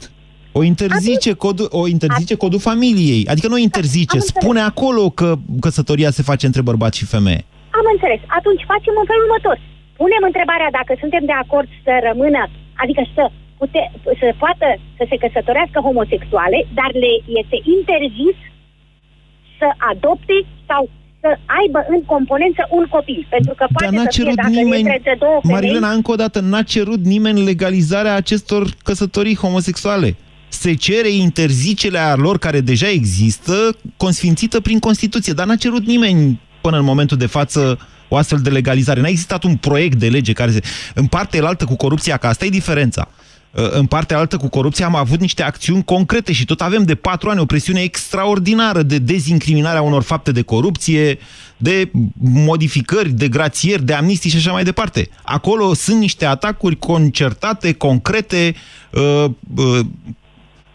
O 0.59 0.63
interzice, 0.73 1.31
codul, 1.45 1.67
o 1.81 1.83
interzice 1.95 2.35
codul 2.43 2.59
familiei. 2.69 3.21
Adică 3.31 3.47
nu 3.47 3.57
o 3.59 3.65
interzice, 3.69 4.17
Am 4.17 4.21
înțeles. 4.21 4.41
spune 4.43 4.61
acolo 4.71 5.03
că 5.19 5.27
căsătoria 5.65 6.09
se 6.17 6.27
face 6.29 6.45
între 6.49 6.61
bărbat 6.69 6.93
și 6.99 7.05
femeie. 7.15 7.41
Am 7.79 7.85
înțeles. 7.93 8.21
Atunci 8.39 8.63
facem 8.73 8.93
în 9.01 9.07
felul 9.11 9.25
următor. 9.27 9.57
Punem 10.01 10.23
întrebarea 10.29 10.69
dacă 10.79 10.91
suntem 11.03 11.23
de 11.31 11.35
acord 11.43 11.67
să 11.85 11.93
rămână, 12.09 12.41
adică 12.83 13.01
să, 13.15 13.23
pute, 13.59 13.81
să 14.21 14.27
poată 14.43 14.67
să 14.97 15.03
se 15.09 15.17
căsătorească 15.23 15.79
homosexuale, 15.87 16.59
dar 16.79 16.89
le 17.03 17.11
este 17.41 17.57
interzis 17.75 18.37
să 19.59 19.67
adopte 19.91 20.35
sau 20.69 20.81
să 21.21 21.29
aibă 21.59 21.79
în 21.89 22.01
componență 22.13 22.61
un 22.69 22.85
copil. 22.89 23.27
Pentru 23.29 23.53
că 23.57 23.65
poate 23.73 23.85
Dar 23.85 23.93
n-a 23.93 24.01
să 24.01 24.07
fie, 24.11 24.23
cerut 24.23 24.35
dacă 24.35 24.49
nimeni, 24.49 24.89
e 24.89 24.93
între 24.95 25.15
două 25.19 25.39
femei, 25.41 25.55
Marilena, 25.55 25.91
încă 25.91 26.11
o 26.11 26.15
dată, 26.15 26.39
n-a 26.39 26.61
cerut 26.61 27.01
nimeni 27.05 27.43
legalizarea 27.43 28.15
acestor 28.15 28.63
căsătorii 28.83 29.35
homosexuale. 29.35 30.15
Se 30.47 30.73
cere 30.73 31.09
interzicerea 31.09 32.15
lor 32.15 32.37
care 32.37 32.59
deja 32.59 32.89
există, 32.89 33.53
consfințită 33.97 34.59
prin 34.59 34.79
Constituție, 34.79 35.33
dar 35.33 35.45
n-a 35.45 35.55
cerut 35.55 35.85
nimeni 35.85 36.39
până 36.61 36.77
în 36.77 36.83
momentul 36.83 37.17
de 37.17 37.25
față 37.25 37.79
o 38.07 38.15
astfel 38.15 38.39
de 38.39 38.49
legalizare. 38.49 39.01
N-a 39.01 39.07
existat 39.07 39.43
un 39.43 39.55
proiect 39.55 39.97
de 39.97 40.07
lege 40.07 40.33
care 40.33 40.51
se... 40.51 40.61
În 40.95 41.05
partea 41.05 41.45
altă 41.45 41.65
cu 41.65 41.75
corupția, 41.75 42.17
că 42.17 42.27
asta 42.27 42.45
e 42.45 42.49
diferența. 42.49 43.07
Uh, 43.51 43.69
În 43.71 43.85
partea 43.85 44.17
altă 44.17 44.37
cu 44.37 44.47
corupția 44.47 44.85
am 44.85 44.95
avut 44.95 45.19
niște 45.19 45.43
acțiuni 45.43 45.83
concrete 45.83 46.33
și 46.33 46.45
tot 46.45 46.61
avem 46.61 46.83
de 46.83 46.95
patru 46.95 47.29
ani 47.29 47.39
o 47.39 47.45
presiune 47.45 47.81
extraordinară 47.81 48.81
de 48.81 48.97
dezincriminare 48.97 49.77
a 49.77 49.81
unor 49.81 50.03
fapte 50.03 50.31
de 50.31 50.41
corupție, 50.41 51.19
de 51.57 51.91
modificări, 52.19 53.09
de 53.09 53.27
grațieri, 53.27 53.83
de 53.85 53.93
amnistii 53.93 54.29
și 54.29 54.35
așa 54.35 54.51
mai 54.51 54.63
departe. 54.63 55.09
Acolo 55.23 55.73
sunt 55.73 55.99
niște 55.99 56.25
atacuri 56.25 56.75
concertate, 56.79 57.73
concrete, 57.73 58.55
uh, 58.91 59.25
uh, 59.55 59.79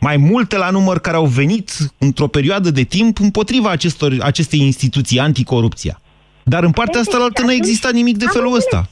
mai 0.01 0.16
multe 0.16 0.57
la 0.57 0.70
număr 0.70 0.99
care 0.99 1.16
au 1.16 1.27
venit 1.27 1.93
într-o 1.99 2.27
perioadă 2.27 2.70
de 2.70 2.83
timp 2.83 3.20
împotriva 3.20 3.70
acestor, 3.70 4.16
acestei 4.20 4.61
instituții 4.61 5.18
anticorupția. 5.18 6.01
Dar 6.43 6.64
în 6.64 6.70
partea 6.70 7.01
asta 7.01 7.16
altă 7.20 7.43
nu 7.43 7.49
a 7.49 7.53
existat 7.53 7.93
nimic 7.93 8.16
de 8.16 8.24
Am 8.24 8.31
felul 8.33 8.55
înțeles. 8.55 8.64
ăsta. 8.64 8.91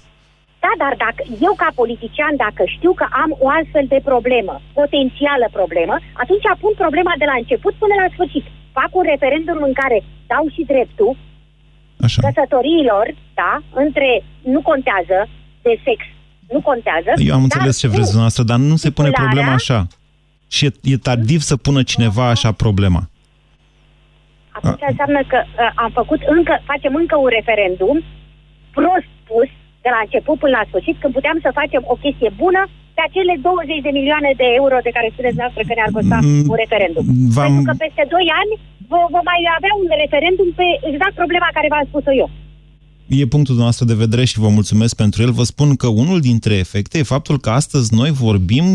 Da, 0.64 0.72
dar 0.82 0.94
dacă 1.06 1.22
eu 1.46 1.54
ca 1.62 1.68
politician, 1.80 2.34
dacă 2.46 2.62
știu 2.76 2.92
că 3.00 3.06
am 3.22 3.30
o 3.44 3.46
astfel 3.60 3.86
de 3.94 4.00
problemă, 4.10 4.54
potențială 4.80 5.46
problemă, 5.58 5.94
atunci 6.22 6.46
pun 6.62 6.72
problema 6.84 7.12
de 7.20 7.26
la 7.30 7.36
început 7.42 7.74
până 7.82 7.94
la 8.02 8.08
sfârșit. 8.14 8.44
Fac 8.78 8.90
un 9.00 9.04
referendum 9.12 9.58
în 9.68 9.74
care 9.80 9.98
dau 10.32 10.44
și 10.54 10.62
dreptul 10.72 11.10
Așa. 12.06 12.18
căsătoriilor, 12.24 13.06
da, 13.40 13.52
între, 13.84 14.08
nu 14.54 14.60
contează, 14.70 15.18
de 15.66 15.72
sex, 15.86 16.00
nu 16.54 16.60
contează. 16.68 17.10
Eu 17.28 17.34
am 17.38 17.46
înțeles 17.48 17.74
dar 17.80 17.80
ce 17.82 17.88
vreți 17.92 18.08
cu 18.08 18.14
dumneavoastră, 18.14 18.44
dar 18.50 18.58
nu 18.70 18.76
se 18.84 18.90
pune 18.96 19.08
stipularea- 19.08 19.24
problema 19.24 19.52
așa. 19.60 19.78
Și 20.54 20.62
e, 20.66 20.70
e 20.92 21.06
tardiv 21.08 21.40
să 21.50 21.54
pună 21.66 21.80
cineva 21.92 22.24
așa 22.34 22.50
problema. 22.64 23.02
Atunci 24.56 24.84
înseamnă 24.92 25.20
că 25.32 25.38
uh, 25.44 25.70
am 25.84 25.90
făcut 26.00 26.20
încă, 26.36 26.54
facem 26.70 26.94
încă 26.94 27.16
un 27.24 27.30
referendum 27.38 27.96
prost 28.76 29.10
pus 29.28 29.48
de 29.84 29.90
la 29.94 30.00
început 30.06 30.36
până 30.42 30.54
la 30.58 30.68
sfârșit, 30.70 30.96
când 31.02 31.12
puteam 31.18 31.38
să 31.44 31.58
facem 31.60 31.82
o 31.92 31.94
chestie 32.04 32.30
bună 32.42 32.62
pe 32.96 33.02
acele 33.08 33.34
20 33.36 33.86
de 33.86 33.92
milioane 33.98 34.30
de 34.40 34.46
euro 34.60 34.76
de 34.86 34.94
care 34.96 35.08
spuneți 35.14 35.40
noastră 35.42 35.60
că 35.68 35.72
ne-ar 35.74 35.92
costa 35.96 36.18
Mm, 36.22 36.44
un 36.52 36.58
referendum. 36.64 37.04
v-am- 37.36 37.46
Pentru 37.54 37.66
că 37.68 37.74
peste 37.84 38.02
2 38.14 38.26
ani 38.42 38.52
vom 38.92 39.04
vom 39.14 39.24
mai 39.32 39.40
avea 39.58 39.72
un 39.82 39.88
referendum 40.04 40.48
pe 40.60 40.66
exact 40.90 41.14
problema 41.22 41.48
care 41.56 41.68
v-am 41.72 41.86
spus-o 41.92 42.12
eu. 42.22 42.28
E 43.22 43.32
punctul 43.36 43.56
nostru 43.66 43.84
de 43.90 44.00
vedere 44.04 44.24
și 44.30 44.42
vă 44.44 44.50
mulțumesc 44.58 44.92
pentru 45.02 45.18
el. 45.24 45.32
Vă 45.40 45.44
spun 45.52 45.68
că 45.82 45.88
unul 46.02 46.18
dintre 46.30 46.54
efecte 46.64 46.94
e 46.98 47.12
faptul 47.16 47.36
că 47.44 47.50
astăzi 47.60 47.88
noi 48.00 48.10
vorbim 48.26 48.66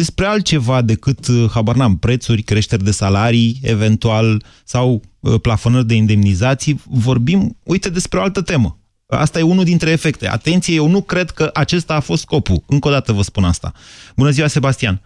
despre 0.00 0.24
altceva 0.26 0.82
decât, 0.82 1.20
uh, 1.28 1.44
habar 1.54 1.74
n-am, 1.80 1.96
prețuri, 1.96 2.42
creșteri 2.42 2.84
de 2.84 2.90
salarii, 2.90 3.50
eventual, 3.62 4.42
sau 4.64 4.86
uh, 5.20 5.34
plafonări 5.42 5.86
de 5.86 5.94
indemnizații. 5.94 6.80
Vorbim, 6.84 7.56
uite, 7.62 7.88
despre 7.90 8.18
o 8.18 8.22
altă 8.22 8.42
temă. 8.42 8.78
Asta 9.08 9.38
e 9.38 9.42
unul 9.42 9.64
dintre 9.64 9.90
efecte. 9.90 10.28
Atenție, 10.28 10.74
eu 10.74 10.86
nu 10.86 11.00
cred 11.02 11.30
că 11.30 11.50
acesta 11.54 11.94
a 11.94 12.00
fost 12.00 12.22
scopul. 12.22 12.56
Încă 12.68 12.88
o 12.88 12.90
dată 12.90 13.12
vă 13.12 13.22
spun 13.22 13.44
asta. 13.44 13.72
Bună 14.16 14.30
ziua, 14.30 14.46
Sebastian! 14.46 15.00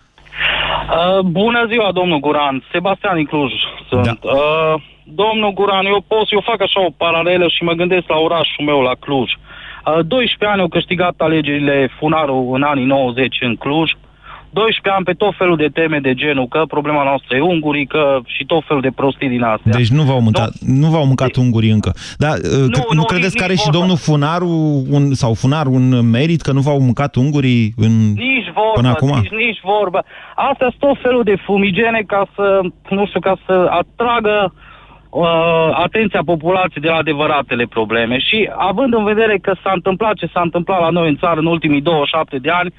Uh, 0.88 1.20
bună 1.24 1.66
ziua, 1.68 1.92
domnul 1.92 2.18
Guran. 2.18 2.64
Sebastian 2.72 3.14
din 3.16 3.24
Cluj 3.24 3.52
sunt. 3.88 4.04
Da. 4.04 4.14
Uh, 4.20 4.74
domnul 5.04 5.52
Guran, 5.52 5.86
eu 5.86 6.04
pot, 6.08 6.26
eu 6.30 6.40
fac 6.44 6.60
așa 6.62 6.84
o 6.84 6.90
paralelă 6.96 7.48
și 7.48 7.62
mă 7.62 7.72
gândesc 7.72 8.08
la 8.08 8.16
orașul 8.16 8.64
meu, 8.64 8.80
la 8.80 8.94
Cluj. 8.94 9.30
Uh, 9.32 9.98
12 10.06 10.46
ani 10.46 10.60
au 10.60 10.68
câștigat 10.68 11.14
alegerile 11.18 11.90
Funaru 11.98 12.50
în 12.52 12.62
anii 12.62 12.84
90 12.84 13.36
în 13.40 13.56
Cluj. 13.56 13.90
12 14.58 14.88
ani 14.96 15.04
pe 15.04 15.12
tot 15.22 15.34
felul 15.40 15.56
de 15.56 15.68
teme 15.78 15.98
de 15.98 16.14
genul 16.22 16.46
că 16.54 16.60
problema 16.68 17.02
noastră 17.10 17.36
e 17.36 17.40
ungurii, 17.54 17.86
că 17.86 18.02
și 18.26 18.44
tot 18.52 18.62
felul 18.66 18.82
de 18.82 18.90
prostii 19.00 19.28
din 19.28 19.42
astea. 19.42 19.72
Deci 19.80 19.88
nu 19.98 20.02
v-au 20.02 20.20
mâncat, 20.20 20.50
nu, 20.82 20.88
v-au 20.94 21.06
mâncat 21.06 21.34
ungurii 21.36 21.70
încă. 21.70 21.90
Dar 22.24 22.34
nu, 22.42 22.66
nu, 22.66 22.82
nu 22.98 23.04
credeți 23.04 23.34
nici- 23.34 23.38
că 23.38 23.44
are 23.44 23.52
nici 23.52 23.60
și 23.64 23.70
vorba. 23.70 23.78
domnul 23.78 23.96
Funaru 24.08 24.50
un, 24.96 25.14
sau 25.22 25.32
Funar 25.34 25.66
un 25.66 26.10
merit 26.10 26.40
că 26.40 26.52
nu 26.52 26.60
v-au 26.60 26.80
mâncat 26.80 27.14
ungurii 27.14 27.64
în, 27.76 27.92
Nici 28.28 28.50
vorbă, 28.54 28.72
până 28.74 28.88
acum? 28.88 29.08
nici, 29.20 29.30
nici 29.46 29.60
vorbă. 29.62 30.04
Astea 30.34 30.68
sunt 30.74 30.80
tot 30.90 30.98
felul 31.02 31.22
de 31.22 31.36
fumigene 31.46 32.02
ca 32.06 32.22
să, 32.34 32.60
nu 32.90 33.06
știu, 33.06 33.20
ca 33.20 33.36
să 33.46 33.66
atragă 33.80 34.52
uh, 35.10 35.68
atenția 35.84 36.22
populației 36.24 36.82
de 36.82 36.88
la 36.88 36.94
adevăratele 36.96 37.64
probleme. 37.76 38.18
Și 38.18 38.50
având 38.56 38.94
în 38.94 39.04
vedere 39.04 39.38
că 39.42 39.52
s-a 39.62 39.72
întâmplat 39.74 40.14
ce 40.14 40.28
s-a 40.32 40.40
întâmplat 40.40 40.80
la 40.80 40.88
noi 40.90 41.08
în 41.08 41.16
țară 41.16 41.40
în 41.40 41.46
ultimii 41.46 41.80
27 41.80 42.38
de 42.38 42.50
ani, 42.50 42.72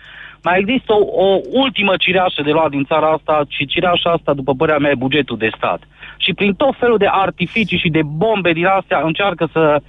mai 0.44 0.60
există 0.60 0.94
o, 0.94 1.20
o 1.26 1.40
ultimă 1.52 1.94
cireașă 1.98 2.42
de 2.42 2.52
luat 2.52 2.70
din 2.70 2.86
țara 2.86 3.08
asta 3.08 3.46
și 3.48 3.66
cireașa 3.66 4.10
asta, 4.12 4.34
după 4.34 4.54
părerea 4.56 4.80
mea, 4.80 4.92
e 4.92 5.06
bugetul 5.08 5.38
de 5.38 5.50
stat. 5.58 5.82
Și 6.18 6.34
prin 6.34 6.54
tot 6.54 6.76
felul 6.80 6.98
de 6.98 7.08
artificii 7.12 7.78
și 7.78 7.90
de 7.90 8.02
bombe 8.06 8.52
din 8.52 8.66
astea 8.66 9.02
încearcă 9.06 9.50
să 9.52 9.82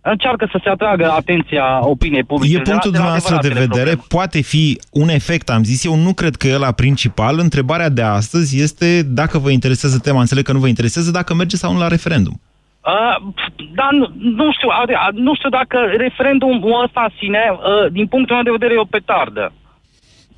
încearcă 0.00 0.48
să 0.50 0.60
se 0.62 0.68
atragă 0.68 1.10
atenția 1.10 1.86
opiniei 1.86 2.24
publice. 2.24 2.56
E 2.56 2.60
punctul 2.60 2.90
de 2.90 2.96
la, 2.98 3.02
dumneavoastră 3.02 3.34
de 3.34 3.38
adevăratele 3.38 3.66
vedere, 3.66 3.96
probleme. 3.96 4.22
poate 4.22 4.40
fi 4.42 4.80
un 4.90 5.08
efect, 5.08 5.50
am 5.50 5.62
zis 5.62 5.84
eu, 5.84 5.96
nu 5.96 6.12
cred 6.14 6.34
că 6.36 6.46
e 6.46 6.56
la 6.56 6.72
principal. 6.72 7.38
Întrebarea 7.38 7.88
de 7.88 8.02
astăzi 8.02 8.62
este 8.62 9.02
dacă 9.02 9.38
vă 9.38 9.50
interesează 9.50 9.98
tema, 9.98 10.20
înțeleg 10.20 10.44
că 10.44 10.52
nu 10.52 10.58
vă 10.58 10.66
interesează, 10.68 11.10
dacă 11.10 11.34
merge 11.34 11.56
sau 11.56 11.72
nu 11.72 11.78
la 11.78 11.88
referendum. 11.88 12.40
Uh, 12.86 13.16
dar 13.74 13.88
nu, 13.90 14.06
nu 14.36 14.52
știu, 14.52 14.68
ade- 14.82 14.94
a- 14.94 15.08
nu 15.12 15.34
știu 15.34 15.48
dacă 15.48 15.76
referendumul 15.96 16.82
ăsta 16.84 17.00
în 17.08 17.14
sine, 17.18 17.42
uh, 17.50 17.92
din 17.92 18.06
punctul 18.06 18.34
meu 18.34 18.44
de 18.44 18.50
vedere, 18.50 18.74
e 18.74 18.78
o 18.88 18.94
petardă. 18.96 19.52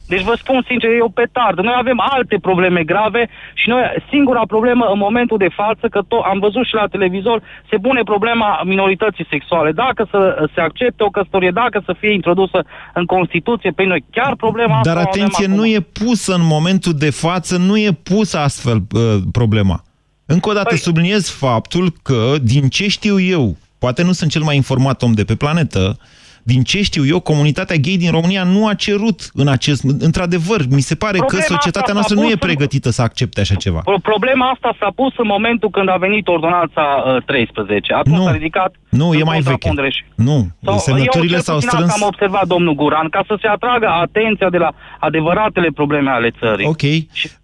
Deci 0.08 0.22
vă 0.22 0.34
spun 0.36 0.64
sincer, 0.66 0.90
e 0.90 1.00
o 1.00 1.08
petardă. 1.08 1.60
Noi 1.62 1.74
avem 1.76 2.00
alte 2.10 2.36
probleme 2.38 2.82
grave 2.82 3.28
și 3.54 3.68
noi, 3.68 3.82
singura 4.10 4.42
problemă 4.46 4.84
în 4.92 4.98
momentul 4.98 5.38
de 5.38 5.48
față, 5.60 5.86
că 5.88 6.00
to- 6.04 6.24
am 6.30 6.38
văzut 6.38 6.66
și 6.66 6.74
la 6.74 6.86
televizor, 6.86 7.42
se 7.70 7.76
pune 7.76 8.02
problema 8.02 8.60
minorității 8.64 9.26
sexuale. 9.30 9.72
Dacă 9.72 10.08
să 10.10 10.48
se 10.54 10.60
accepte 10.60 11.02
o 11.02 11.08
căsătorie, 11.10 11.50
dacă 11.50 11.82
să 11.84 11.94
fie 11.98 12.12
introdusă 12.12 12.64
în 12.94 13.04
Constituție, 13.04 13.70
pe 13.70 13.84
noi 13.84 14.04
chiar 14.10 14.34
problema 14.36 14.76
asta 14.78 14.92
Dar 14.92 14.96
o 15.04 15.08
avem 15.08 15.12
atenție, 15.22 15.44
acum. 15.44 15.56
nu 15.56 15.66
e 15.66 15.80
pusă 15.80 16.34
în 16.34 16.44
momentul 16.46 16.92
de 16.92 17.10
față, 17.10 17.56
nu 17.56 17.76
e 17.78 17.90
pusă 18.02 18.38
astfel 18.38 18.76
uh, 18.92 19.16
problema. 19.32 19.82
Încă 20.26 20.48
o 20.50 20.52
dată 20.52 20.74
Păi- 20.74 20.78
subliniez 20.78 21.30
faptul 21.30 21.92
că, 22.02 22.34
din 22.42 22.68
ce 22.68 22.88
știu 22.88 23.20
eu, 23.20 23.56
poate 23.78 24.02
nu 24.02 24.12
sunt 24.12 24.30
cel 24.30 24.42
mai 24.42 24.56
informat 24.56 25.02
om 25.02 25.12
de 25.12 25.24
pe 25.24 25.34
planetă, 25.34 25.96
din 26.42 26.62
ce 26.62 26.82
știu 26.82 27.06
eu, 27.06 27.20
comunitatea 27.20 27.76
gay 27.76 27.96
din 27.96 28.10
România 28.10 28.44
nu 28.44 28.66
a 28.66 28.74
cerut 28.74 29.30
în 29.34 29.48
acest... 29.48 29.84
Într-adevăr, 29.98 30.60
mi 30.70 30.80
se 30.80 30.94
pare 30.94 31.18
Problema 31.18 31.42
că 31.44 31.46
societatea 31.52 31.80
asta 31.80 31.92
noastră 31.92 32.14
s-a 32.14 32.20
nu 32.20 32.26
e 32.26 32.30
pus 32.32 32.40
în- 32.42 32.46
pregătită 32.48 32.90
să 32.90 33.02
accepte 33.02 33.40
așa 33.40 33.54
ceva. 33.54 33.80
Pro- 33.84 33.98
Problema 34.02 34.50
asta 34.50 34.76
s-a 34.80 34.90
pus 34.94 35.12
în 35.16 35.26
momentul 35.26 35.70
când 35.70 35.88
a 35.88 35.96
venit 35.96 36.26
ordonanța 36.28 36.84
uh, 37.16 37.24
13. 37.24 37.92
Atunci 37.94 38.16
Nu. 38.16 38.24
s-a 38.24 38.32
ridicat 38.32 38.74
Nu, 38.88 39.14
e 39.14 39.16
în 39.16 39.22
mai 39.24 39.38
veche. 39.40 39.50
contrapondere 39.50 39.90
și- 39.90 40.04
Nu, 40.14 40.48
Sau, 40.64 40.78
semnăturile 40.78 41.34
eu, 41.34 41.40
s-au 41.40 41.58
cel 41.58 41.68
puțin 41.68 41.68
strâns... 41.68 41.90
asta 41.92 42.04
am 42.04 42.10
observat, 42.12 42.46
domnul 42.46 42.74
Guran, 42.74 43.08
ca 43.08 43.24
să 43.26 43.38
se 43.40 43.46
atragă 43.46 43.86
atenția 43.88 44.50
de 44.50 44.56
la 44.58 44.70
adevăratele 45.00 45.68
probleme 45.74 46.10
ale 46.10 46.30
țării. 46.40 46.66
Ok. 46.66 46.82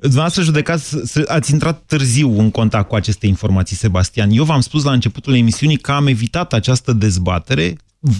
Dumneavoastră 0.00 0.42
judecați, 0.42 0.84
s- 1.12 1.28
ați 1.28 1.52
intrat 1.52 1.82
târziu 1.86 2.38
în 2.38 2.50
contact 2.50 2.88
cu 2.88 2.94
aceste 2.94 3.26
informații, 3.26 3.76
Sebastian. 3.76 4.28
Eu 4.32 4.44
v-am 4.44 4.60
spus 4.60 4.84
la 4.84 4.92
începutul 4.92 5.34
emisiunii 5.36 5.76
că 5.76 5.92
am 5.92 6.06
evitat 6.06 6.52
această 6.52 6.92
dezbatere. 6.92 7.76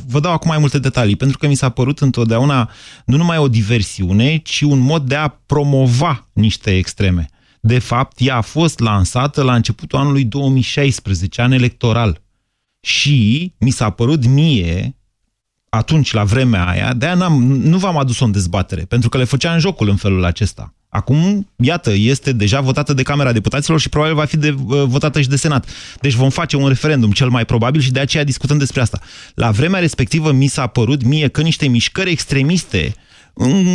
Vă 0.07 0.20
dau 0.20 0.32
acum 0.32 0.49
mai 0.49 0.59
multe 0.59 0.78
detalii, 0.78 1.16
pentru 1.16 1.39
că 1.39 1.47
mi 1.47 1.55
s-a 1.55 1.68
părut 1.68 2.01
întotdeauna 2.01 2.70
nu 3.05 3.16
numai 3.16 3.39
o 3.39 3.49
diversiune, 3.49 4.37
ci 4.37 4.61
un 4.61 4.78
mod 4.78 5.03
de 5.09 5.14
a 5.14 5.28
promova 5.28 6.28
niște 6.32 6.76
extreme. 6.76 7.28
De 7.61 7.78
fapt, 7.78 8.20
ea 8.20 8.37
a 8.37 8.41
fost 8.41 8.78
lansată 8.78 9.43
la 9.43 9.55
începutul 9.55 9.99
anului 9.99 10.24
2016, 10.24 11.43
an 11.43 11.53
electoral. 11.53 12.22
Și 12.80 13.53
mi 13.59 13.70
s-a 13.70 13.91
părut 13.91 14.26
mie, 14.26 14.97
atunci, 15.68 16.12
la 16.12 16.24
vremea 16.24 16.68
aia, 16.68 16.95
de-aia 16.95 17.14
n-am, 17.14 17.43
nu 17.43 17.78
v-am 17.78 17.99
adus-o 17.99 18.24
în 18.24 18.32
dezbatere, 18.32 18.82
pentru 18.82 19.09
că 19.09 19.18
le 19.18 19.24
făcea 19.24 19.53
în 19.53 19.59
jocul 19.59 19.89
în 19.89 19.97
felul 19.97 20.24
acesta. 20.24 20.74
Acum, 20.95 21.49
iată, 21.57 21.92
este 21.95 22.32
deja 22.32 22.61
votată 22.61 22.92
de 22.92 23.03
Camera 23.03 23.32
Deputaților 23.32 23.80
și 23.80 23.88
probabil 23.88 24.14
va 24.14 24.24
fi 24.24 24.36
de, 24.36 24.55
uh, 24.66 24.82
votată 24.86 25.20
și 25.20 25.28
de 25.28 25.36
Senat. 25.36 25.68
Deci 26.01 26.12
vom 26.12 26.30
face 26.30 26.57
un 26.57 26.68
referendum 26.68 27.11
cel 27.11 27.28
mai 27.28 27.45
probabil 27.45 27.80
și 27.80 27.92
de 27.92 28.01
aceea 28.01 28.24
discutăm 28.24 28.59
despre 28.59 28.80
asta. 28.80 29.01
La 29.34 29.51
vremea 29.51 29.80
respectivă 29.80 30.32
mi 30.32 30.47
s-a 30.47 30.66
părut 30.66 31.03
mie 31.03 31.28
că 31.28 31.40
niște 31.40 31.66
mișcări 31.66 32.11
extremiste 32.11 32.95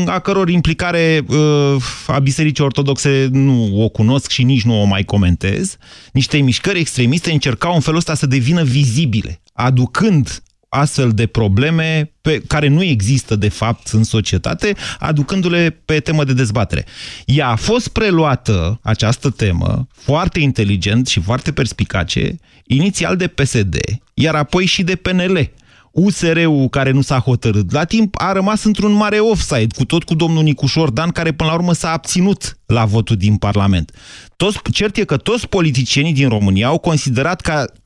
a 0.06 0.20
căror 0.20 0.50
implicare 0.50 1.26
uh, 1.28 1.84
a 2.08 2.20
Bisericii 2.20 2.64
Ortodoxe 2.64 3.30
nu 3.32 3.84
o 3.84 3.90
cunosc 3.90 4.30
și 4.30 4.44
nici 4.44 4.64
nu 4.64 4.82
o 4.82 4.84
mai 4.84 5.04
comentez, 5.04 5.78
niște 6.14 6.38
mișcări 6.38 6.80
extremiste 6.80 7.32
încercau 7.32 7.74
în 7.74 7.82
felul 7.82 8.00
ăsta 8.00 8.14
să 8.16 8.26
devină 8.26 8.64
vizibile, 8.64 9.42
aducând 9.54 10.44
astfel 10.70 11.12
de 11.12 11.26
probleme 11.26 12.12
pe 12.22 12.42
care 12.48 12.68
nu 12.68 12.84
există 12.84 13.36
de 13.36 13.50
fapt 13.50 13.88
în 13.88 14.04
societate, 14.04 14.76
aducându-le 15.00 15.82
pe 15.86 16.00
temă 16.00 16.24
de 16.24 16.34
dezbatere. 16.34 16.86
Ea 17.26 17.48
a 17.48 17.56
fost 17.56 17.88
preluată, 17.88 18.80
această 18.84 19.30
temă, 19.30 19.88
foarte 19.92 20.40
inteligent 20.40 21.08
și 21.08 21.22
foarte 21.22 21.52
perspicace, 21.52 22.36
inițial 22.66 23.16
de 23.16 23.28
PSD, 23.28 23.78
iar 24.14 24.36
apoi 24.36 24.66
și 24.66 24.84
de 24.84 24.96
PNL. 24.96 25.52
USR-ul 25.92 26.70
care 26.70 26.92
nu 26.92 27.02
s-a 27.02 27.20
hotărât 27.20 27.72
la 27.72 27.84
timp 27.84 28.16
a 28.18 28.32
rămas 28.32 28.64
într-un 28.64 28.92
mare 28.92 29.20
offside, 29.20 29.76
cu 29.76 29.86
tot 29.86 30.04
cu 30.04 30.16
domnul 30.16 30.44
Nicușor 30.44 30.90
Dan, 30.90 31.10
care 31.10 31.32
până 31.32 31.50
la 31.50 31.56
urmă 31.56 31.74
s-a 31.74 31.92
abținut 31.92 32.58
la 32.66 32.86
votul 32.86 33.16
din 33.16 33.36
Parlament. 33.36 33.92
Toți, 34.36 34.60
cert 34.72 34.98
e 34.98 35.04
că 35.04 35.18
toți 35.18 35.48
politicienii 35.48 36.14
din 36.14 36.30
România 36.30 36.68
au 36.68 36.78
considerat 36.78 37.42
că 37.42 37.66
Uh, 37.66 37.79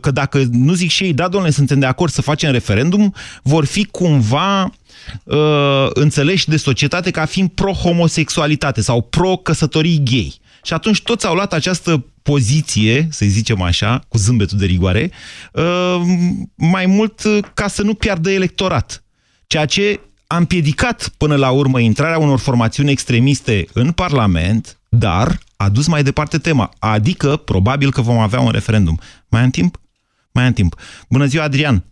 că 0.00 0.10
dacă 0.10 0.42
nu 0.50 0.72
zic 0.72 0.90
și 0.90 1.04
ei, 1.04 1.12
da, 1.12 1.28
domnule, 1.28 1.52
suntem 1.52 1.78
de 1.78 1.86
acord 1.86 2.12
să 2.12 2.22
facem 2.22 2.52
referendum, 2.52 3.14
vor 3.42 3.64
fi 3.64 3.84
cumva 3.84 4.72
uh, 5.24 5.86
înțeleși 5.92 6.48
de 6.48 6.56
societate 6.56 7.10
ca 7.10 7.24
fiind 7.24 7.50
pro-homosexualitate 7.50 8.80
sau 8.80 9.02
pro-căsătorii 9.02 10.02
gay. 10.04 10.40
Și 10.62 10.72
atunci 10.72 11.02
toți 11.02 11.26
au 11.26 11.34
luat 11.34 11.52
această 11.52 12.04
poziție, 12.22 13.08
să 13.10 13.24
zicem 13.28 13.62
așa, 13.62 14.00
cu 14.08 14.18
zâmbetul 14.18 14.58
de 14.58 14.66
rigoare, 14.66 15.10
uh, 15.52 16.00
mai 16.54 16.86
mult 16.86 17.22
ca 17.54 17.68
să 17.68 17.82
nu 17.82 17.94
piardă 17.94 18.30
electorat. 18.30 19.04
Ceea 19.46 19.64
ce 19.64 20.00
a 20.26 20.36
împiedicat 20.36 21.12
până 21.16 21.36
la 21.36 21.50
urmă 21.50 21.80
intrarea 21.80 22.18
unor 22.18 22.38
formațiuni 22.38 22.90
extremiste 22.90 23.66
în 23.72 23.92
Parlament, 23.92 24.78
dar 24.88 25.38
a 25.64 25.68
dus 25.68 25.86
mai 25.88 26.02
departe 26.02 26.38
tema, 26.38 26.66
adică 26.78 27.36
probabil 27.36 27.90
că 27.90 28.00
vom 28.00 28.18
avea 28.18 28.40
un 28.40 28.50
referendum. 28.58 28.96
Mai 29.30 29.42
am 29.42 29.50
timp? 29.50 29.72
Mai 30.32 30.44
am 30.44 30.52
timp. 30.52 30.72
Bună 31.10 31.24
ziua, 31.24 31.44
Adrian! 31.44 31.84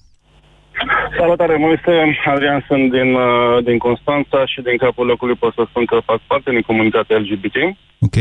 Salutare, 1.19 1.57
Moise. 1.57 1.95
Adrian, 2.33 2.65
sunt 2.69 2.91
din, 2.91 3.15
uh, 3.15 3.65
din 3.65 3.79
Constanța 3.79 4.47
și 4.47 4.61
din 4.61 4.77
capul 4.77 5.07
locului 5.07 5.35
pot 5.35 5.53
să 5.55 5.63
spun 5.69 5.85
că 5.85 5.97
fac 6.05 6.21
parte 6.27 6.51
din 6.51 6.61
comunitatea 6.61 7.19
LGBT. 7.19 7.57
Ok. 8.01 8.17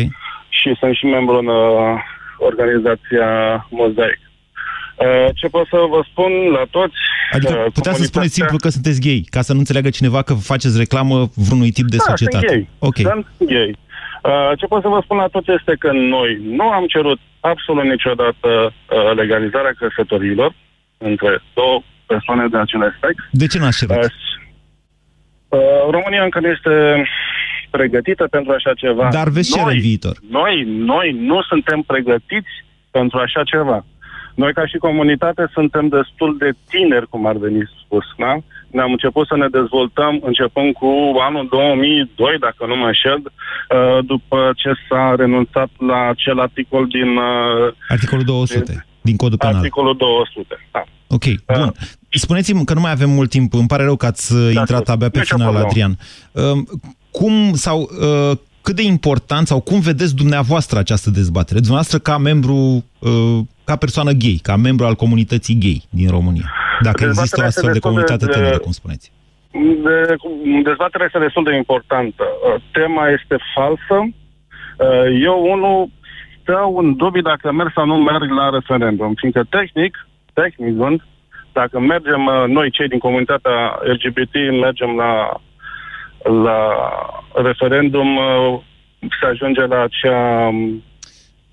Și 0.57 0.75
sunt 0.79 0.95
și 0.95 1.05
membru 1.05 1.35
în 1.37 1.47
uh, 1.47 1.95
organizația 2.37 3.29
Mosaic. 3.69 4.21
Uh, 4.95 5.29
ce 5.33 5.47
pot 5.47 5.67
să 5.67 5.77
vă 5.89 5.99
spun 6.11 6.31
la 6.57 6.63
toți? 6.71 6.97
Adică 7.31 7.53
uh, 7.65 7.71
putea 7.73 7.93
să 7.93 8.03
spuneți 8.03 8.33
simplu 8.33 8.57
că 8.57 8.69
sunteți 8.69 9.01
gay, 9.01 9.25
ca 9.29 9.41
să 9.41 9.53
nu 9.53 9.59
înțeleagă 9.59 9.89
cineva 9.89 10.21
că 10.21 10.33
faceți 10.33 10.77
reclamă 10.77 11.29
vreunui 11.35 11.71
tip 11.71 11.87
de 11.87 11.97
da, 11.97 12.03
societate. 12.03 12.47
Sunt 12.47 12.57
gay. 12.57 12.69
Ok. 12.79 12.97
Sunt 12.97 13.49
gay. 13.49 13.75
Uh, 14.25 14.51
ce 14.57 14.65
pot 14.65 14.81
să 14.81 14.87
vă 14.87 14.99
spun 15.03 15.17
la 15.17 15.27
toți 15.27 15.51
este 15.51 15.73
că 15.79 15.91
noi 15.91 16.39
nu 16.41 16.67
am 16.69 16.85
cerut 16.85 17.19
absolut 17.39 17.83
niciodată 17.83 18.49
uh, 18.49 19.15
legalizarea 19.15 19.73
căsătoriilor 19.79 20.51
între 20.97 21.41
două 21.53 21.81
persoane 22.05 22.47
de 22.47 22.57
același 22.57 22.97
sex. 23.01 23.15
De 23.31 23.47
ce 23.47 23.59
n-ați 23.59 23.77
cerut? 23.77 24.03
Uh, 24.03 24.09
uh, 25.47 25.59
România 25.89 26.23
încă 26.23 26.39
nu 26.39 26.47
este 26.47 27.03
pregătită 27.69 28.27
pentru 28.27 28.51
așa 28.51 28.73
ceva. 28.73 29.07
Dar 29.11 29.29
veți 29.29 29.51
cere 29.57 29.71
în 29.71 29.79
viitor. 29.79 30.15
Noi, 30.29 30.63
noi 30.67 31.07
nu 31.11 31.41
suntem 31.41 31.81
pregătiți 31.81 32.53
pentru 32.91 33.17
așa 33.17 33.43
ceva. 33.43 33.85
Noi, 34.35 34.53
ca 34.53 34.65
și 34.65 34.77
comunitate, 34.77 35.49
suntem 35.53 35.87
destul 35.87 36.37
de 36.37 36.49
tineri, 36.69 37.09
cum 37.09 37.25
ar 37.25 37.37
veni 37.37 37.69
spus, 37.83 38.05
da? 38.17 38.33
Ne-am 38.67 38.91
început 38.91 39.27
să 39.27 39.35
ne 39.37 39.47
dezvoltăm 39.47 40.19
începând 40.23 40.73
cu 40.73 40.91
anul 41.27 41.47
2002, 41.49 42.37
dacă 42.39 42.65
nu 42.67 42.75
mă 42.75 42.85
înșel, 42.85 43.21
uh, 43.23 44.05
după 44.05 44.51
ce 44.55 44.71
s-a 44.89 45.15
renunțat 45.17 45.69
la 45.77 45.99
acel 46.07 46.39
articol 46.39 46.87
din... 46.87 47.09
Uh, 47.17 47.73
Articolul 47.87 48.23
200, 48.23 48.71
din, 48.71 48.85
din 49.01 49.15
Codul 49.15 49.37
Penal. 49.37 49.55
Articolul 49.55 49.95
200, 49.97 50.67
da. 50.71 50.83
Ok, 51.07 51.23
uh, 51.23 51.57
bun. 51.57 51.71
Spuneți-mi 52.09 52.65
că 52.65 52.73
nu 52.73 52.79
mai 52.79 52.91
avem 52.91 53.09
mult 53.09 53.29
timp, 53.29 53.53
îmi 53.53 53.67
pare 53.67 53.83
rău 53.83 53.95
că 53.95 54.05
ați 54.05 54.33
da, 54.33 54.59
intrat 54.59 54.89
abia 54.89 55.09
pe 55.09 55.21
final, 55.23 55.55
Adrian. 55.55 55.97
Uh, 56.31 56.43
cum 57.11 57.53
sau 57.53 57.79
uh, 57.79 58.37
cât 58.61 58.75
de 58.75 58.83
important 58.83 59.47
sau 59.47 59.59
cum 59.59 59.79
vedeți 59.79 60.15
dumneavoastră 60.15 60.79
această 60.79 61.09
dezbatere? 61.09 61.59
Dumneavoastră 61.59 61.97
ca 61.97 62.17
membru, 62.17 62.85
uh, 62.99 63.39
ca 63.65 63.75
persoană 63.75 64.11
gay, 64.11 64.39
ca 64.43 64.55
membru 64.55 64.85
al 64.85 64.95
comunității 64.95 65.57
gay 65.59 65.83
din 65.89 66.09
România. 66.09 66.47
Dacă 66.81 67.03
există 67.03 67.41
o 67.41 67.45
astfel 67.45 67.73
de 67.73 67.79
comunitate 67.79 68.25
de, 68.25 68.31
tânără, 68.31 68.57
cum 68.57 68.71
spuneți. 68.71 69.11
De, 69.85 70.15
dezbaterea 70.63 71.05
este 71.05 71.19
destul 71.19 71.43
de 71.43 71.55
importantă. 71.55 72.23
Uh, 72.23 72.61
tema 72.71 73.09
este 73.09 73.35
falsă. 73.55 73.97
Uh, 74.01 75.21
eu, 75.21 75.51
unul, 75.53 75.89
stau 76.41 76.77
în 76.77 76.95
dubii 76.95 77.21
dacă 77.21 77.51
merg 77.51 77.71
sau 77.75 77.85
nu 77.85 77.95
merg 77.95 78.31
la 78.31 78.49
referendum, 78.49 79.13
fiindcă 79.15 79.43
tehnic, 79.49 80.07
tehnic 80.33 80.75
dacă 81.53 81.79
mergem 81.79 82.21
noi, 82.47 82.71
cei 82.71 82.87
din 82.87 82.99
comunitatea 82.99 83.79
LGBT, 83.83 84.33
mergem 84.61 84.95
la 84.95 85.41
la 86.25 86.59
referendum 87.33 88.15
uh, 88.15 88.59
se 89.19 89.25
ajunge 89.25 89.65
la 89.65 89.81
acea 89.81 90.49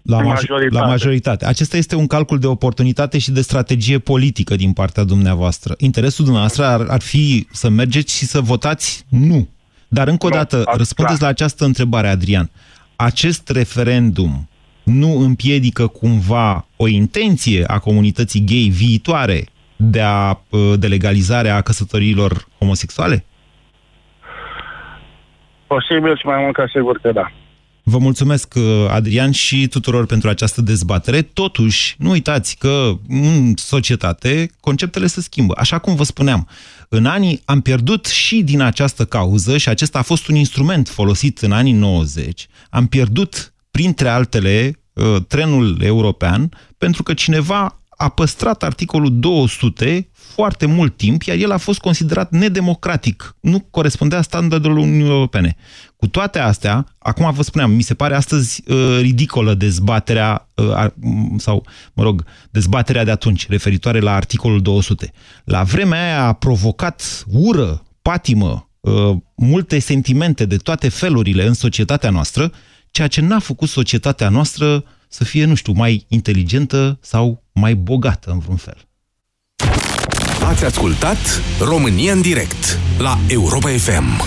la, 0.02 0.20
majoritate. 0.20 0.84
la 0.84 0.86
majoritate. 0.86 1.46
Acesta 1.46 1.76
este 1.76 1.96
un 1.96 2.06
calcul 2.06 2.38
de 2.38 2.46
oportunitate 2.46 3.18
și 3.18 3.30
de 3.30 3.40
strategie 3.40 3.98
politică 3.98 4.56
din 4.56 4.72
partea 4.72 5.04
dumneavoastră. 5.04 5.74
Interesul 5.78 6.24
dumneavoastră 6.24 6.64
ar, 6.64 6.86
ar 6.88 7.00
fi 7.00 7.46
să 7.50 7.68
mergeți 7.68 8.16
și 8.16 8.24
să 8.24 8.40
votați 8.40 9.06
nu. 9.08 9.48
Dar 9.88 10.08
încă 10.08 10.26
o 10.26 10.28
dată, 10.28 10.56
no, 10.56 10.76
răspundeți 10.76 11.22
la 11.22 11.26
această 11.26 11.64
întrebare, 11.64 12.08
Adrian. 12.08 12.50
Acest 12.96 13.48
referendum 13.48 14.48
nu 14.82 15.18
împiedică 15.18 15.86
cumva 15.86 16.66
o 16.76 16.88
intenție 16.88 17.64
a 17.66 17.78
comunității 17.78 18.44
gay 18.46 18.68
viitoare 18.72 19.44
de, 19.76 20.00
a, 20.00 20.40
uh, 20.50 20.72
de 20.78 20.86
legalizare 20.86 21.48
a 21.48 21.60
căsătoriilor 21.60 22.46
homosexuale? 22.58 23.24
Posibil 25.66 26.16
și 26.16 26.26
mai 26.26 26.42
mult 26.42 26.54
ca 26.54 26.64
sigur 26.72 26.98
că 26.98 27.12
da. 27.12 27.32
Vă 27.92 27.98
mulțumesc, 27.98 28.54
uh, 28.56 28.62
Adrian, 28.88 29.30
și 29.30 29.66
tuturor 29.66 30.06
pentru 30.06 30.28
această 30.28 30.60
dezbatere. 30.60 31.22
Totuși, 31.22 31.94
nu 31.98 32.10
uitați 32.10 32.56
că 32.56 32.98
în 33.08 33.52
societate 33.56 34.50
conceptele 34.60 35.06
se 35.06 35.20
schimbă. 35.20 35.54
Așa 35.56 35.78
cum 35.78 35.94
vă 35.94 36.04
spuneam, 36.04 36.48
în 36.88 37.06
anii 37.06 37.42
am 37.44 37.60
pierdut 37.60 38.06
și 38.06 38.42
din 38.42 38.60
această 38.60 39.04
cauză, 39.04 39.56
și 39.56 39.68
acesta 39.68 39.98
a 39.98 40.02
fost 40.02 40.26
un 40.26 40.34
instrument 40.34 40.88
folosit 40.88 41.38
în 41.38 41.52
anii 41.52 41.72
90, 41.72 42.48
am 42.70 42.86
pierdut, 42.86 43.52
printre 43.70 44.08
altele, 44.08 44.80
uh, 44.92 45.16
trenul 45.28 45.80
european, 45.82 46.50
pentru 46.78 47.02
că 47.02 47.14
cineva 47.14 47.80
a 47.96 48.08
păstrat 48.08 48.62
articolul 48.62 49.18
200 49.20 50.08
foarte 50.34 50.66
mult 50.66 50.96
timp, 50.96 51.22
iar 51.22 51.36
el 51.36 51.50
a 51.50 51.56
fost 51.56 51.80
considerat 51.80 52.30
nedemocratic. 52.30 53.36
Nu 53.40 53.60
corespundea 53.70 54.22
standardelor 54.22 54.76
Uniunii 54.76 55.10
Europene. 55.10 55.56
Cu 55.96 56.06
toate 56.06 56.38
astea, 56.38 56.86
acum 56.98 57.32
vă 57.32 57.42
spuneam, 57.42 57.70
mi 57.70 57.82
se 57.82 57.94
pare 57.94 58.14
astăzi 58.14 58.62
uh, 58.66 58.98
ridicolă 59.00 59.54
dezbaterea, 59.54 60.48
uh, 60.54 60.86
sau, 61.36 61.66
mă 61.92 62.02
rog, 62.02 62.24
dezbaterea 62.50 63.04
de 63.04 63.10
atunci, 63.10 63.48
referitoare 63.48 64.00
la 64.00 64.14
articolul 64.14 64.62
200. 64.62 65.12
La 65.44 65.62
vremea 65.62 66.02
aia 66.02 66.26
a 66.26 66.32
provocat 66.32 67.24
ură, 67.26 67.82
patimă, 68.02 68.68
uh, 68.80 69.16
multe 69.36 69.78
sentimente 69.78 70.44
de 70.44 70.56
toate 70.56 70.88
felurile 70.88 71.46
în 71.46 71.54
societatea 71.54 72.10
noastră, 72.10 72.52
ceea 72.90 73.08
ce 73.08 73.20
n-a 73.20 73.38
făcut 73.38 73.68
societatea 73.68 74.28
noastră 74.28 74.84
să 75.08 75.24
fie, 75.24 75.44
nu 75.44 75.54
știu, 75.54 75.72
mai 75.72 76.04
inteligentă 76.08 76.98
sau 77.00 77.44
mai 77.52 77.74
bogată 77.74 78.30
în 78.30 78.38
vreun 78.38 78.56
fel. 78.56 78.86
Ați 80.48 80.64
ascultat 80.64 81.42
România 81.60 82.12
în 82.12 82.20
direct 82.20 82.78
la 82.98 83.18
Europa 83.26 83.68
FM, 83.68 84.22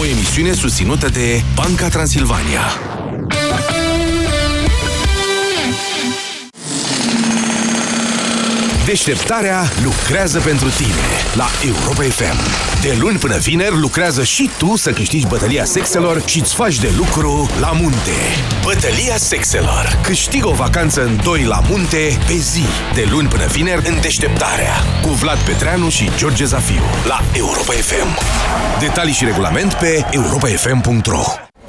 o 0.00 0.04
emisiune 0.06 0.52
susținută 0.52 1.08
de 1.08 1.42
Banca 1.54 1.88
Transilvania. 1.88 2.60
Deșteptarea 8.84 9.62
lucrează 9.84 10.40
pentru 10.40 10.68
tine 10.68 11.06
la 11.34 11.46
Europa 11.64 12.02
FM. 12.02 12.67
De 12.82 12.96
luni 12.98 13.18
până 13.18 13.36
vineri 13.36 13.78
lucrează 13.78 14.24
și 14.24 14.50
tu 14.58 14.76
să 14.76 14.90
câștigi 14.90 15.26
bătălia 15.26 15.64
sexelor 15.64 16.22
și 16.26 16.38
îți 16.38 16.54
faci 16.54 16.78
de 16.78 16.90
lucru 16.96 17.50
la 17.60 17.72
munte. 17.72 18.12
Bătălia 18.62 19.16
sexelor. 19.16 20.00
Câștigă 20.02 20.48
o 20.48 20.52
vacanță 20.52 21.04
în 21.04 21.20
doi 21.22 21.44
la 21.44 21.60
munte 21.68 22.18
pe 22.26 22.34
zi. 22.34 22.64
De 22.94 23.06
luni 23.10 23.28
până 23.28 23.46
vineri 23.46 23.88
în 23.88 24.00
Deșteptarea. 24.00 24.74
Cu 25.02 25.08
Vlad 25.08 25.38
Petreanu 25.38 25.88
și 25.88 26.10
George 26.16 26.44
Zafiu 26.44 26.82
la 27.06 27.20
Europa 27.32 27.72
FM. 27.72 28.18
Detalii 28.80 29.12
și 29.12 29.24
regulament 29.24 29.72
pe 29.72 30.06
europafm.ro 30.10 31.47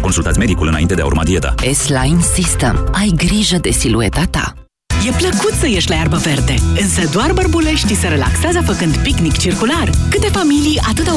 Consultați 0.00 0.38
medicul 0.38 0.66
înainte 0.66 0.94
de 0.94 1.02
a 1.02 1.04
urma 1.04 1.24
dieta. 1.24 1.54
S-Line 1.72 2.20
System. 2.34 2.90
Ai 2.92 3.12
grijă 3.16 3.56
de 3.56 3.70
silueta 3.70 4.24
ta. 4.30 4.54
E 5.06 5.10
plăcut 5.10 5.52
să 5.52 5.68
ieși 5.68 5.88
la 5.88 5.94
iarbă 5.94 6.16
verde, 6.16 6.54
însă 6.80 7.08
doar 7.12 7.32
bărbuleștii 7.32 7.96
se 7.96 8.08
relaxează 8.08 8.60
făcând 8.60 8.96
picnic 8.96 9.38
circular. 9.38 9.90
Câte 10.10 10.26
familii 10.26 10.80
atâta 10.88 11.12